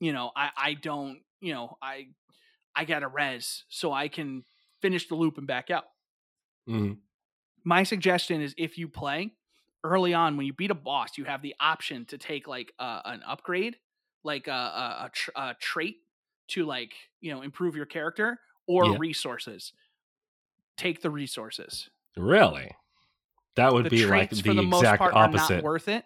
[0.00, 2.08] you know, I, I don't, you know, I,
[2.76, 4.44] I got a res, so I can
[4.84, 5.84] finish the loop and back out
[6.68, 7.00] Mhm.
[7.64, 9.34] my suggestion is if you play
[9.82, 13.00] early on when you beat a boss you have the option to take like uh,
[13.04, 13.76] an upgrade
[14.24, 15.96] like a, a, a, tr- a trait
[16.48, 18.98] to like you know improve your character or Yeah.
[18.98, 19.72] resources
[20.76, 22.70] take the resources Really?
[23.56, 26.04] That would the be like the the exact part are not opposite worth it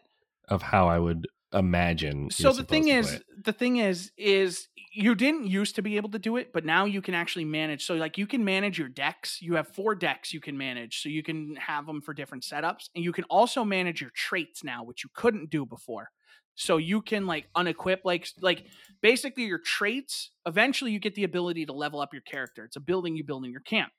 [0.49, 2.31] of how I would imagine.
[2.31, 6.19] so the thing is the thing is is you didn't used to be able to
[6.19, 7.85] do it but now you can actually manage.
[7.85, 9.41] So like you can manage your decks.
[9.41, 12.89] You have four decks you can manage so you can have them for different setups
[12.95, 16.11] and you can also manage your traits now which you couldn't do before.
[16.55, 18.67] So you can like unequip like like
[19.01, 22.65] basically your traits eventually you get the ability to level up your character.
[22.65, 23.93] It's a building you build in your camp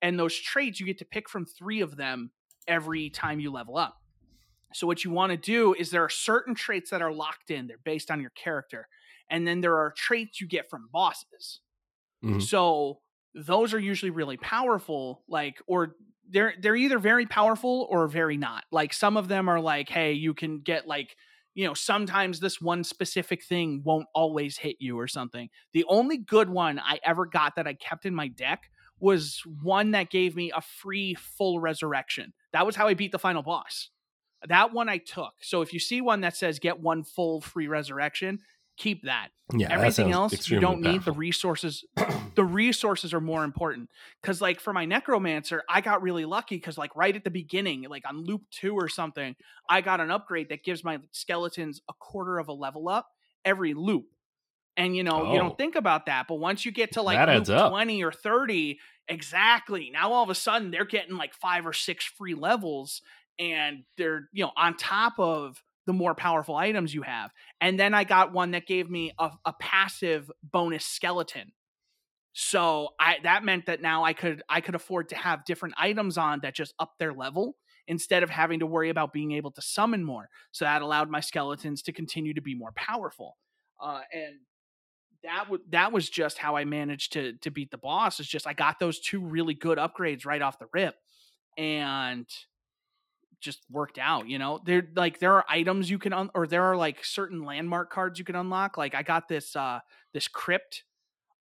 [0.00, 2.30] and those traits you get to pick from three of them
[2.68, 4.01] every time you level up
[4.74, 7.66] so what you want to do is there are certain traits that are locked in.
[7.66, 8.88] They're based on your character.
[9.30, 11.60] And then there are traits you get from bosses.
[12.22, 12.40] Mhm.
[12.40, 13.00] So
[13.34, 15.96] those are usually really powerful like or
[16.28, 18.64] they're they're either very powerful or very not.
[18.70, 21.16] Like some of them are like hey, you can get like
[21.54, 25.50] you know, sometimes this one specific thing won't always hit you or something.
[25.74, 28.70] The only good one I ever got that I kept in my deck
[29.00, 32.32] was one that gave me a free full resurrection.
[32.54, 33.90] That was how I beat the final boss.
[34.48, 35.34] That one I took.
[35.42, 38.40] So if you see one that says get one full free resurrection,
[38.76, 39.28] keep that.
[39.54, 41.04] Yeah, Everything sounds else you don't need.
[41.04, 41.84] The resources
[42.34, 43.90] the resources are more important.
[44.22, 47.82] Cause like for my necromancer, I got really lucky because like right at the beginning,
[47.88, 49.36] like on loop two or something,
[49.68, 53.08] I got an upgrade that gives my skeletons a quarter of a level up
[53.44, 54.06] every loop.
[54.78, 55.42] And you know, you Oh.
[55.42, 58.78] don't think about that, but once you get to like That loop 20 or 30,
[59.06, 59.90] exactly.
[59.90, 63.02] Now all of a sudden they're getting like five or six free levels
[63.42, 67.32] and they're, you know, on top of the more powerful items you have.
[67.60, 71.52] And then I got one that gave me a, a passive bonus skeleton.
[72.34, 76.16] So I that meant that now I could I could afford to have different items
[76.16, 77.56] on that just up their level
[77.88, 80.28] instead of having to worry about being able to summon more.
[80.52, 83.36] So that allowed my skeletons to continue to be more powerful.
[83.82, 84.36] Uh, and
[85.24, 88.20] that was that was just how I managed to to beat the boss.
[88.20, 90.94] Is just I got those two really good upgrades right off the rip,
[91.58, 92.26] and
[93.42, 94.28] just worked out.
[94.28, 97.44] You know, there like there are items you can un- or there are like certain
[97.44, 98.76] landmark cards you can unlock.
[98.78, 99.80] Like I got this uh
[100.14, 100.84] this crypt.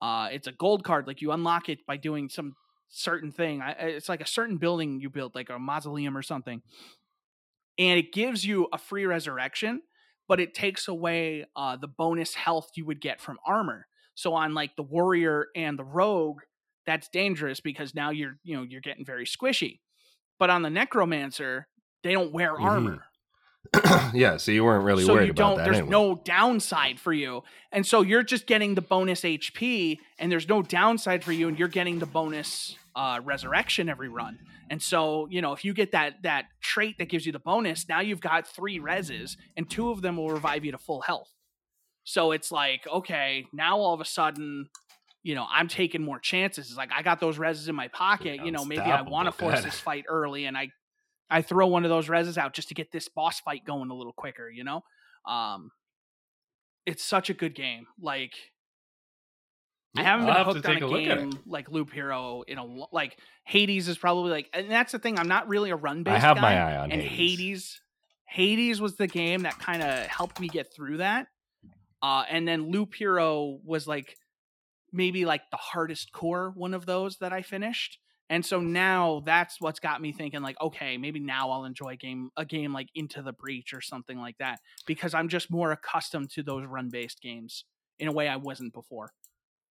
[0.00, 1.06] Uh, it's a gold card.
[1.08, 2.54] Like you unlock it by doing some
[2.88, 3.60] certain thing.
[3.60, 6.62] I, it's like a certain building you build, like a mausoleum or something,
[7.78, 9.82] and it gives you a free resurrection
[10.28, 13.86] but it takes away uh, the bonus health you would get from armor.
[14.14, 16.40] So on like the warrior and the rogue,
[16.86, 19.80] that's dangerous because now you're you know you're getting very squishy.
[20.38, 21.66] But on the necromancer,
[22.08, 22.64] they don't wear Mhm.
[22.64, 23.04] armor,
[24.14, 25.56] yeah, so you weren't really so worried you about don't.
[25.58, 25.64] that.
[25.64, 25.90] There's anyway.
[25.90, 30.62] no downside for you, and so you're just getting the bonus HP, and there's no
[30.62, 34.38] downside for you, and you're getting the bonus uh, resurrection every run.
[34.70, 37.88] And so you know if you get that that trait that gives you the bonus,
[37.88, 41.30] now you've got three reses, and two of them will revive you to full health.
[42.04, 44.68] So it's like okay, now all of a sudden,
[45.22, 46.68] you know, I'm taking more chances.
[46.68, 48.40] It's like I got those reses in my pocket.
[48.44, 50.70] You know, maybe I want to force this fight early, and I
[51.30, 53.94] I throw one of those reses out just to get this boss fight going a
[53.94, 54.48] little quicker.
[54.48, 54.82] You know,
[55.26, 55.70] um,
[56.86, 57.86] it's such a good game.
[58.00, 58.32] Like
[59.96, 63.88] I haven't been hooked on a, a game like Loop Hero in a like Hades
[63.88, 65.18] is probably like, and that's the thing.
[65.18, 66.16] I'm not really a run based.
[66.16, 67.38] I have guy, my eye on and Hades.
[67.38, 67.80] Hades.
[68.26, 71.28] Hades was the game that kind of helped me get through that.
[72.02, 74.16] Uh, and then Loop Hero was like
[74.92, 77.98] maybe like the hardest core one of those that I finished.
[78.30, 81.96] And so now that's what's got me thinking like, okay, maybe now I'll enjoy a
[81.96, 85.72] game a game like Into the Breach or something like that because I'm just more
[85.72, 87.64] accustomed to those run based games
[87.98, 89.12] in a way I wasn't before.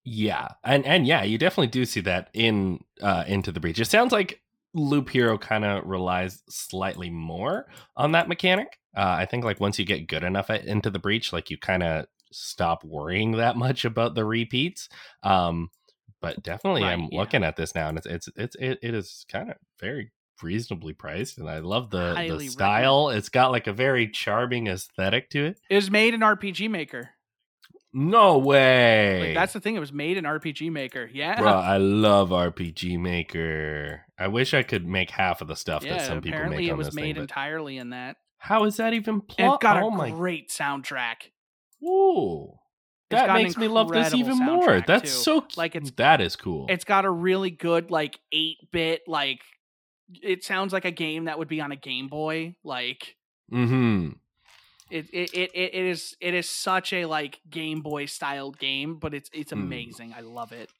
[0.04, 3.80] Yeah, and and yeah, you definitely do see that in uh, Into the Breach.
[3.80, 4.40] It sounds like
[4.72, 7.66] Loop Hero kind of relies slightly more
[7.96, 8.78] on that mechanic.
[8.96, 11.58] Uh, I think like once you get good enough at Into the Breach, like you
[11.58, 14.88] kind of stop worrying that much about the repeats.
[15.22, 15.70] Um,
[16.26, 17.18] but definitely, right, I'm yeah.
[17.20, 20.12] looking at this now, and it's it's it's it, it is kind of very
[20.42, 23.10] reasonably priced, and I love the the style.
[23.10, 25.60] It's got like a very charming aesthetic to it.
[25.70, 27.10] It was made in RPG Maker.
[27.92, 29.28] No way.
[29.28, 29.76] Like, that's the thing.
[29.76, 31.08] It was made in RPG Maker.
[31.10, 31.40] Yeah.
[31.40, 34.02] Bro, I love RPG Maker.
[34.18, 36.40] I wish I could make half of the stuff yeah, that some people make.
[36.40, 38.16] Apparently, it was made thing, entirely in that.
[38.38, 39.54] How is that even plot?
[39.54, 41.30] It's got oh a great soundtrack.
[41.82, 42.58] Ooh.
[43.10, 44.80] That makes me love this even more.
[44.80, 45.40] That's too.
[45.40, 46.66] so like it's that is cool.
[46.68, 49.40] It's got a really good like 8-bit like
[50.22, 53.16] it sounds like a game that would be on a Game Boy like
[53.52, 54.16] Mhm.
[54.90, 59.14] It, it it it is it is such a like Game Boy styled game, but
[59.14, 59.60] it's it's hmm.
[59.60, 60.10] amazing.
[60.10, 60.18] Mm.
[60.18, 60.70] I love it.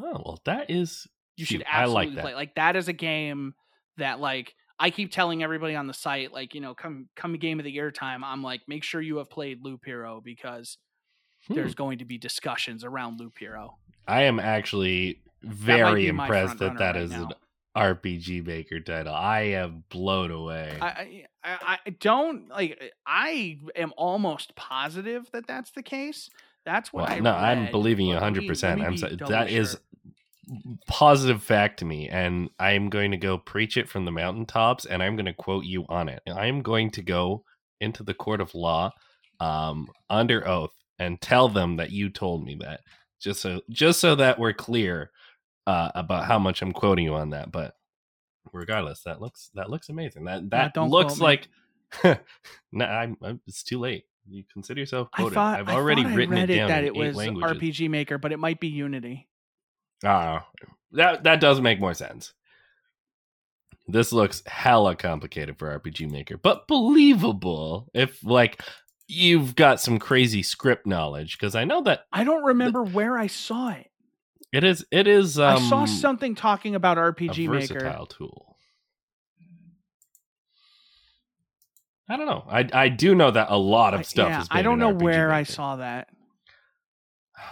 [0.00, 1.06] Oh well, that is
[1.36, 2.34] you should absolutely like play.
[2.34, 3.54] Like that is a game
[3.98, 7.60] that like I keep telling everybody on the site, like you know, come come game
[7.60, 8.24] of the year time.
[8.24, 10.76] I'm like, make sure you have played Loop Hero because
[11.46, 11.54] hmm.
[11.54, 13.76] there's going to be discussions around Loop Hero.
[14.06, 17.28] I am actually very impressed that that right is now.
[17.28, 17.34] an
[17.76, 19.14] RPG Maker title.
[19.14, 20.76] I am blown away.
[20.80, 22.92] I, I, I don't like.
[23.06, 26.28] I am almost positive that that's the case.
[26.64, 27.20] That's what well, I.
[27.20, 27.42] No, read.
[27.42, 28.46] I'm believing you 100.
[28.46, 29.60] percent I'm that sure.
[29.60, 29.78] is
[30.86, 35.02] positive fact to me, and I'm going to go preach it from the mountaintops, and
[35.02, 36.22] I'm going to quote you on it.
[36.26, 37.44] I'm going to go
[37.80, 38.92] into the court of law,
[39.40, 42.80] um, under oath, and tell them that you told me that,
[43.20, 45.10] just so just so that we're clear
[45.66, 47.52] uh, about how much I'm quoting you on that.
[47.52, 47.74] But
[48.52, 50.24] regardless, that looks that looks amazing.
[50.24, 51.48] That that no, looks like.
[52.72, 54.04] no, I'm, I'm, It's too late.
[54.28, 55.36] You consider yourself quoted.
[55.36, 57.58] I have already I written it down that it was languages.
[57.58, 59.28] RPG Maker, but it might be Unity.
[60.04, 62.32] Ah, uh, that that does make more sense.
[63.88, 68.62] This looks hella complicated for RPG Maker, but believable if like
[69.08, 73.26] you've got some crazy script knowledge because I know that I don't remember where I
[73.26, 73.90] saw it.
[74.52, 74.84] It is.
[74.90, 75.38] It is.
[75.38, 77.74] Um, I saw um, something talking about RPG a Maker.
[77.74, 78.56] Versatile tool.
[82.08, 82.44] I don't know.
[82.48, 84.48] I I do know that a lot of stuff I, yeah, is.
[84.50, 85.32] I don't know where Maker.
[85.32, 86.08] I saw that.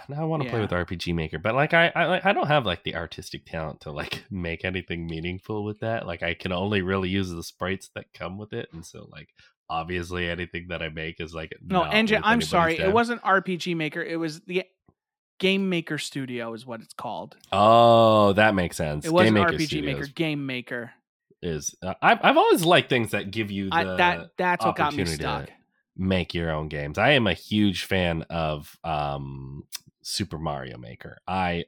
[0.07, 0.51] Now I want to yeah.
[0.51, 3.81] play with RPG Maker, but like I, I I don't have like the artistic talent
[3.81, 6.07] to like make anything meaningful with that.
[6.07, 9.29] Like I can only really use the sprites that come with it, and so like
[9.71, 12.21] obviously anything that I make is like no engine.
[12.23, 14.03] I'm sorry, it wasn't RPG Maker.
[14.03, 14.65] It was the
[15.39, 17.37] Game Maker Studio is what it's called.
[17.51, 19.05] Oh, that makes sense.
[19.05, 20.07] It wasn't RPG Studios Maker.
[20.13, 20.91] Game Maker
[21.41, 21.73] is.
[21.81, 24.31] Uh, I've I've always liked things that give you the I, that.
[24.37, 25.49] That's what got me stuck.
[25.97, 26.97] Make your own games.
[26.97, 29.63] I am a huge fan of um,
[30.01, 31.17] Super Mario Maker.
[31.27, 31.65] I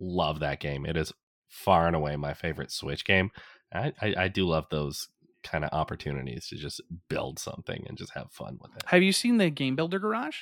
[0.00, 0.86] love that game.
[0.86, 1.12] It is
[1.48, 3.30] far and away my favorite Switch game.
[3.72, 5.08] I, I, I do love those
[5.42, 8.82] kind of opportunities to just build something and just have fun with it.
[8.86, 10.38] Have you seen the Game Builder Garage?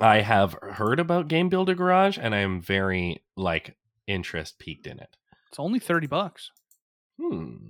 [0.00, 3.76] I have heard about Game Builder Garage and I am very like
[4.06, 5.16] interest piqued in it.
[5.48, 6.50] It's only 30 bucks.
[7.20, 7.68] Hmm.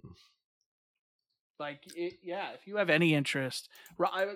[1.59, 3.69] Like it, yeah, if you have any interest,
[4.03, 4.35] I,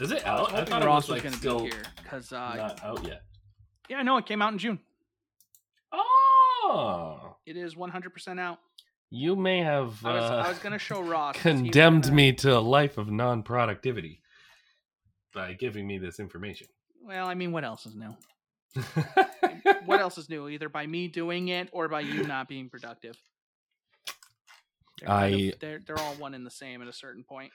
[0.00, 0.52] is it out?
[0.52, 3.04] I, I thought Ross was, like, was going to be here because uh, not out
[3.04, 3.22] yet.
[3.88, 4.78] Yeah, I know it came out in June.
[5.92, 8.58] Oh, it is 100% out.
[9.10, 10.04] You may have.
[10.04, 11.36] I was, uh, was going to show Ross.
[11.36, 14.20] Condemned me to a life of non-productivity
[15.32, 16.66] by giving me this information.
[17.02, 18.16] Well, I mean, what else is new?
[19.84, 20.48] what else is new?
[20.48, 23.16] Either by me doing it or by you not being productive.
[25.00, 27.52] They're I of, they're they're all one and the same at a certain point.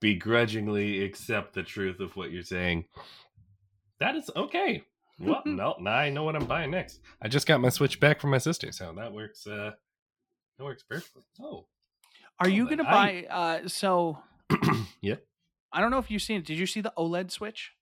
[0.00, 2.84] Begrudgingly accept the truth of what you're saying.
[4.00, 4.82] That is okay.
[5.18, 7.00] Well, no, now I know what I'm buying next.
[7.22, 9.46] I just got my Switch back from my sister, so that works.
[9.46, 9.72] Uh,
[10.64, 11.22] works perfectly.
[11.40, 11.66] Oh,
[12.40, 13.26] are you gonna buy?
[13.30, 14.18] Uh, so
[15.00, 15.16] yeah.
[15.72, 16.44] I don't know if you've seen it.
[16.44, 17.72] Did you see the OLED Switch?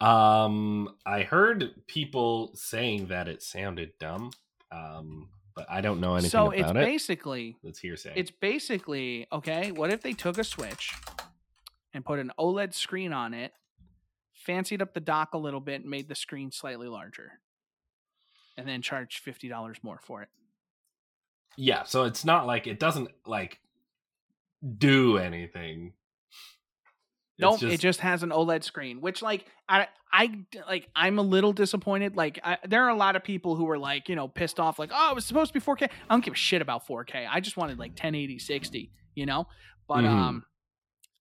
[0.00, 4.32] Um, I heard people saying that it sounded dumb.
[4.70, 6.62] Um, but I don't know anything so about it.
[6.62, 8.12] So it's basically Let's hearsay.
[8.16, 9.70] it's basically okay.
[9.70, 10.94] What if they took a Switch
[11.92, 13.52] and put an OLED screen on it,
[14.32, 17.32] fancied up the dock a little bit, and made the screen slightly larger,
[18.56, 20.28] and then charged fifty dollars more for it?
[21.56, 23.58] Yeah, so it's not like it doesn't like
[24.78, 25.92] do anything.
[27.38, 31.22] It's Nope, it just has an OLED screen, which like I I like I'm a
[31.22, 32.16] little disappointed.
[32.16, 34.78] Like I, there are a lot of people who were like you know pissed off,
[34.78, 35.84] like oh it was supposed to be 4K.
[35.84, 37.26] I don't give a shit about 4K.
[37.28, 39.46] I just wanted like 1080 60, you know.
[39.88, 40.08] But Mhm.
[40.08, 40.44] um,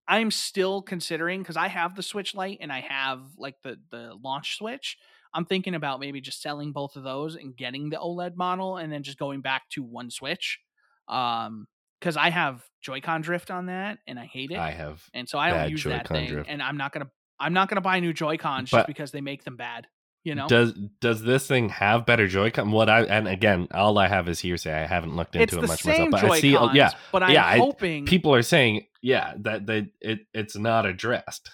[0.07, 4.13] I'm still considering because I have the Switch Lite and I have like the the
[4.21, 4.97] launch Switch.
[5.33, 8.91] I'm thinking about maybe just selling both of those and getting the OLED model and
[8.91, 10.59] then just going back to one Switch.
[11.07, 11.67] Um,
[11.99, 15.37] because I have Joy-Con drift on that and I hate it I have and so
[15.37, 16.29] I don't use that Joy-Con thing.
[16.29, 16.49] drift.
[16.49, 17.09] And I'm not gonna
[17.39, 19.87] I'm not gonna buy new Joy Cons just because they make them bad.
[20.23, 22.71] You know, Does does this thing have better Joy-Con?
[22.71, 24.71] What I and again, all I have is hearsay.
[24.71, 26.09] I haven't looked into it much myself.
[26.11, 29.33] But Joy I see, oh, yeah, but I'm yeah, I- hoping people are saying, yeah,
[29.39, 31.49] that they it it's not addressed,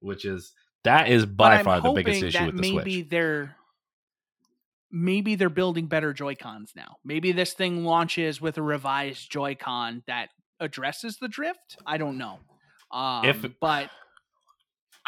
[0.00, 0.52] which is
[0.86, 3.08] that is by far the biggest issue with the maybe Switch.
[3.10, 3.54] they're
[4.90, 6.96] maybe they're building better Joy Cons now.
[7.04, 10.30] Maybe this thing launches with a revised Joy Con that
[10.60, 11.76] addresses the drift.
[11.86, 12.38] I don't know.
[12.90, 13.90] Um, If- but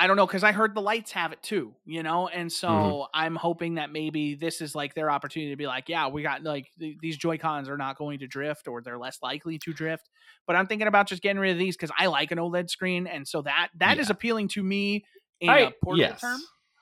[0.01, 2.69] I don't know because I heard the lights have it too, you know, and so
[2.69, 3.07] Mhm.
[3.15, 6.45] I'm hoping that maybe this is like their opportunity to be like, yeah, we got
[6.45, 9.73] like th- these Joy Cons are not going to drift or they're less likely to
[9.73, 10.09] drift.
[10.47, 13.07] But I'm thinking about just getting rid of these because I like an OLED screen,
[13.09, 14.13] and so that that is Yeah.
[14.13, 15.05] appealing to me
[15.41, 16.21] in I- a portable yes.
[16.21, 16.41] term.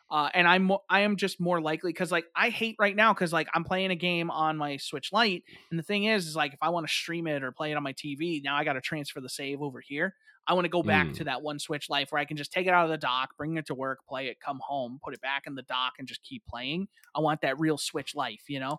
[0.08, 3.32] Uh, and I'm I am just more likely because like I hate right now because
[3.32, 6.52] like I'm playing a game on my Switch Lite, and the thing is, is like
[6.52, 8.74] if I want to stream it or play it on my TV, now I got
[8.74, 10.14] to transfer the save over here.
[10.46, 11.16] I want to go back Mm.
[11.16, 13.36] to that one Switch Life where I can just take it out of the dock,
[13.36, 16.06] bring it to work, play it, come home, put it back in the dock, and
[16.06, 16.86] just keep playing.
[17.16, 18.76] I want that real Switch Life, you know.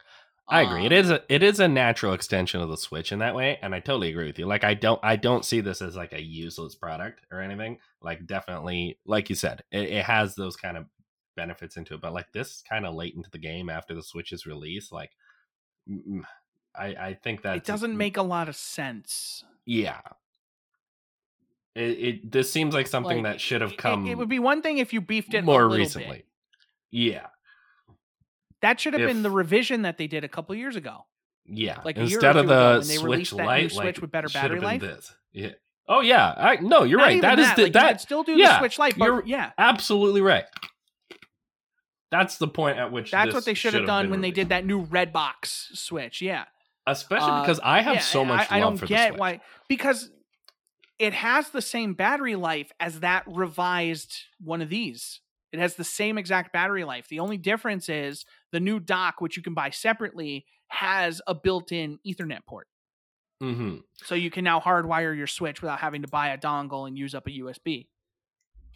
[0.50, 0.86] I agree.
[0.86, 3.60] It Um, is a it is a natural extension of the Switch in that way,
[3.62, 4.46] and I totally agree with you.
[4.46, 7.80] Like I don't I don't see this as like a useless product or anything.
[8.02, 10.86] Like definitely, like you said, it, it has those kind of
[11.36, 12.02] benefits into it.
[12.02, 15.12] But like this kind of late into the game after the Switch's release, like
[15.90, 16.22] mm,
[16.74, 19.44] I I think that It doesn't make a lot of sense.
[19.66, 20.00] yeah.
[21.76, 24.64] It, it this seems like something Like, that should have come It, would be one
[24.64, 26.18] thing if you beefed it more recently.
[26.18, 26.26] Bit.
[26.90, 27.28] Yeah,
[28.62, 31.06] That should have been the revision that they did a couple years ago.
[31.46, 31.80] yeah.
[31.86, 34.26] Like a year or Instead of the Switch released that Lite, Switch like, with better
[34.26, 34.82] it should have battery been life.
[34.82, 35.16] This.
[35.32, 35.50] Yeah.
[35.88, 36.34] Oh yeah.
[36.36, 37.18] I no, you're Not right.
[37.18, 37.56] even That is that.
[37.56, 40.46] the, like, that could still do yeah, the Switch Lite, you're- but yeah, absolutely right.
[42.10, 44.66] That's the point at which that's what they should have done when they did that
[44.66, 46.22] new red box Switch.
[46.22, 46.46] Yeah,
[46.86, 50.10] Especially Uh, because I have yeah, so much I, I don't for get why because
[51.00, 55.20] it has the same battery life as that revised one of these.
[55.52, 57.08] It has the same exact battery life.
[57.08, 62.00] The only difference is the new dock, which you can buy separately, has a built-in
[62.06, 62.68] Ethernet port.
[63.40, 66.98] hmm So you can now hardwire your Switch without having to buy a dongle and
[66.98, 67.88] use up a USB.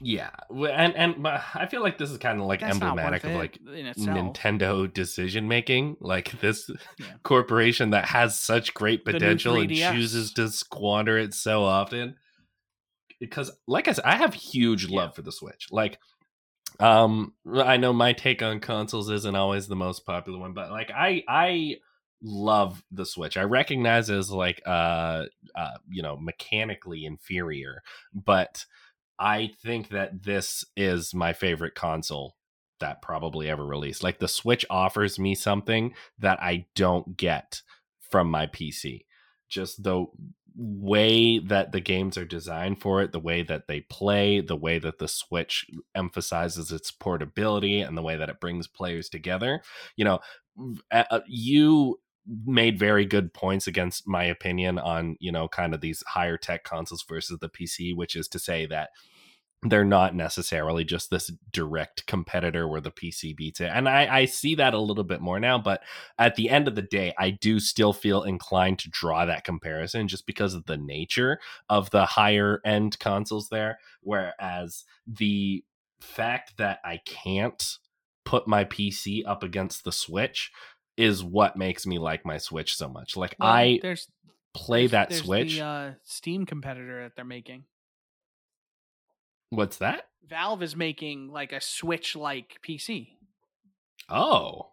[0.04, 3.60] Yeah, and and I feel like this is kind of like That's emblematic of like.
[3.62, 5.98] Nintendo decision making.
[6.00, 7.14] Like this Yeah.
[7.24, 12.16] corporation that has such great potential and chooses to squander it so often.
[13.20, 15.14] Because, like I said, I have huge love Yeah.
[15.14, 15.68] for the Switch.
[15.70, 16.00] Like,
[16.80, 20.92] um, I know my take on consoles isn't always the most popular one, but like,
[20.92, 21.78] I I
[22.22, 23.38] love the Switch.
[23.38, 25.26] I recognize as like, uh,
[25.56, 27.82] uh, you know, mechanically inferior,
[28.14, 28.66] but
[29.20, 32.36] I think that this is my favorite console
[32.80, 34.04] that probably ever released.
[34.04, 37.62] Like the Switch offers me something that I don't get
[38.10, 39.06] from my PC.
[39.48, 40.06] Just the
[40.56, 44.80] way that the games are designed for it, the way that they play, the way
[44.80, 45.66] that the Switch
[45.96, 49.62] emphasizes its portability, and the way that it brings players together.
[49.96, 50.20] You know,
[51.28, 52.00] you
[52.46, 56.64] made very good points against my opinion on you know kind of these higher tech
[56.64, 58.90] consoles versus the PC, which is to say that
[59.64, 63.70] they're not necessarily just this direct competitor where the PC beats it.
[63.72, 65.84] And I, I see that a little bit more now, but
[66.18, 70.08] at the end of the day, I do still feel inclined to draw that comparison
[70.08, 71.40] just because of the nature
[71.70, 73.78] of the higher end consoles there.
[74.02, 75.64] Whereas the
[76.00, 77.78] fact that I can't
[78.26, 80.52] put my PC up against the Switch
[80.98, 83.16] is what makes me like my Switch so much.
[83.16, 84.08] Like Well, I there's
[84.54, 85.56] play there's- that there's Switch.
[85.58, 87.66] The, uh, Steam competitor that they're making.
[89.52, 90.08] What's that?
[90.28, 93.10] Valve is making like a Switch like PC.
[94.10, 94.70] Oh.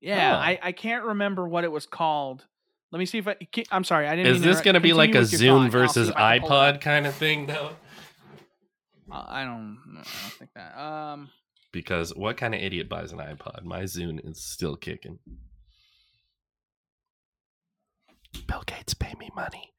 [0.00, 0.38] Yeah, Huh.
[0.38, 2.44] I, I can't remember what it was called.
[2.92, 3.36] Let me see if I.
[3.72, 4.36] I'm sorry, I didn't.
[4.36, 6.00] Is this going to be like a Continue with your thought, Zune and I'll see
[6.00, 7.70] versus if I can pull it iPod kind of thing, though?
[9.10, 9.78] Uh, I don't.
[9.90, 10.06] I don't
[10.38, 10.78] think that.
[10.78, 11.30] Um,
[11.72, 13.64] because what kind of idiot buys an iPod?
[13.64, 15.18] My Zune is still kicking.
[18.46, 19.73] Bill Gates pay me money.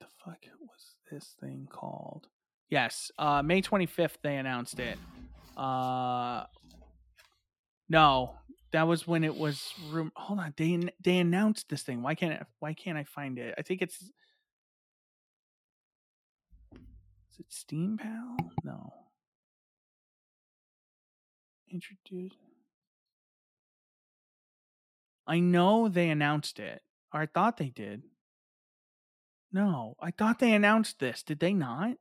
[0.00, 2.26] The fuck was this thing called?
[2.70, 4.98] Yes, uh, May twenty fifth they announced it.
[5.56, 6.44] Uh,
[7.88, 8.34] no,
[8.72, 9.72] that was when it was.
[9.90, 12.02] Room- Hold on, they they announced this thing.
[12.02, 13.54] Why can't I, why can't I find it?
[13.58, 14.00] I think it's.
[14.02, 14.10] Is
[17.40, 18.36] it Steam Pal?
[18.62, 18.92] No.
[21.70, 22.32] Introduce.
[25.26, 28.02] I know they announced it, or I thought they did.
[29.54, 31.22] No, I thought they announced this.
[31.22, 31.96] Did they not?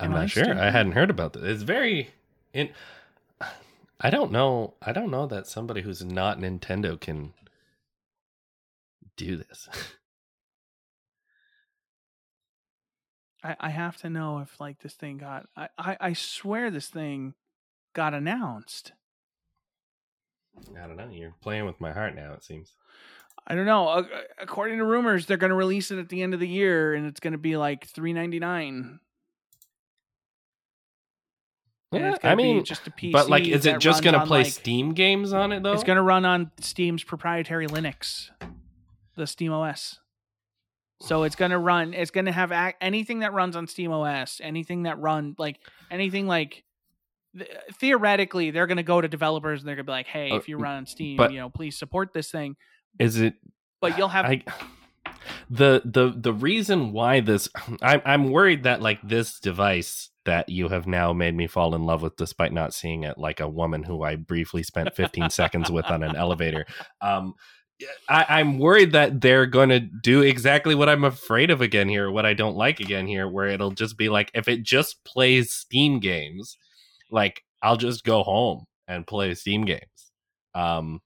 [0.00, 0.58] I'm Am not I sure.
[0.58, 1.44] I hadn't heard about this.
[1.44, 2.10] It's very
[2.52, 2.70] in
[4.00, 4.74] I don't know.
[4.82, 7.34] I don't know that somebody who's not Nintendo can
[9.16, 9.68] do this.
[13.44, 15.46] I, I have to know if like this thing got.
[15.56, 17.34] I, I I swear this thing
[17.92, 18.90] got announced.
[20.76, 21.08] I don't know.
[21.12, 22.32] You're playing with my heart now.
[22.32, 22.72] It seems.
[23.46, 24.06] I don't know.
[24.40, 27.06] According to rumors, they're going to release it at the end of the year, and
[27.06, 29.00] it's going to be like three ninety nine.
[31.92, 33.12] Yeah, I mean, just a PC.
[33.12, 35.72] but like, is it just going to play like- Steam games on it though?
[35.74, 38.30] It's going to run on Steam's proprietary Linux,
[39.16, 39.98] the Steam OS.
[41.02, 41.92] So it's going to run.
[41.94, 45.58] It's going to have ac- anything that runs on Steam OS, anything that run like
[45.90, 46.64] anything like.
[47.36, 50.30] th- Theoretically, they're going to go to developers and they're going to be like, "Hey,
[50.30, 52.56] Uh, if you run on Steam, but- you know, please support this thing."
[52.98, 53.34] Is it?
[53.80, 54.42] But you'll have I,
[55.50, 57.48] the the the reason why this
[57.82, 61.84] I'm I'm worried that like this device that you have now made me fall in
[61.84, 65.70] love with despite not seeing it like a woman who I briefly spent 15 seconds
[65.70, 66.64] with on an elevator.
[67.00, 67.34] Um
[68.08, 72.10] I, I'm worried that they're going to do exactly what I'm afraid of again here,
[72.12, 75.52] what I don't like again here, where it'll just be like if it just plays
[75.52, 76.56] Steam games,
[77.10, 80.12] like I'll just go home and play Steam games.
[80.54, 81.00] Um,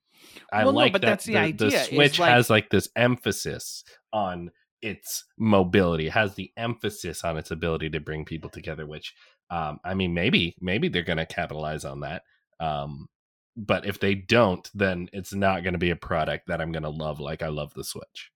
[0.53, 2.89] I Well, no, like but that that's the idea, is Switch like- has like this
[2.97, 4.51] emphasis on
[4.83, 8.87] its mobility, has the emphasis on its ability to bring people together.
[8.87, 9.15] Which,
[9.51, 12.23] um, I mean, maybe maybe they're going to capitalize on that.
[12.61, 13.09] Um,
[13.57, 16.83] but if they don't, then it's not going to be a product that I'm going
[16.83, 18.31] to love like I love the Switch.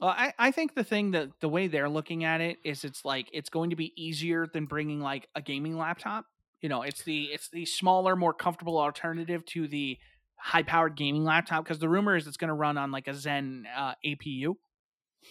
[0.00, 3.04] Well, I, I think the thing that the way they're looking at it is it's
[3.04, 6.24] like it's going to be easier than bringing like a gaming laptop.
[6.60, 9.98] You know, it's the it's the smaller, more comfortable alternative to the
[10.42, 13.14] high powered gaming laptop because the rumor is it's going to run on like a
[13.14, 14.56] Zen uh, APU,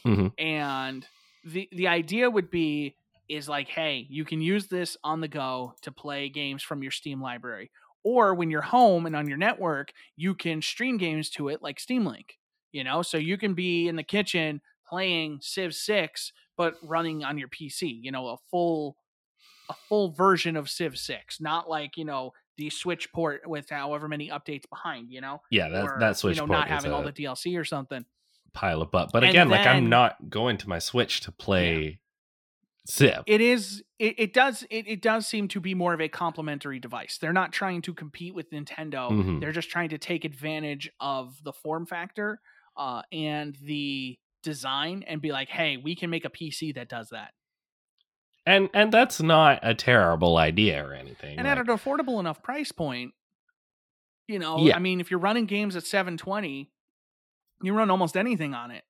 [0.05, 0.31] Mhm.
[0.37, 1.07] and
[1.43, 2.95] the the idea would be
[3.29, 6.91] is like, hey, you can use this on the go to play games from your
[6.91, 7.71] Steam library,
[8.03, 11.79] or when you're home and on your network, you can stream games to it like
[11.79, 12.37] Steam Link
[12.73, 13.01] you know?
[13.01, 17.81] So you can be in the kitchen playing civ 6 but running on your pc
[18.01, 18.95] you know a full
[19.69, 24.07] a full version of civ 6 not like you know the switch port with however
[24.07, 26.91] many updates behind you know Yeah, that or, that Switch you know port not having
[26.91, 28.05] all the dlc or something
[28.53, 29.11] pile of butt.
[29.13, 31.99] But again, like I'm not going to my Switch to play
[32.85, 33.23] Civ.
[33.27, 36.79] it is it, it does it, it does seem to be more of a complementary
[36.79, 39.39] device they're not trying to compete with nintendo Mhm.
[39.39, 42.41] they're just trying to take advantage of the form factor
[42.75, 47.09] uh, and the design and be like hey we can make a pc that does
[47.09, 47.33] that
[48.45, 51.37] and and that's not a terrible idea or anything.
[51.37, 53.13] and at an affordable enough price point
[54.27, 54.75] you know Yeah.
[54.75, 56.71] i mean if you're running games at 720
[57.61, 58.83] you run almost anything on it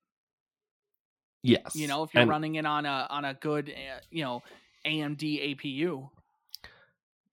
[1.42, 4.24] yes, you know if you're and, running it on a on a good uh, you
[4.24, 4.42] know
[4.86, 6.08] amd apu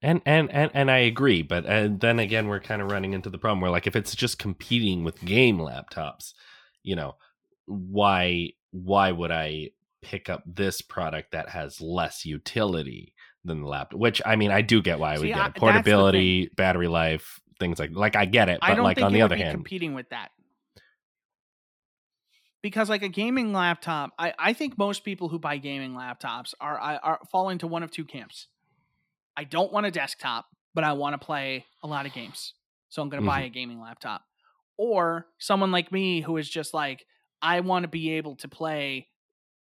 [0.01, 3.29] and and and and I agree, but and then again, we're kind of running into
[3.29, 6.33] the problem where like if it's just competing with game laptops,
[6.83, 7.15] you know,
[7.65, 9.71] why why would I
[10.01, 13.13] pick up this product that has less utility
[13.43, 13.99] than the laptop?
[13.99, 15.55] Which I mean, I do get why I would See, get it.
[15.55, 19.13] portability, battery life, things like like I get it, I but don't like think on
[19.13, 20.29] the other hand, competing with that.
[22.61, 26.77] Because like a gaming laptop, I, I think most people who buy gaming laptops are,
[26.77, 28.47] are are fall into one of two camps.
[29.37, 32.53] I don't want a desktop, but I want to play a lot of games.
[32.89, 33.45] So I'm going to buy mm-hmm.
[33.45, 34.23] a gaming laptop.
[34.77, 37.05] Or someone like me who is just like
[37.41, 39.07] I want to be able to play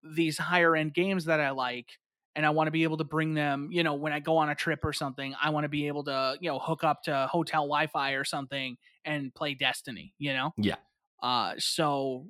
[0.04, 2.00] these higher end games that I like
[2.36, 4.50] and I want to be able to bring them, you know, when I go on
[4.50, 7.28] a trip or something, I want to be able to, you know, hook up to
[7.32, 10.54] hotel Wi-Fi or something and play Destiny, you know?
[10.58, 10.78] Yeah.
[11.22, 12.28] Uh so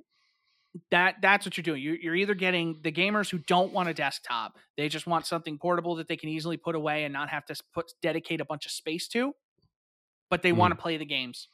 [0.90, 1.82] that that's what you're doing.
[1.82, 5.58] You, you're either getting the gamers who don't want a desktop; they just want something
[5.58, 8.66] portable that they can easily put away and not have to put dedicate a bunch
[8.66, 9.34] of space to,
[10.30, 11.48] but they want to play the games.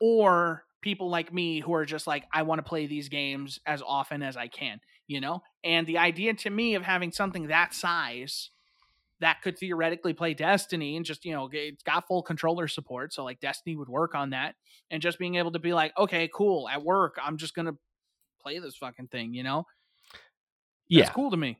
[0.00, 3.82] Or people like me who are just like I want to play these games as
[3.82, 5.42] often as I can, you know?
[5.62, 8.50] And the idea to me of having something that size
[9.20, 13.24] that could theoretically play Destiny and just, you know, it's got full controller support, so
[13.24, 14.54] like Destiny would work on that
[14.90, 17.76] and just being able to be like, "Okay, cool, at work, I'm just going to
[18.40, 19.66] play this fucking thing," you know?
[20.88, 21.04] Yeah.
[21.04, 21.58] It's cool to me.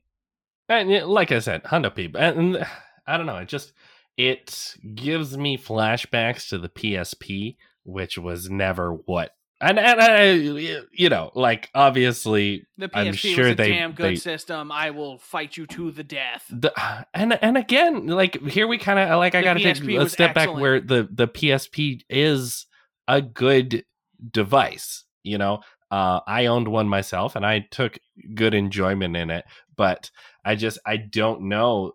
[0.68, 2.66] And like I said, Honda people, and
[3.06, 3.72] I don't know, it just
[4.16, 9.34] it gives me flashbacks to the PSP, which was never what.
[9.60, 13.54] And, and uh, uh, I, you know, like obviously, the PSP I'm sure was a
[13.54, 14.72] they, damn good they, system.
[14.72, 16.44] I will fight you to the death.
[16.50, 16.72] the,
[17.14, 20.08] and and again, like here we kind of uh, like I got to take a
[20.08, 22.66] step back where the the PSP is
[23.06, 23.84] a good
[24.30, 25.04] device.
[25.22, 25.60] You know,
[25.90, 27.98] uh, I owned one myself, and I took
[28.34, 29.44] good enjoyment in it.
[29.76, 30.10] But
[30.44, 31.92] I just I don't know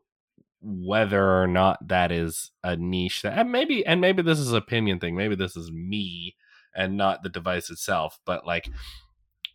[0.61, 4.99] whether or not that is a niche that and maybe and maybe this is opinion
[4.99, 6.35] thing maybe this is me
[6.75, 8.69] and not the device itself but like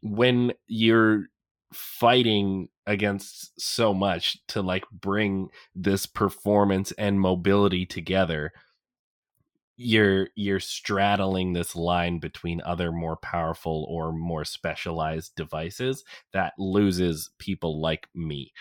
[0.02, 1.26] when you're
[1.72, 8.52] fighting against so much to like bring this performance and mobility together
[9.76, 17.30] you're you're straddling this line between other more powerful or more specialized devices that loses
[17.38, 18.52] people like me.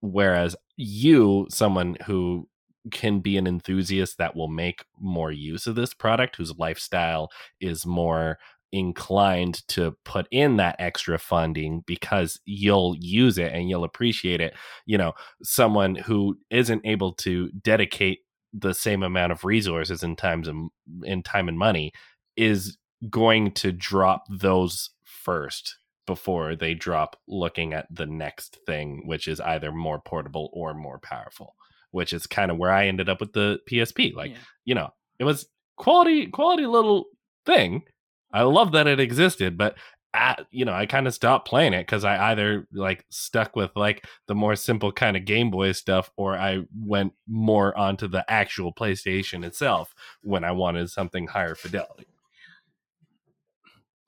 [0.00, 2.48] Whereas you someone who
[2.90, 7.30] can be an enthusiast that will make more use of this product whose lifestyle
[7.60, 8.38] is more
[8.72, 14.54] inclined to put in that extra funding because you'll use it and you'll appreciate it.
[14.86, 15.12] You know
[15.42, 18.20] someone who isn't able to dedicate
[18.52, 20.56] the same amount of resources in times of,
[21.04, 21.92] in time and money
[22.36, 22.76] is
[23.08, 25.76] going to drop those first
[26.06, 30.98] before they drop looking at the next thing which is either more portable or more
[30.98, 31.54] powerful
[31.90, 34.36] which is kind of where I ended up with the PSP like Yeah.
[34.64, 35.46] you know it was
[35.76, 37.06] quality quality little
[37.46, 37.82] thing
[38.32, 39.76] I love that it existed but
[40.12, 43.70] at, you know I kind of stopped playing it cuz I either like stuck with
[43.76, 48.28] like the more simple kind of Game Boy stuff or I went more onto the
[48.28, 52.06] actual PlayStation itself when I wanted something higher fidelity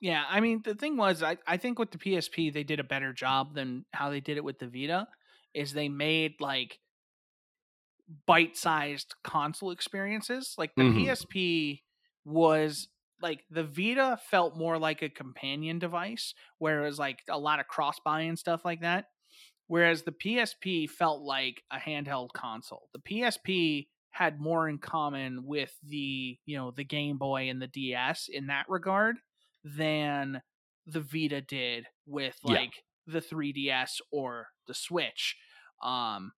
[0.01, 2.83] Yeah, I mean the thing was I, I think with the PSP they did a
[2.83, 5.07] better job than how they did it with the Vita
[5.53, 6.79] is they made like
[8.27, 10.55] bite-sized console experiences.
[10.57, 10.95] Like the Mhm.
[10.95, 11.83] PSP
[12.25, 12.89] was
[13.21, 17.97] like the Vita felt more like a companion device whereas like a lot of cross
[18.03, 19.05] buy and stuff like that.
[19.67, 22.89] Whereas the PSP felt like a handheld console.
[22.93, 27.67] The PSP had more in common with the, you know, the Game Boy and the
[27.67, 29.17] DS in that regard
[29.63, 30.41] than
[30.85, 32.55] the Vita did with Yeah.
[32.55, 35.35] like the 3DS or the Switch.
[35.81, 36.33] Um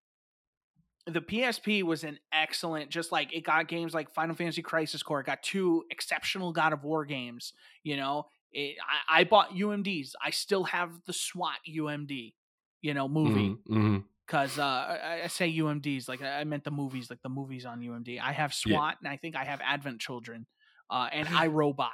[1.07, 5.19] the PSP was an excellent, just like it got games like Final Fantasy Crisis Core,
[5.21, 7.53] it got two exceptional God of War games.
[7.83, 8.77] You know, it,
[9.09, 10.11] I, I bought UMDs.
[10.23, 12.33] I still have the SWAT UMD,
[12.81, 14.03] you know, movie Mhm, mhm.
[14.25, 17.65] because uh, I, I say UMDs like I I meant the movies, like the movies
[17.65, 18.19] on UMD.
[18.19, 20.47] I have SWAT and I think I have Advent Children
[20.89, 21.89] uh, and iRobot,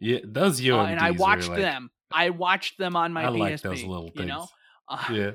[0.00, 1.90] yeah those uh, UMDs and I watched like- them.
[2.10, 3.38] I watched them on my I PSP.
[3.38, 4.50] like those little You know, things.
[4.88, 5.30] uh, yeah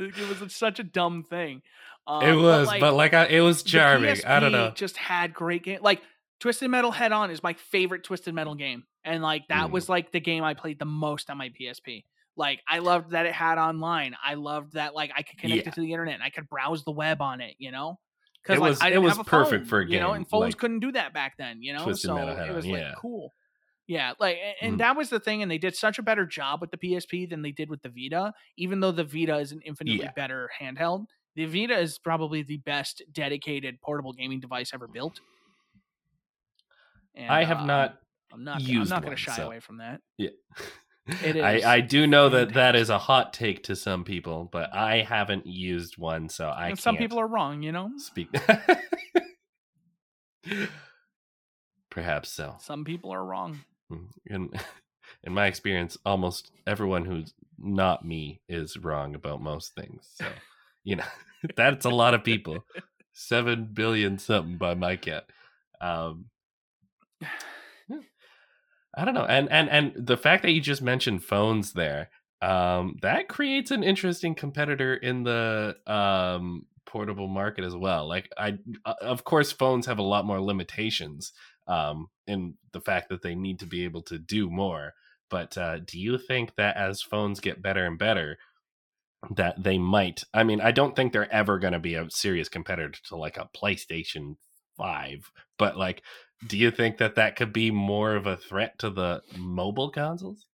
[0.00, 1.62] it was such a dumb thing.
[2.06, 5.32] Um, it was like, but like I, it was charming I don't know Just had
[5.34, 5.78] great game.
[5.82, 6.00] Like
[6.40, 9.72] Twisted Metal Head On is my favorite Twisted Metal game, and like that Mm.
[9.72, 12.04] was like the game I played the most on my PSP.
[12.36, 14.16] Like I loved that it had online.
[14.24, 15.68] I loved that like I could connect Yeah.
[15.68, 16.14] it to the internet.
[16.14, 17.54] and I could browse the web on it.
[17.58, 17.98] You know,
[18.42, 19.94] because It like was- I it didn't was have a perfect phone, for a game.
[19.94, 21.62] You know, and phones like couldn't do that back then.
[21.62, 22.92] You know, Twisted so Metal Head it On, was like yeah.
[22.96, 23.34] cool.
[23.90, 24.78] Yeah, like and Mm.
[24.78, 27.42] that was the thing, and they did such a better job with the PSP than
[27.42, 28.32] they did with the Vita.
[28.56, 30.12] Even though the Vita is an infinitely Yeah.
[30.14, 35.18] better handheld, the Vita is probably the best dedicated portable gaming device ever built.
[37.16, 37.96] And, I have uh, not
[38.32, 38.62] I'm not.
[38.62, 40.00] I'm not going to shy so- away from that.
[40.16, 40.28] Yeah.
[41.24, 44.48] It is I, I do know that that is a hot take to some people,
[44.52, 47.64] but I haven't used one, so I and can't some people are wrong.
[47.64, 48.28] You know, speak.
[51.90, 52.54] Perhaps so.
[52.60, 53.58] some people are wrong.
[54.26, 54.50] In
[55.24, 60.08] in my experience, almost everyone who's not me is wrong about most things.
[60.14, 60.26] So,
[60.84, 61.04] you know,
[61.56, 62.64] that's a lot of people.
[63.12, 65.24] Seven billion something by my cat.
[65.80, 66.26] Um.
[68.92, 72.10] I don't know, and and and the fact that you just mentioned phones there,
[72.42, 78.08] um, that creates an interesting competitor in the um portable market as well.
[78.08, 81.32] Like I, uh, of course, phones have a lot more limitations
[81.70, 84.92] um, in the fact that they need to be able to do more.
[85.30, 88.38] But uh, do you think that as phones get better and better,
[89.30, 90.24] that they might?
[90.34, 93.36] I mean, I don't think they're ever going to be a serious competitor to like
[93.36, 94.36] a PlayStation
[94.76, 96.02] 5 but like
[96.46, 100.46] do you think that that could be more of a threat to the mobile consoles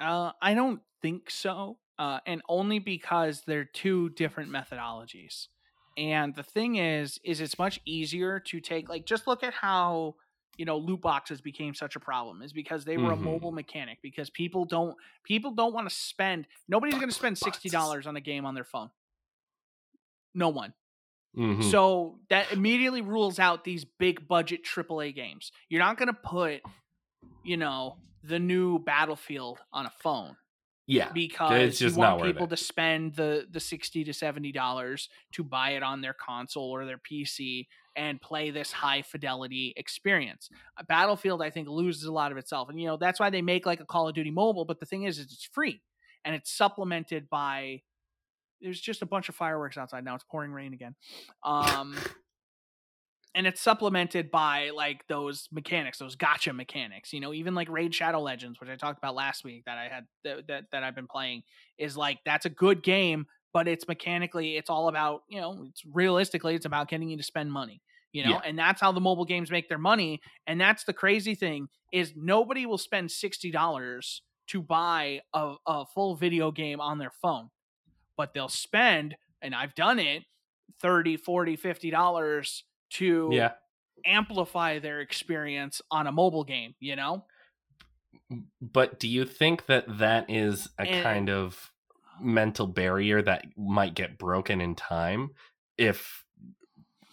[0.00, 5.46] uh, I don't think so, uh, and only because they're two different methodologies.
[5.96, 10.16] And the thing is, is it's much easier to take like just look at how
[10.56, 13.26] you know loot boxes became such a problem is because they were mm-hmm.
[13.26, 17.38] a mobile mechanic because people don't people don't want to spend nobody's going to spend
[17.38, 18.90] sixty dollars on a game on their phone.
[20.34, 20.74] No one.
[21.36, 21.62] Mm-hmm.
[21.62, 25.50] So that immediately rules out these big budget AAA games.
[25.68, 26.60] You're not going to put,
[27.42, 30.36] you know, the new Battlefield on a phone.
[30.86, 35.70] Yeah, because you want people to spend the the sixty to seventy dollars to buy
[35.70, 37.66] it on their console or their PC
[37.96, 40.50] and play this high fidelity experience.
[40.88, 43.64] Battlefield, I think, loses a lot of itself, and you know that's why they make
[43.64, 44.66] like a Call of Duty mobile.
[44.66, 45.80] But the thing is, is it's free
[46.24, 47.82] and it's supplemented by
[48.60, 50.14] there's just a bunch of fireworks outside now.
[50.14, 50.94] It's pouring rain again.
[51.44, 51.96] Um,
[53.34, 57.12] and it's supplemented by like those mechanics, those gotcha mechanics.
[57.12, 59.88] You know, even like Raid Shadow Legends, which I talked about last week that I
[59.88, 61.42] had that that, that I've been playing,
[61.78, 65.82] is like that's a good game, but it's mechanically it's all about you know it's
[65.90, 67.80] realistically it's about getting you to spend money
[68.12, 68.40] you know yeah.
[68.44, 72.12] and that's how the mobile games make their money and that's the crazy thing is
[72.16, 77.48] nobody will spend $60 to buy a, a full video game on their phone
[78.18, 80.24] but they'll spend and i've done it
[80.82, 83.52] 30 40 50 dollars to yeah.
[84.04, 87.24] amplify their experience on a mobile game, you know?
[88.60, 91.72] But do you think that that is a and, kind of
[92.20, 95.30] mental barrier that might get broken in time
[95.76, 96.24] if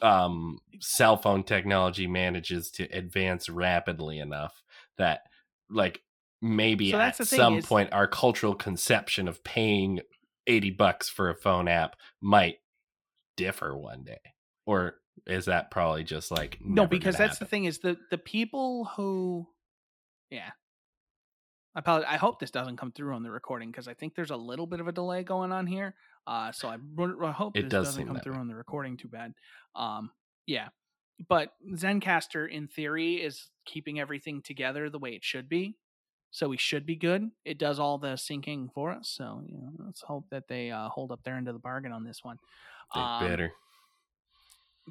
[0.01, 4.63] um, cell phone technology manages to advance rapidly enough
[4.97, 5.21] that
[5.69, 6.01] like
[6.41, 9.99] maybe so at some is, point our cultural conception of paying
[10.47, 12.57] 80 bucks for a phone app might
[13.37, 14.19] differ one day
[14.65, 14.95] or
[15.27, 17.45] is that probably just like no because that's happen.
[17.45, 19.47] the thing is the the people who
[20.29, 20.49] yeah
[21.75, 24.31] I probably, I hope this doesn't come through on the recording because I think there's
[24.31, 25.95] a little bit of a delay going on here.
[26.27, 26.75] Uh, so I,
[27.25, 28.39] I hope it this does doesn't come through way.
[28.39, 29.33] on the recording too bad.
[29.75, 30.11] Um,
[30.45, 30.67] yeah,
[31.29, 35.77] but Zencastr in theory is keeping everything together the way it should be.
[36.31, 37.29] So we should be good.
[37.43, 39.09] It does all the syncing for us.
[39.09, 41.91] So you know, let's hope that they uh, hold up their end of the bargain
[41.91, 42.38] on this one.
[42.93, 43.51] They um, better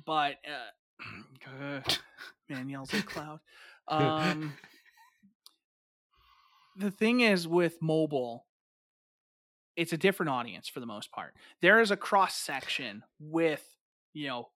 [0.05, 1.81] but uh,
[2.49, 3.41] man yells at cloud.
[3.89, 4.53] Um,
[6.77, 8.47] the thing is with mobile,
[9.75, 11.35] it's a different audience for the most part.
[11.61, 13.65] There is a cross section with
[14.13, 14.49] you know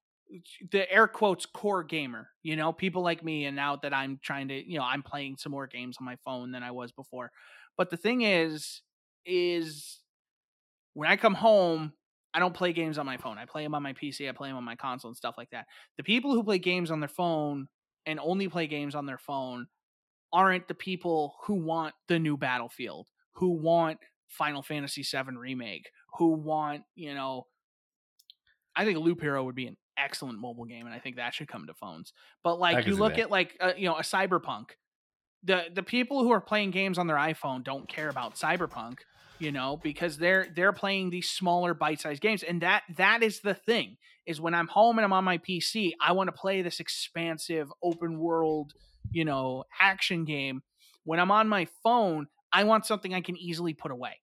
[0.70, 4.48] the air quotes core gamer you know people like me and now that i'm trying
[4.48, 7.30] to you know i'm playing some more games on my phone than i was before
[7.76, 8.80] but the thing is
[9.26, 10.00] is
[10.94, 11.92] when i come home
[12.34, 13.38] I don't play games on my phone.
[13.38, 14.28] I play them on my PC.
[14.28, 15.66] I play them on my console and stuff like that.
[15.96, 17.68] The people who play games on their phone
[18.06, 19.68] and only play games on their phone
[20.32, 23.98] aren't the people who want the new Battlefield, who want
[24.28, 27.46] Final Fantasy VII remake, who want you know.
[28.76, 31.46] I think Loop Hero would be an excellent mobile game, and I think that should
[31.46, 32.12] come to phones.
[32.42, 34.70] But like you look at like uh, you know a Cyberpunk,
[35.44, 38.98] the the people who are playing games on their iPhone don't care about Cyberpunk
[39.44, 43.54] you know because they're they're playing these smaller bite-sized games and that that is the
[43.54, 43.96] thing
[44.26, 47.70] is when i'm home and i'm on my pc i want to play this expansive
[47.82, 48.72] open world
[49.14, 50.62] you know action game.
[51.04, 54.20] When i'm on my phone i want something i can easily put away.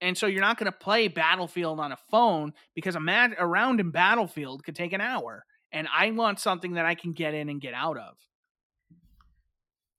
[0.00, 3.46] And so you're not going to play battlefield on a phone because a, mat- a
[3.46, 7.34] round in battlefield could take an hour and i want something that i can get
[7.34, 8.16] in and get out of.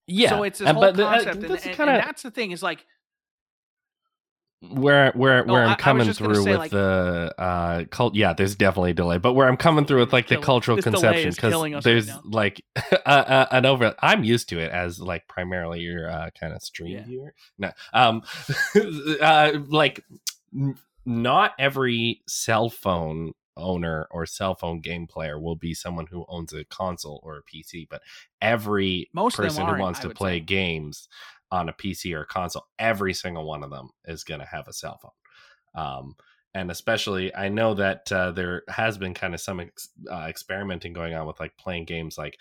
[0.08, 1.94] Yeah so it's this whole but concept uh, and, and, kinda...
[1.94, 2.86] and that's the thing is like
[4.72, 8.94] where where where I'm coming through with like, the uh cult yeah there's definitely a
[8.96, 12.66] delay but where I'm coming through with like the cultural conception because there's right like
[12.92, 16.62] uh, uh, an over I'm used to it as like primarily your uh, kind of
[16.62, 17.06] stream yeah.
[17.06, 18.24] viewer no um
[19.22, 20.04] uh, like
[20.54, 26.26] n- not every cell phone owner or cell phone game player will be someone who
[26.28, 28.02] owns a console or a PC but
[28.42, 30.42] every Most person who wants to play say.
[30.42, 31.08] games
[31.52, 34.68] on a PC or a console, every single one of them is going to have
[34.68, 35.84] a cell phone.
[35.84, 36.16] Um,
[36.54, 40.94] and especially, I know that uh, there has been kind of some ex- uh, experimenting
[40.94, 42.38] going on with like playing games like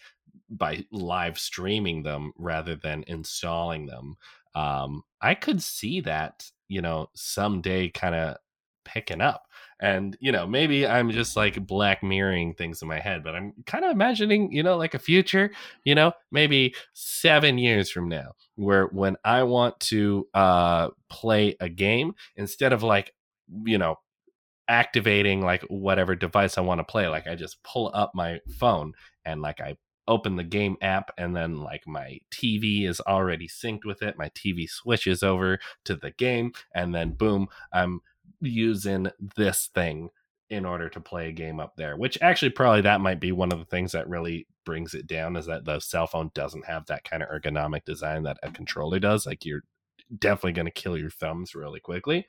[0.49, 4.17] by live streaming them rather than installing them.
[4.55, 8.37] Um, I could see that, you know, someday kind of
[8.85, 9.47] picking up.
[9.81, 13.53] And, you know, maybe I'm just like black mirroring things in my head, but I'm
[13.67, 15.51] kind of imagining, you know, like a future,
[15.85, 21.69] you know, maybe seven years from now, where when I want to uh, play a
[21.69, 23.13] game, instead of like,
[23.65, 23.97] you know,
[24.69, 27.09] activating like whatever device I want to play.
[27.09, 28.95] Like I just pull up my phone
[29.25, 33.85] and like I open the game app and then like my TV is already synced
[33.85, 34.19] with it.
[34.19, 38.01] My TV switches over to the game and then boom, I'm
[38.41, 40.11] using this thing
[40.51, 41.97] in order to play a game up there.
[41.97, 45.37] Which actually probably that might be one of the things that really brings it down
[45.37, 48.99] is that the cell phone doesn't have that kind of ergonomic design that a controller
[48.99, 49.27] does.
[49.27, 49.63] Like you're
[50.17, 52.27] definitely going to kill your thumbs really quickly.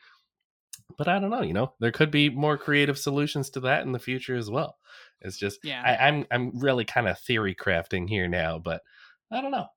[0.97, 3.91] But I don't know, you know, there could be more creative solutions to that in
[3.91, 4.77] the future as well.
[5.21, 8.81] It's just, yeah, I, I'm I'm really kind of theory crafting here now, but
[9.31, 9.67] I don't know.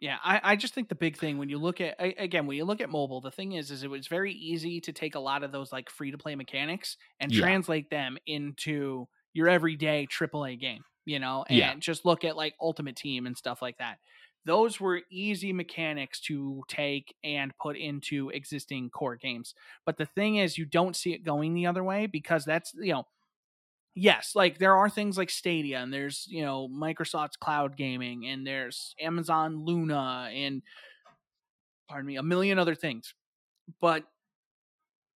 [0.00, 2.64] Yeah, I, I just think the big thing when you look at again when you
[2.64, 5.42] look at mobile, the thing is is it was very easy to take a lot
[5.42, 7.40] of those like free to play mechanics and yeah.
[7.40, 11.74] translate them into your everyday AAA game, you know, and yeah.
[11.78, 13.98] just look at like Ultimate Team and stuff like that
[14.46, 19.54] those were easy mechanics to take and put into existing core games.
[19.84, 22.92] But the thing is, you don't see it going the other way because that's, you
[22.92, 23.06] know,
[23.96, 28.46] yes, like there are things like Stadia and there's, you know, Microsoft's cloud gaming and
[28.46, 30.62] there's Amazon Luna and,
[31.88, 33.14] pardon me, a million other things.
[33.80, 34.04] But,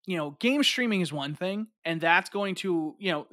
[0.07, 3.27] you know, game streaming is one thing and that's going to, you know,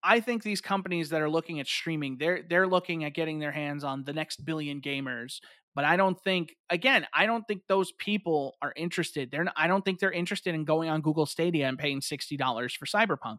[0.00, 3.50] I think these companies that are looking at streaming, they're they're looking at getting their
[3.50, 5.40] hands on the next billion gamers.
[5.74, 9.30] But I don't think, again, I don't think those people are interested.
[9.30, 12.36] They're not, I don't think they're interested in going on Google Stadia and paying sixty
[12.36, 13.38] dollars for Cyberpunk.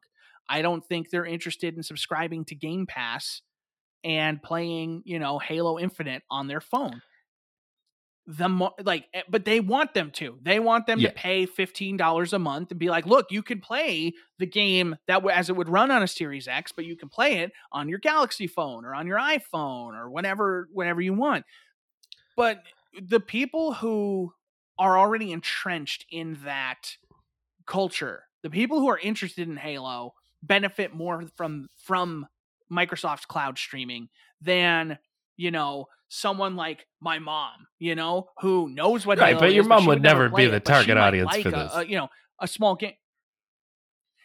[0.50, 3.42] I don't think they're interested in subscribing to Game Pass
[4.04, 7.02] and playing, you know, Halo Infinite on their phone.
[8.26, 10.38] The more like eh, but they want them to.
[10.44, 11.10] They want them yeah.
[11.10, 15.28] to pay $15 a month and be like look you can play the game that
[15.32, 17.98] as it would run on a series x but you can play it on your
[17.98, 21.44] galaxy phone or on your iphone or whatever whatever you want.
[22.38, 22.62] But
[23.02, 24.34] the people who
[24.78, 26.98] are already entrenched in that
[27.66, 30.14] culture the people who are interested in halo
[30.44, 32.28] benefit more from from
[32.72, 34.10] microsoft's cloud streaming
[34.42, 34.98] than
[35.38, 39.86] you know someone like my mom, you know, who knows what right, but your mom
[39.86, 41.72] would, would never be the target audience like for this.
[41.74, 42.10] A, a, you know,
[42.40, 42.94] a small game.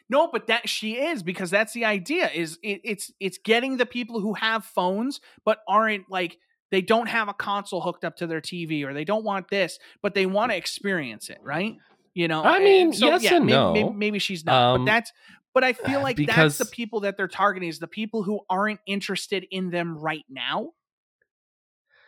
[0.08, 2.30] No, but that she is because that's the idea.
[2.34, 6.38] Is it, it's it's getting the people who have phones but aren't like
[6.70, 9.78] they don't have a console hooked up to their TV or they don't want this,
[10.02, 11.76] but they want to experience it, right?
[12.14, 13.72] You know, I mean, so, yes yeah, and maybe, no.
[13.72, 15.12] Maybe, maybe she's not, um, but that's.
[15.54, 18.24] But I feel uh, like because, that's the people that they're targeting is the people
[18.24, 20.72] who aren't interested in them right now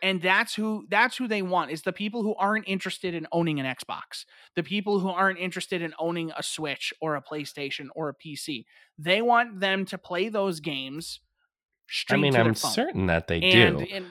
[0.01, 3.59] and that's who that's who they want is the people who aren't interested in owning
[3.59, 4.25] an Xbox,
[4.55, 8.65] the people who aren't interested in owning a Switch or a PlayStation or a PC.
[8.97, 11.19] They want them to play those games.
[12.09, 12.71] I mean, I'm phone.
[12.71, 13.85] certain that they and, do.
[13.91, 14.05] And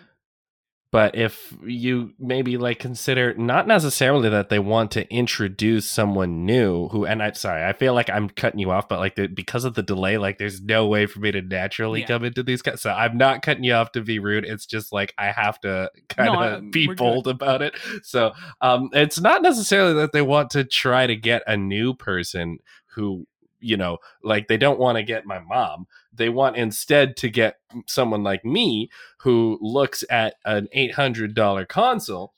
[0.97, 6.89] but if you maybe like consider not necessarily that they want to introduce someone new
[6.89, 9.67] who and i'm sorry i feel like i'm cutting you off but like the, because
[9.67, 12.07] of the delay like there's no way for me to naturally yeah.
[12.07, 14.91] come into these guys so i'm not cutting you off to be rude it's just
[14.91, 17.35] like i have to kind of no, be bold good.
[17.35, 18.33] about it so
[18.63, 22.57] um it's not necessarily that they want to try to get a new person
[22.95, 23.27] who
[23.61, 25.87] you know like they don't want to get my mom.
[26.13, 32.33] They want instead to get someone like me who looks at an $800 console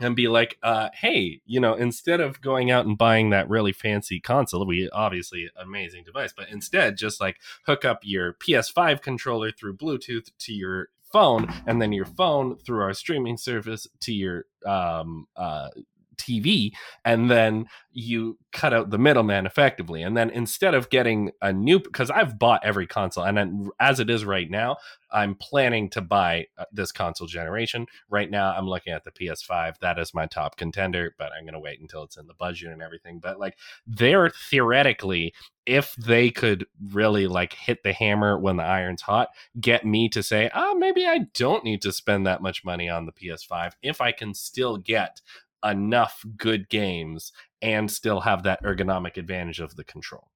[0.00, 3.72] and be like, uh, hey, you know, instead of going out and buying that really
[3.72, 9.50] fancy console, we obviously amazing device, but instead just like hook up your PS5 controller
[9.50, 14.46] through Bluetooth to your phone and then your phone through our streaming service to your
[14.64, 15.68] um, uh,
[16.16, 16.72] TV,
[17.04, 20.02] and then you cut out the middleman effectively.
[20.02, 24.00] And then instead of getting a new, because I've bought every console, and then as
[24.00, 24.76] it is right now,
[25.12, 27.86] I'm planning to buy uh, this console generation.
[28.08, 29.78] Right now, I'm looking at the PS5.
[29.80, 32.70] That is my top contender, but I'm going to wait until it's in the budget
[32.70, 33.18] and everything.
[33.18, 33.56] But like,
[33.86, 35.34] they're theoretically,
[35.66, 39.28] if they could really like hit the hammer when the iron's hot,
[39.60, 42.88] get me to say, ah, oh, maybe I don't need to spend that much money
[42.88, 45.20] on the PS5 if I can still get
[45.64, 47.32] enough good games
[47.62, 50.28] and still have that ergonomic advantage of the control.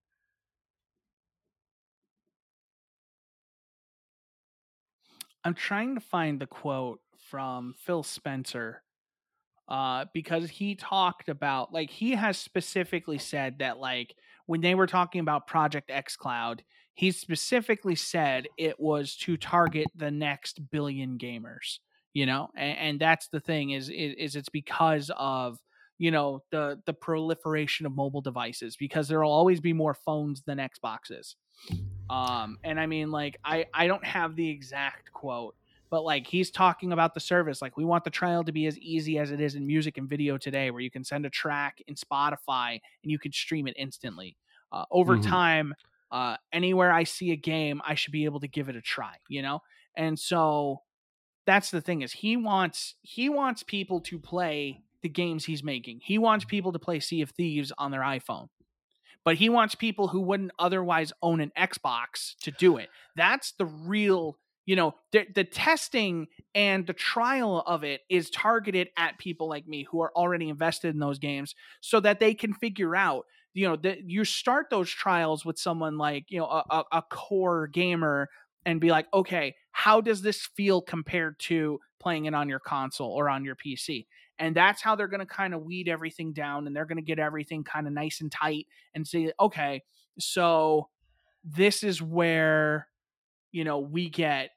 [5.44, 8.82] I'm trying to find the quote from Phil Spencer
[9.68, 14.14] uh, because he talked about like he has specifically said that like
[14.46, 16.60] when they were talking about Project xCloud,
[16.94, 21.78] he specifically said it was to target the next billion gamers
[22.14, 25.58] you know and, and that's the thing is, is is it's because of
[25.98, 30.42] you know the the proliferation of mobile devices because there will always be more phones
[30.42, 31.36] than xboxes
[32.10, 35.56] um and i mean like i i don't have the exact quote
[35.90, 38.78] but like he's talking about the service like we want the trial to be as
[38.78, 41.78] easy as it is in music and video today where you can send a track
[41.86, 42.72] in spotify
[43.02, 44.36] and you can stream it instantly
[44.72, 45.36] Uh, over Mhm.
[45.36, 45.72] time,
[46.10, 49.14] uh, anywhere I see a game, I should be able to give it a try,
[49.28, 49.60] you know?
[49.96, 50.82] And so
[51.46, 56.00] that's the thing is he wants he wants people to play the games he's making.
[56.02, 58.48] He wants people to play Sea of Thieves on their iPhone.
[59.22, 62.88] But he wants people who wouldn't otherwise own an Xbox to do it.
[63.16, 68.88] That's the real, you know, the, the testing and the trial of it is targeted
[68.96, 72.52] at people like me who are already invested in those games so that they can
[72.54, 76.64] figure out you know that you start those trials with someone like you know a,
[76.70, 78.28] a, a core gamer
[78.66, 83.10] and be like okay how does this feel compared to playing it on your console
[83.10, 84.06] or on your pc
[84.38, 87.02] and that's how they're going to kind of weed everything down and they're going to
[87.02, 89.82] get everything kind of nice and tight and say okay
[90.18, 90.88] so
[91.44, 92.88] this is where
[93.52, 94.50] you know we get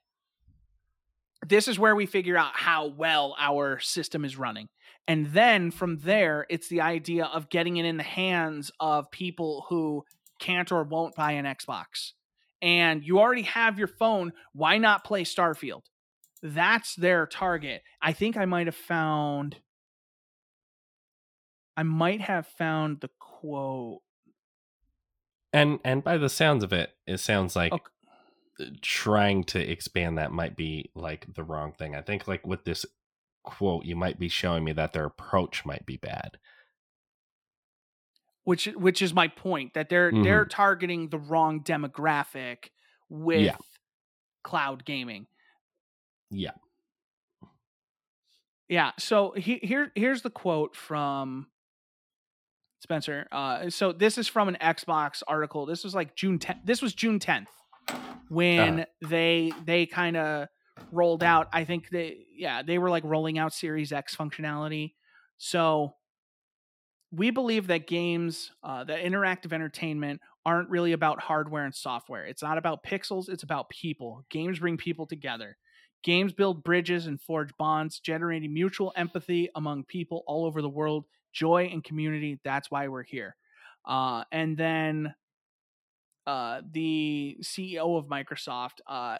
[1.46, 4.68] this is where we figure out how well our system is running.
[5.06, 9.66] And then from there it's the idea of getting it in the hands of people
[9.68, 10.04] who
[10.38, 12.12] can't or won't buy an xbox
[12.62, 15.82] and you already have your phone why not play starfield
[16.42, 19.56] that's their target i think i might have found
[21.76, 24.00] i might have found the quote
[25.52, 27.82] And and by the sounds of it, it sounds like Okay.
[28.60, 31.94] Uh, trying to expand that might be like the wrong thing.
[31.94, 32.84] I think like with this
[33.44, 36.38] quote, you might be showing me that their approach might be bad.
[38.48, 40.24] Which which is my point that they're Mhm.
[40.24, 42.70] they're targeting the wrong demographic
[43.10, 43.56] with Yeah.
[44.42, 45.26] cloud gaming
[46.30, 46.52] Yeah.
[48.68, 48.92] Yeah.
[48.98, 51.48] So he, here here's the quote from
[52.80, 53.26] Spencer.
[53.32, 55.66] Uh, so this is from an Xbox article.
[55.66, 56.60] This was like June 10th.
[56.64, 57.48] This was June 10th
[58.28, 60.48] when they they kind of
[60.92, 61.48] rolled out.
[61.52, 64.94] I think they yeah they were like rolling out Series X functionality.
[65.38, 65.94] So
[67.10, 72.24] we believe that games, uh, that interactive entertainment, aren't really about hardware and software.
[72.24, 73.28] It's not about pixels.
[73.28, 74.24] It's about people.
[74.30, 75.56] Games bring people together.
[76.02, 81.04] Games build bridges and forge bonds, generating mutual empathy among people all over the world,
[81.32, 82.40] joy and community.
[82.44, 83.36] That's why we're here.
[83.84, 85.14] Uh, and then
[86.26, 89.18] uh, the CEO of Microsoft, uh,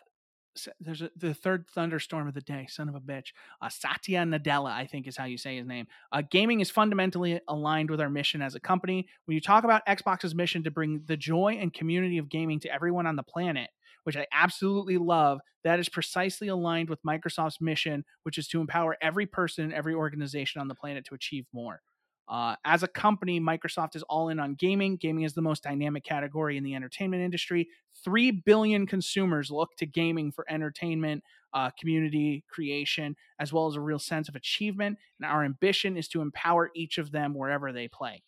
[0.80, 3.28] there's a, the third thunderstorm of the day, son of a bitch.
[3.60, 5.86] Uh, Satya Nadella, I think is how you say his name.
[6.10, 9.06] Uh, gaming is fundamentally aligned with our mission as a company.
[9.26, 12.72] When you talk about Xbox's mission to bring the joy and community of gaming to
[12.72, 13.70] everyone on the planet,
[14.05, 18.97] which I absolutely love, that is precisely aligned with Microsoft's mission, which is to empower
[19.02, 21.82] every person and every organization on the planet to achieve more.
[22.28, 24.96] Uh, as a company, Microsoft is all in on gaming.
[24.96, 27.68] Gaming is the most dynamic category in the entertainment industry.
[28.05, 31.24] 3 billion consumers look to gaming for entertainment,
[31.55, 34.98] uh, community creation, as well as a real sense of achievement.
[35.18, 38.22] And our ambition is to empower each of them wherever they play.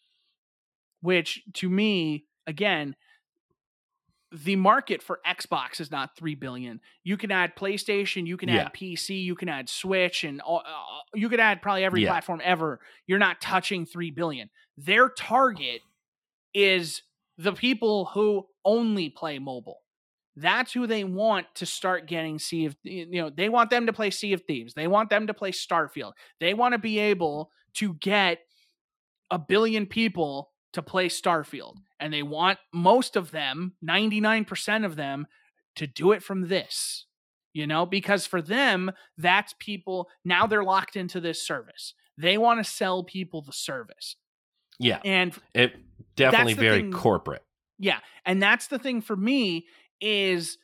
[1.02, 2.96] Which, to me, again,
[4.32, 6.80] the market for Xbox is not 3 billion.
[7.02, 8.66] You can add PlayStation, you can Yeah.
[8.66, 12.10] add PC, you can add Switch and all, uh, you could add probably every Yeah.
[12.10, 12.80] platform ever.
[13.06, 14.48] You're not touching 3 billion.
[14.76, 15.82] Their target
[16.54, 17.02] is
[17.38, 19.82] the people who only play mobile.
[20.36, 23.92] That's who they want to start getting Sea of you know, they want them to
[23.92, 24.74] play Sea of Thieves.
[24.74, 26.12] They want them to play Starfield.
[26.38, 28.46] They want to be able to get
[29.30, 31.76] a billion people to play Starfield.
[31.98, 35.26] And they want most of them, 99% of them,
[35.76, 37.06] to do it from this.
[37.52, 41.94] You know, because for them, that's people now they're locked into this service.
[42.16, 44.14] They want to sell people the service.
[44.78, 45.00] Yeah.
[45.04, 45.74] And It
[46.14, 47.44] definitely very thing- corporate.
[47.78, 47.98] yeah.
[48.24, 49.66] And that's the thing for me
[50.00, 50.58] is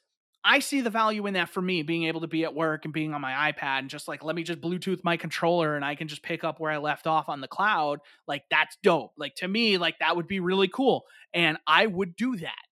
[0.47, 2.95] I see the value in that for me being able to be at work and
[2.95, 5.97] being on my iPad and just like let me just Bluetooth my controller and I
[5.97, 8.01] can just pick up where I left off on the cloud.
[8.29, 9.13] Like that's dope.
[9.19, 11.05] Like to me, like that would be really cool.
[11.35, 12.63] And I would do that.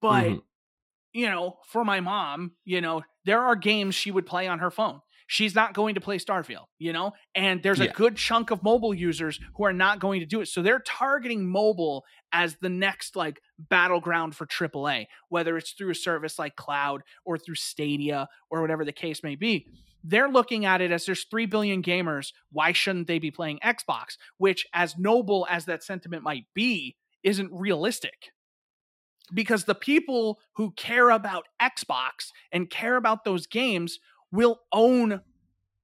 [0.00, 0.40] But Mhm.
[1.14, 4.70] you know, for my mom, you know, there are games she would play on her
[4.70, 5.00] phone.
[5.26, 7.12] She's not going to play Starfield, you know?
[7.34, 10.46] And there's a good chunk of mobile users who are not going to do it.
[10.46, 15.94] So they're targeting mobile as the next like battleground for AAA, whether it's through a
[15.96, 19.66] service like Cloud or through Stadia or whatever the case may be.
[20.04, 22.32] They're looking at it as there's 3 billion gamers.
[22.52, 24.16] Why shouldn't they be playing Xbox?
[24.38, 28.30] Which, as noble as that sentiment might be, isn't realistic
[29.34, 33.98] because the people who care about Xbox and care about those games
[34.32, 35.20] will own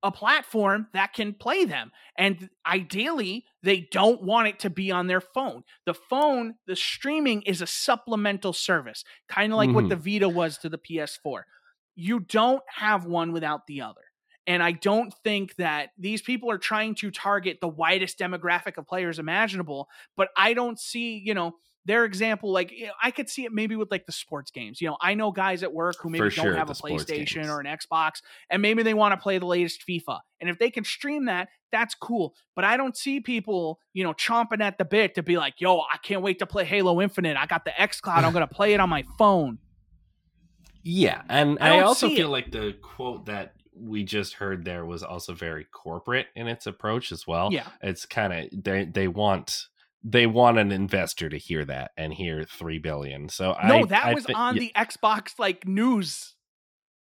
[0.04, 1.92] a platform that can play them.
[2.18, 5.62] And ideally, they don't want it to be on their phone.
[5.86, 9.90] The phone, the streaming is a supplemental service, kind of like what Mhm.
[9.90, 11.46] the Vita was to the PS4.
[11.94, 14.00] You don't have one without the other.
[14.44, 18.88] And I don't think that these people are trying to target the widest demographic of
[18.88, 23.28] players imaginable, but I don't see, you know, their example, like you know, I could
[23.28, 24.80] see it maybe with like the sports games.
[24.80, 27.48] You know, I know guys at work who maybe don't have a PlayStation games.
[27.48, 30.20] or an Xbox, and maybe they want to play the latest FIFA.
[30.40, 32.34] And if they can stream that, that's cool.
[32.54, 35.80] But I don't see people, you know, chomping at the bit to be like, "Yo,
[35.80, 37.36] I can't wait to play Halo Infinite.
[37.36, 38.22] I got the xCloud.
[38.24, 39.58] I'm gonna play it on my phone."
[40.84, 42.30] Yeah, and I I, also feel it.
[42.30, 47.12] like the quote that we just heard there was also very corporate in its approach
[47.12, 47.50] as well.
[47.52, 47.66] Yeah.
[47.80, 49.68] It's kind of they they want
[50.04, 53.28] they want an investor to hear that and hear three billion.
[53.28, 56.34] So No, I, that I was thi- on yeah, the Xbox like news.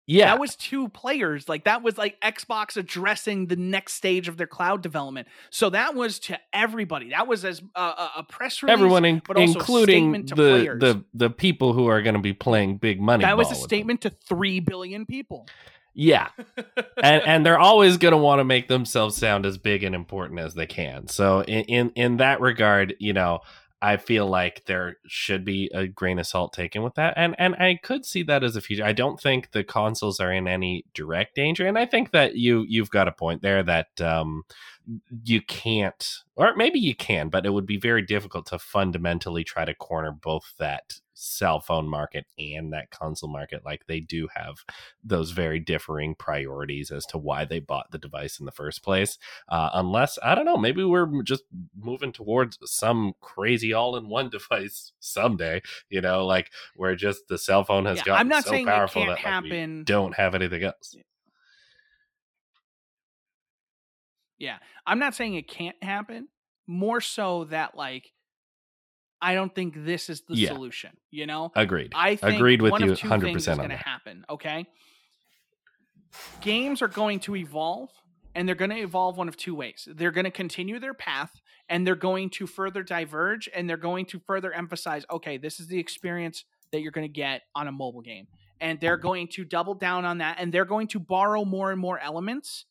[0.05, 1.47] yeah That was two players.
[1.47, 5.27] Like that was like Xbox addressing the next stage of their cloud development.
[5.49, 7.09] So that was to everybody.
[7.11, 8.73] That was as uh, a, press release.
[8.73, 10.81] everyone, in, but also a including statement to the players.
[10.81, 13.23] the the people who are going to be playing big money.
[13.23, 15.47] that was a statement to three billion people.
[15.93, 16.29] Yeah,
[17.03, 20.39] and and they're always going to want to make themselves sound as big and important
[20.39, 21.07] as they can.
[21.07, 23.39] So in, in in that regard, you know,
[23.81, 27.55] I feel like there should be a grain of salt taken with that, and and
[27.55, 28.83] I could see that as a future.
[28.83, 32.65] I don't think the consoles are in any direct danger, and I think that you
[32.67, 34.43] you've got a point there that um
[35.23, 39.65] you can't, or maybe you can, but it would be very difficult to fundamentally try
[39.65, 44.63] to corner both that cell phone market and that console market like they do have
[45.03, 49.17] those very differing priorities as to why they bought the device in the first place.
[49.49, 51.43] Uh, unless I don't know, maybe we're just
[51.77, 55.61] moving towards some crazy all-in-one device someday.
[55.89, 58.67] You know, like where just the cell phone has Yeah, gotten I'm not so saying
[58.67, 59.83] it powerful can't that like, we happen.
[59.83, 60.95] don't have anything else.
[64.39, 64.57] Yeah.
[64.87, 66.27] I'm not saying it can't happen.
[66.67, 68.11] More so that like
[69.21, 70.49] I don't think this is the Yeah.
[70.49, 71.51] solution, you know?
[71.55, 71.91] Agreed.
[71.93, 74.25] I think Agreed with one you of two 100% is going to happen.
[74.29, 74.65] Okay,
[76.41, 77.89] games are going to evolve,
[78.35, 79.87] and they're going to evolve one of two ways.
[79.91, 84.05] They're going to continue their path, and they're going to further diverge, and they're going
[84.07, 87.71] to further emphasize, okay, this is the experience that you're going to get on a
[87.71, 88.27] mobile game,
[88.61, 89.07] and they're mm-hmm.
[89.07, 92.65] going to double down on that, and they're going to borrow more and more elements,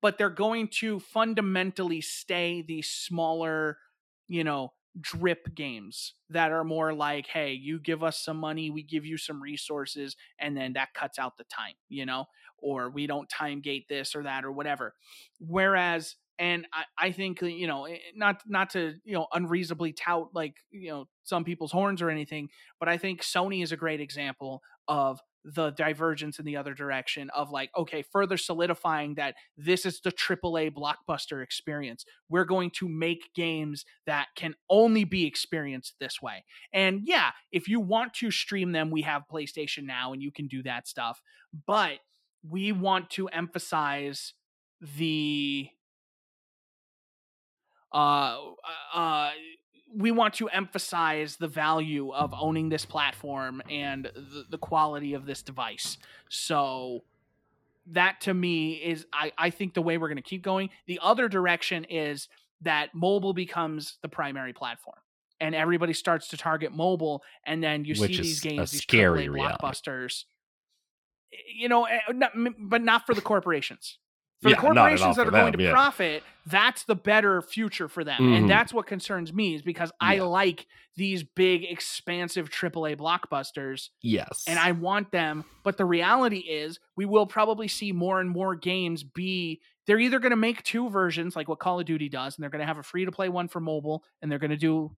[0.00, 3.78] but they're going to fundamentally stay these smaller,
[4.26, 8.82] you know drip games that are more like hey you give us some money we
[8.82, 12.24] give you some resources and then that cuts out the time you know
[12.56, 14.94] or we don't time gate this or that or whatever.
[15.38, 20.30] Whereas and I, I think you know eh, not not to you know unreasonably tout
[20.34, 22.48] like you know some people's horns or anything
[22.78, 27.30] but i think sony is a great example of the divergence in the other direction
[27.30, 32.04] of like okay further solidifying that this is the AAA blockbuster experience.
[32.28, 36.44] We're going to make games that can only be experienced this way.
[36.72, 40.46] And yeah if you want to stream them we have PlayStation now and you can
[40.46, 41.22] do that stuff
[41.66, 41.98] but
[42.48, 44.34] we want to emphasize
[44.80, 45.68] the
[47.92, 48.36] uh
[48.94, 49.30] uh
[49.98, 55.26] we want to emphasize the value of owning this platform and the, the quality of
[55.26, 55.98] this device.
[56.28, 57.02] So
[57.88, 60.70] that to me is I, I think the way we're going to keep going.
[60.86, 62.28] The other direction is
[62.60, 64.98] that mobile becomes the primary platform.
[65.40, 69.26] And everybody starts to target mobile, and then you Which see these games, these scary
[69.26, 69.56] AAA reality.
[69.62, 70.24] blockbusters.
[71.54, 72.00] You know, eh,
[72.58, 73.98] but not for the corporations.
[74.40, 75.72] For Yeah, the not at all corporations that are going to yeah.
[75.72, 78.20] profit, that's the better future for them.
[78.20, 78.36] Mhm.
[78.36, 80.22] And that's what concerns me is because I Yeah.
[80.22, 80.66] like
[80.96, 84.44] these big, expansive AAA blockbusters Yes.
[84.46, 85.44] and I want them.
[85.64, 89.60] But the reality is, we will probably see more and more games be.
[89.86, 92.50] They're either going to make two versions, like what Call of Duty does, and they're
[92.50, 94.94] going to have a free to play one for mobile, and they're going to do,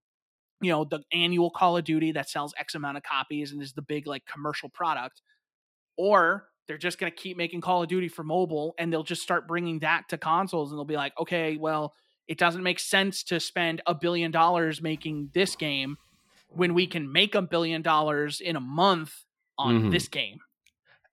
[0.61, 3.73] you know, the annual Call of Duty that sells X amount of copies and is
[3.73, 5.23] the big like commercial product,
[5.97, 9.23] or they're just going to keep making Call of Duty for mobile, and they'll just
[9.23, 11.95] start bringing that to consoles, and they'll be like, okay, well,
[12.29, 15.99] it doesn't make sense to spend a billion dollars making this game
[16.47, 19.25] when we can make a billion dollars in a month
[19.59, 19.91] on Mhm.
[19.91, 20.39] this game.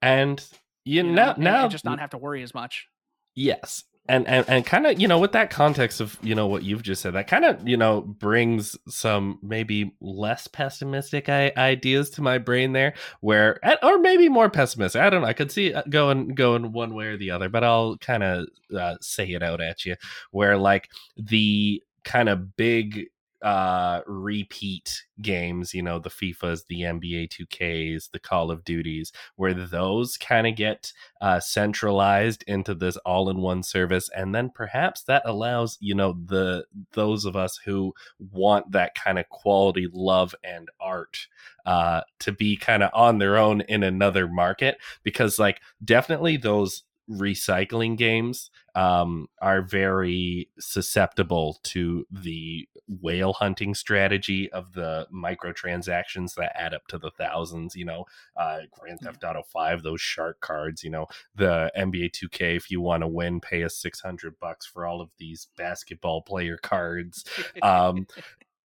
[0.03, 0.47] and
[0.85, 2.87] you, You know, now now just not have to worry as much.
[3.33, 3.83] Yes.
[4.09, 6.83] And and, and kind of, you know, with that context of, you know, what you've
[6.83, 12.21] just said, that kind of, you know, brings some maybe less pessimistic I- ideas to
[12.21, 15.01] my brain there, where, or maybe more pessimistic.
[15.01, 15.27] I don't know.
[15.27, 18.95] I could see going going one way or the other, but I'll kind of uh,
[19.01, 19.95] say it out at you,
[20.31, 23.07] where like the kind of big
[23.43, 29.53] uh repeat games you know the fifas the nba 2ks the call of duties where
[29.53, 30.91] those kind of get
[31.21, 37.25] uh, centralized into this all-in-one service and then perhaps that allows you know the those
[37.25, 37.93] of us who
[38.31, 41.27] want that kind of quality love and art
[41.65, 46.83] uh, to be kind of on their own in another market because like definitely those
[47.09, 52.67] recycling games um, are very susceptible to the
[53.01, 57.75] whale hunting strategy of the microtransactions that add up to the thousands.
[57.75, 58.05] You know,
[58.35, 60.83] uh, Grand Theft Auto Five, those shark cards.
[60.83, 62.55] You know, the NBA 2K.
[62.55, 66.21] If you want to win, pay us six hundred bucks for all of these basketball
[66.21, 67.23] player cards.
[67.63, 68.07] Um,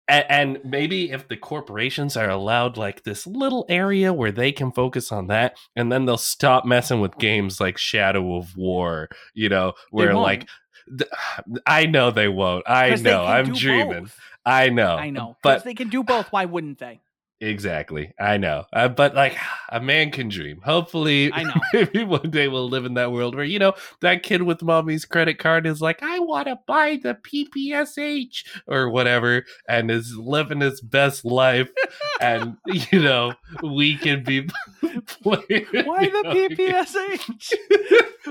[0.09, 4.73] and, and maybe if the corporations are allowed like this little area where they can
[4.73, 9.49] focus on that and then they'll stop messing with games like shadow of war you
[9.49, 10.49] know where like
[10.99, 11.11] th-
[11.67, 14.19] i know they won't i know i'm dreaming both.
[14.47, 16.33] i know I know, but but they can do both.
[16.33, 17.01] Why wouldn't they?
[17.41, 18.13] Exactly.
[18.19, 18.65] I know.
[18.73, 19.37] Uh, but like
[19.69, 20.61] a man can dream.
[20.65, 21.55] Hopefully, I know.
[21.73, 25.05] maybe one day we'll live in that world where, you know, that kid with mommy's
[25.05, 30.61] credit card is like, I want to buy the PPSH or whatever and is living
[30.61, 31.71] his best life.
[32.21, 34.49] and, you know, we can be
[35.07, 35.67] playing.
[35.85, 37.53] Why the PPSH?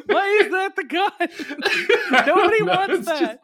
[0.08, 2.26] Why is that the gun?
[2.26, 3.40] Nobody wants that.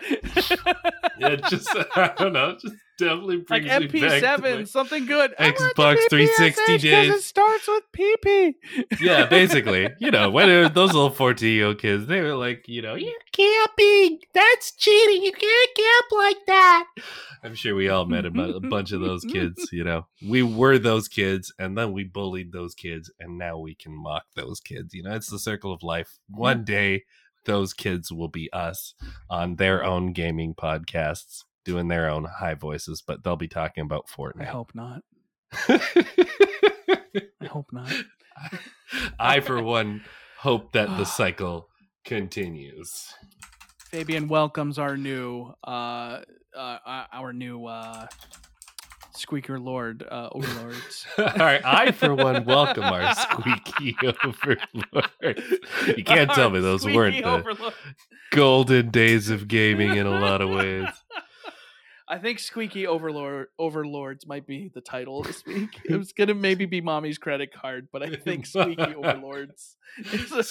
[1.19, 2.57] yeah, just, I don't know.
[2.61, 5.33] Just definitely like brings me back to MP7, something good.
[5.39, 7.13] I want Xbox 360 PPSH 'cause days.
[7.13, 8.55] It starts with PP.
[9.01, 12.67] yeah, basically, you know, when it- those little 14 year old kids, they were like,
[12.67, 14.19] you know, you're camping.
[14.33, 15.23] That's cheating.
[15.23, 16.85] You can't camp like that.
[17.43, 20.07] I'm sure we all met a, bu- a bunch of those kids, you know.
[20.25, 24.23] We were those kids, and then we bullied those kids, and now we can mock
[24.35, 24.93] those kids.
[24.93, 26.19] You know, it's the circle of life.
[26.29, 27.03] One day,
[27.45, 28.93] those kids will be us
[29.29, 34.07] on their own gaming podcasts, doing their own high voices, but they'll be talking about
[34.07, 34.41] Fortnite.
[34.41, 35.01] I hope not.
[37.41, 37.91] I hope not.
[39.19, 40.03] I, for one,
[40.39, 41.69] hope that the cycle
[42.05, 43.13] continues.
[43.89, 46.21] Fabian welcomes our new uh
[46.55, 48.07] uh uh, our new uh
[49.15, 51.05] squeaker lord uh overlords.
[51.19, 55.43] All right, I, for one, welcome our squeaky overlords.
[55.95, 57.73] You can't tell me those weren't the
[58.31, 60.87] golden days of gaming in a lot of ways.
[62.07, 65.81] I think Squeaky Overlord Overlords might be the title this week.
[65.85, 69.77] It was gonna maybe be Mommy's credit card, but I think Squeaky Overlords.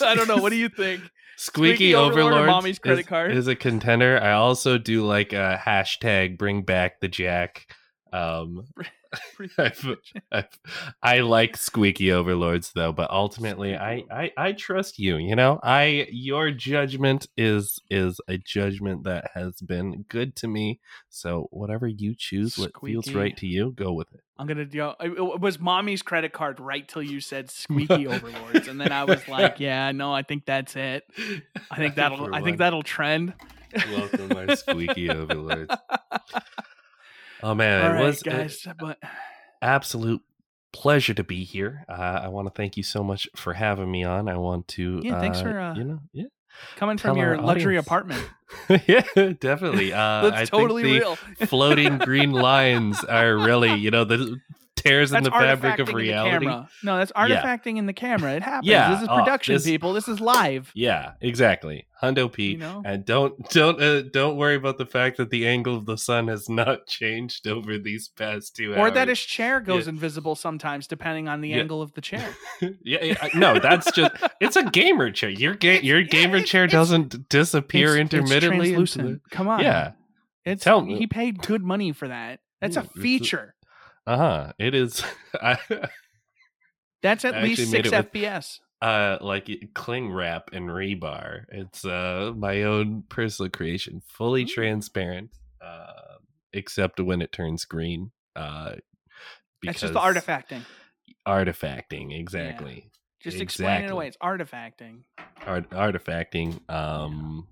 [0.01, 0.39] I don't know.
[0.39, 1.03] What do you think?
[1.37, 3.33] Squeaky, Squeaky Overlord Mommy's credit is, card?
[3.33, 4.21] is a contender.
[4.23, 7.67] I also do like a hashtag bring back the jack.
[8.13, 8.65] Um,
[9.59, 9.97] I've,
[10.31, 10.59] I've,
[11.03, 15.17] I like squeaky overlords though, but ultimately, I, I I trust you.
[15.17, 20.81] You know, I your judgment is is a judgment that has been good to me.
[21.11, 24.21] So whatever you choose, what feels right to you, go with it.
[24.39, 24.93] I'm gonna do.
[25.01, 29.05] It it was Mommy's credit card right till you said Squeaky Overlords, and then I
[29.05, 31.05] was like, yeah, no, I think that's it.
[31.71, 32.27] I think that'll.
[32.27, 33.35] For I think that'll trend.
[33.91, 35.75] welcome our squeaky overlords.
[37.43, 38.99] Oh man, All it right, was a- guys, but
[39.61, 40.23] absolute
[40.73, 41.85] pleasure to be here.
[41.89, 41.93] Uh,
[42.25, 44.29] I want to thank you so much for having me on.
[44.29, 46.25] I want to, Yeah, thanks uh, for, uh, you know, yeah,
[46.77, 47.87] coming from your our luxury audience.
[47.87, 48.25] apartment,
[48.87, 49.93] yeah, definitely.
[49.93, 51.19] Uh, that's I totally think the real.
[51.49, 54.41] floating green lines are really, you know, the
[54.77, 56.47] tears in the fabric of the reality.
[56.47, 56.67] No,
[56.99, 57.27] that's Yeah.
[57.43, 58.33] artifacting in the camera.
[58.35, 58.67] It happens.
[58.67, 59.93] Yeah, this is oh, production, this- people.
[59.93, 60.71] This is live.
[60.75, 61.87] Yeah, exactly.
[62.03, 62.53] Hundo P.
[62.53, 62.83] You know?
[62.85, 66.27] And don't don't uh, don't worry about the fact that the angle of the sun
[66.29, 68.91] has not changed over these past two Or hours.
[68.91, 69.91] Or that his chair goes Yeah.
[69.91, 71.59] invisible sometimes, depending on the Yeah.
[71.59, 72.29] angle of the chair.
[72.83, 75.31] yeah, yeah, no, that's just it's a gamer chair.
[75.31, 78.69] Your ga- your yeah, gamer it's- chair doesn't disappear It's- it's intermittently.
[78.75, 79.23] into translucent.
[79.31, 79.61] Come on.
[79.61, 79.93] Yeah.
[80.45, 82.41] It's Tell- he paid good money for that.
[82.61, 83.55] That's Yeah, it's a- feature.
[84.07, 84.53] Uh huh.
[84.59, 85.03] It is.
[85.41, 85.59] I,
[87.03, 88.59] That's at I least six it with- FPS.
[88.81, 94.47] uh like cling wrap and rebar it's uh my own personal creation fully Ooh.
[94.47, 95.31] transparent
[95.65, 96.17] uh
[96.53, 98.73] except when it turns green uh
[99.63, 100.63] That's just the artifacting.
[101.27, 104.09] artifacting exactly Just explain it away.
[104.09, 104.09] Exactly.
[104.09, 104.17] It's
[104.51, 105.03] artifacting.
[105.47, 107.47] Art- artifacting um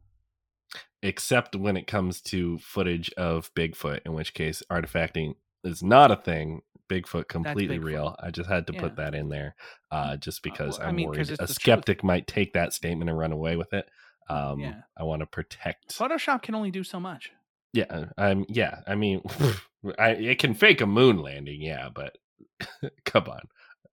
[1.02, 5.34] except when it comes to footage of bigfoot in which case artifacting
[5.64, 7.84] is not a thing bigfoot completely Bigfoot.
[7.84, 8.80] real i just had to Yeah.
[8.80, 9.54] put that in there
[9.92, 11.50] uh just because well, I i'm worried a the truth.
[11.50, 13.88] skeptic might take that statement and run away with it
[14.28, 14.74] um Yeah.
[14.98, 17.30] i want to protect Photoshop can only do so much.
[17.72, 19.22] yeah i'm yeah i mean
[19.98, 22.18] I, it can fake a moon landing yeah but
[23.04, 23.42] come on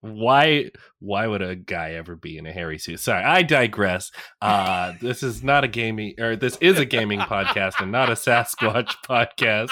[0.09, 0.69] why
[0.99, 4.11] why would a guy ever be in a hairy suit sorry i digress
[4.41, 8.13] uh this is not a gaming or this is a gaming podcast and not a
[8.13, 9.71] sasquatch podcast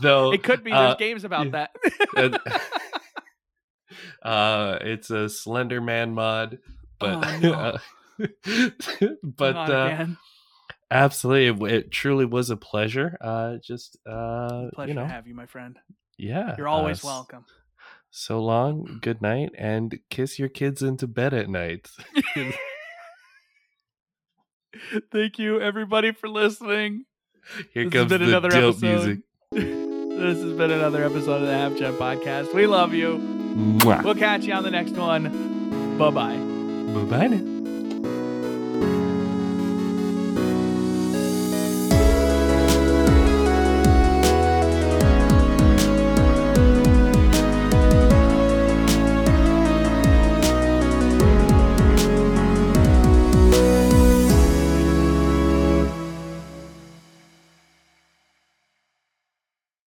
[0.00, 0.70] though It could be.
[0.70, 1.66] There's uh, games about yeah.
[2.16, 2.40] that.
[4.22, 6.58] uh, uh it's a slender man mod
[6.98, 7.52] but Oh, no.
[7.52, 7.78] uh,
[9.22, 10.06] but uh
[10.90, 15.26] absolutely it, it truly was a pleasure uh just uh Pleasure you know to have
[15.26, 15.78] you, my friend.
[16.18, 17.44] yeah You're always uh, welcome.
[18.18, 21.88] So long good night and kiss your kids into bed at night
[25.10, 27.06] Thank you, everybody, for listening.
[27.72, 28.82] Here This has comes been the another dope episode.
[28.82, 29.18] music.
[30.18, 32.52] this has been another episode of the Half Gen Podcast.
[32.54, 33.16] We love you.
[33.56, 34.04] Mwah.
[34.04, 35.96] We'll catch you on the next one.
[35.96, 36.36] Bye bye.
[36.36, 37.55] Bye bye now.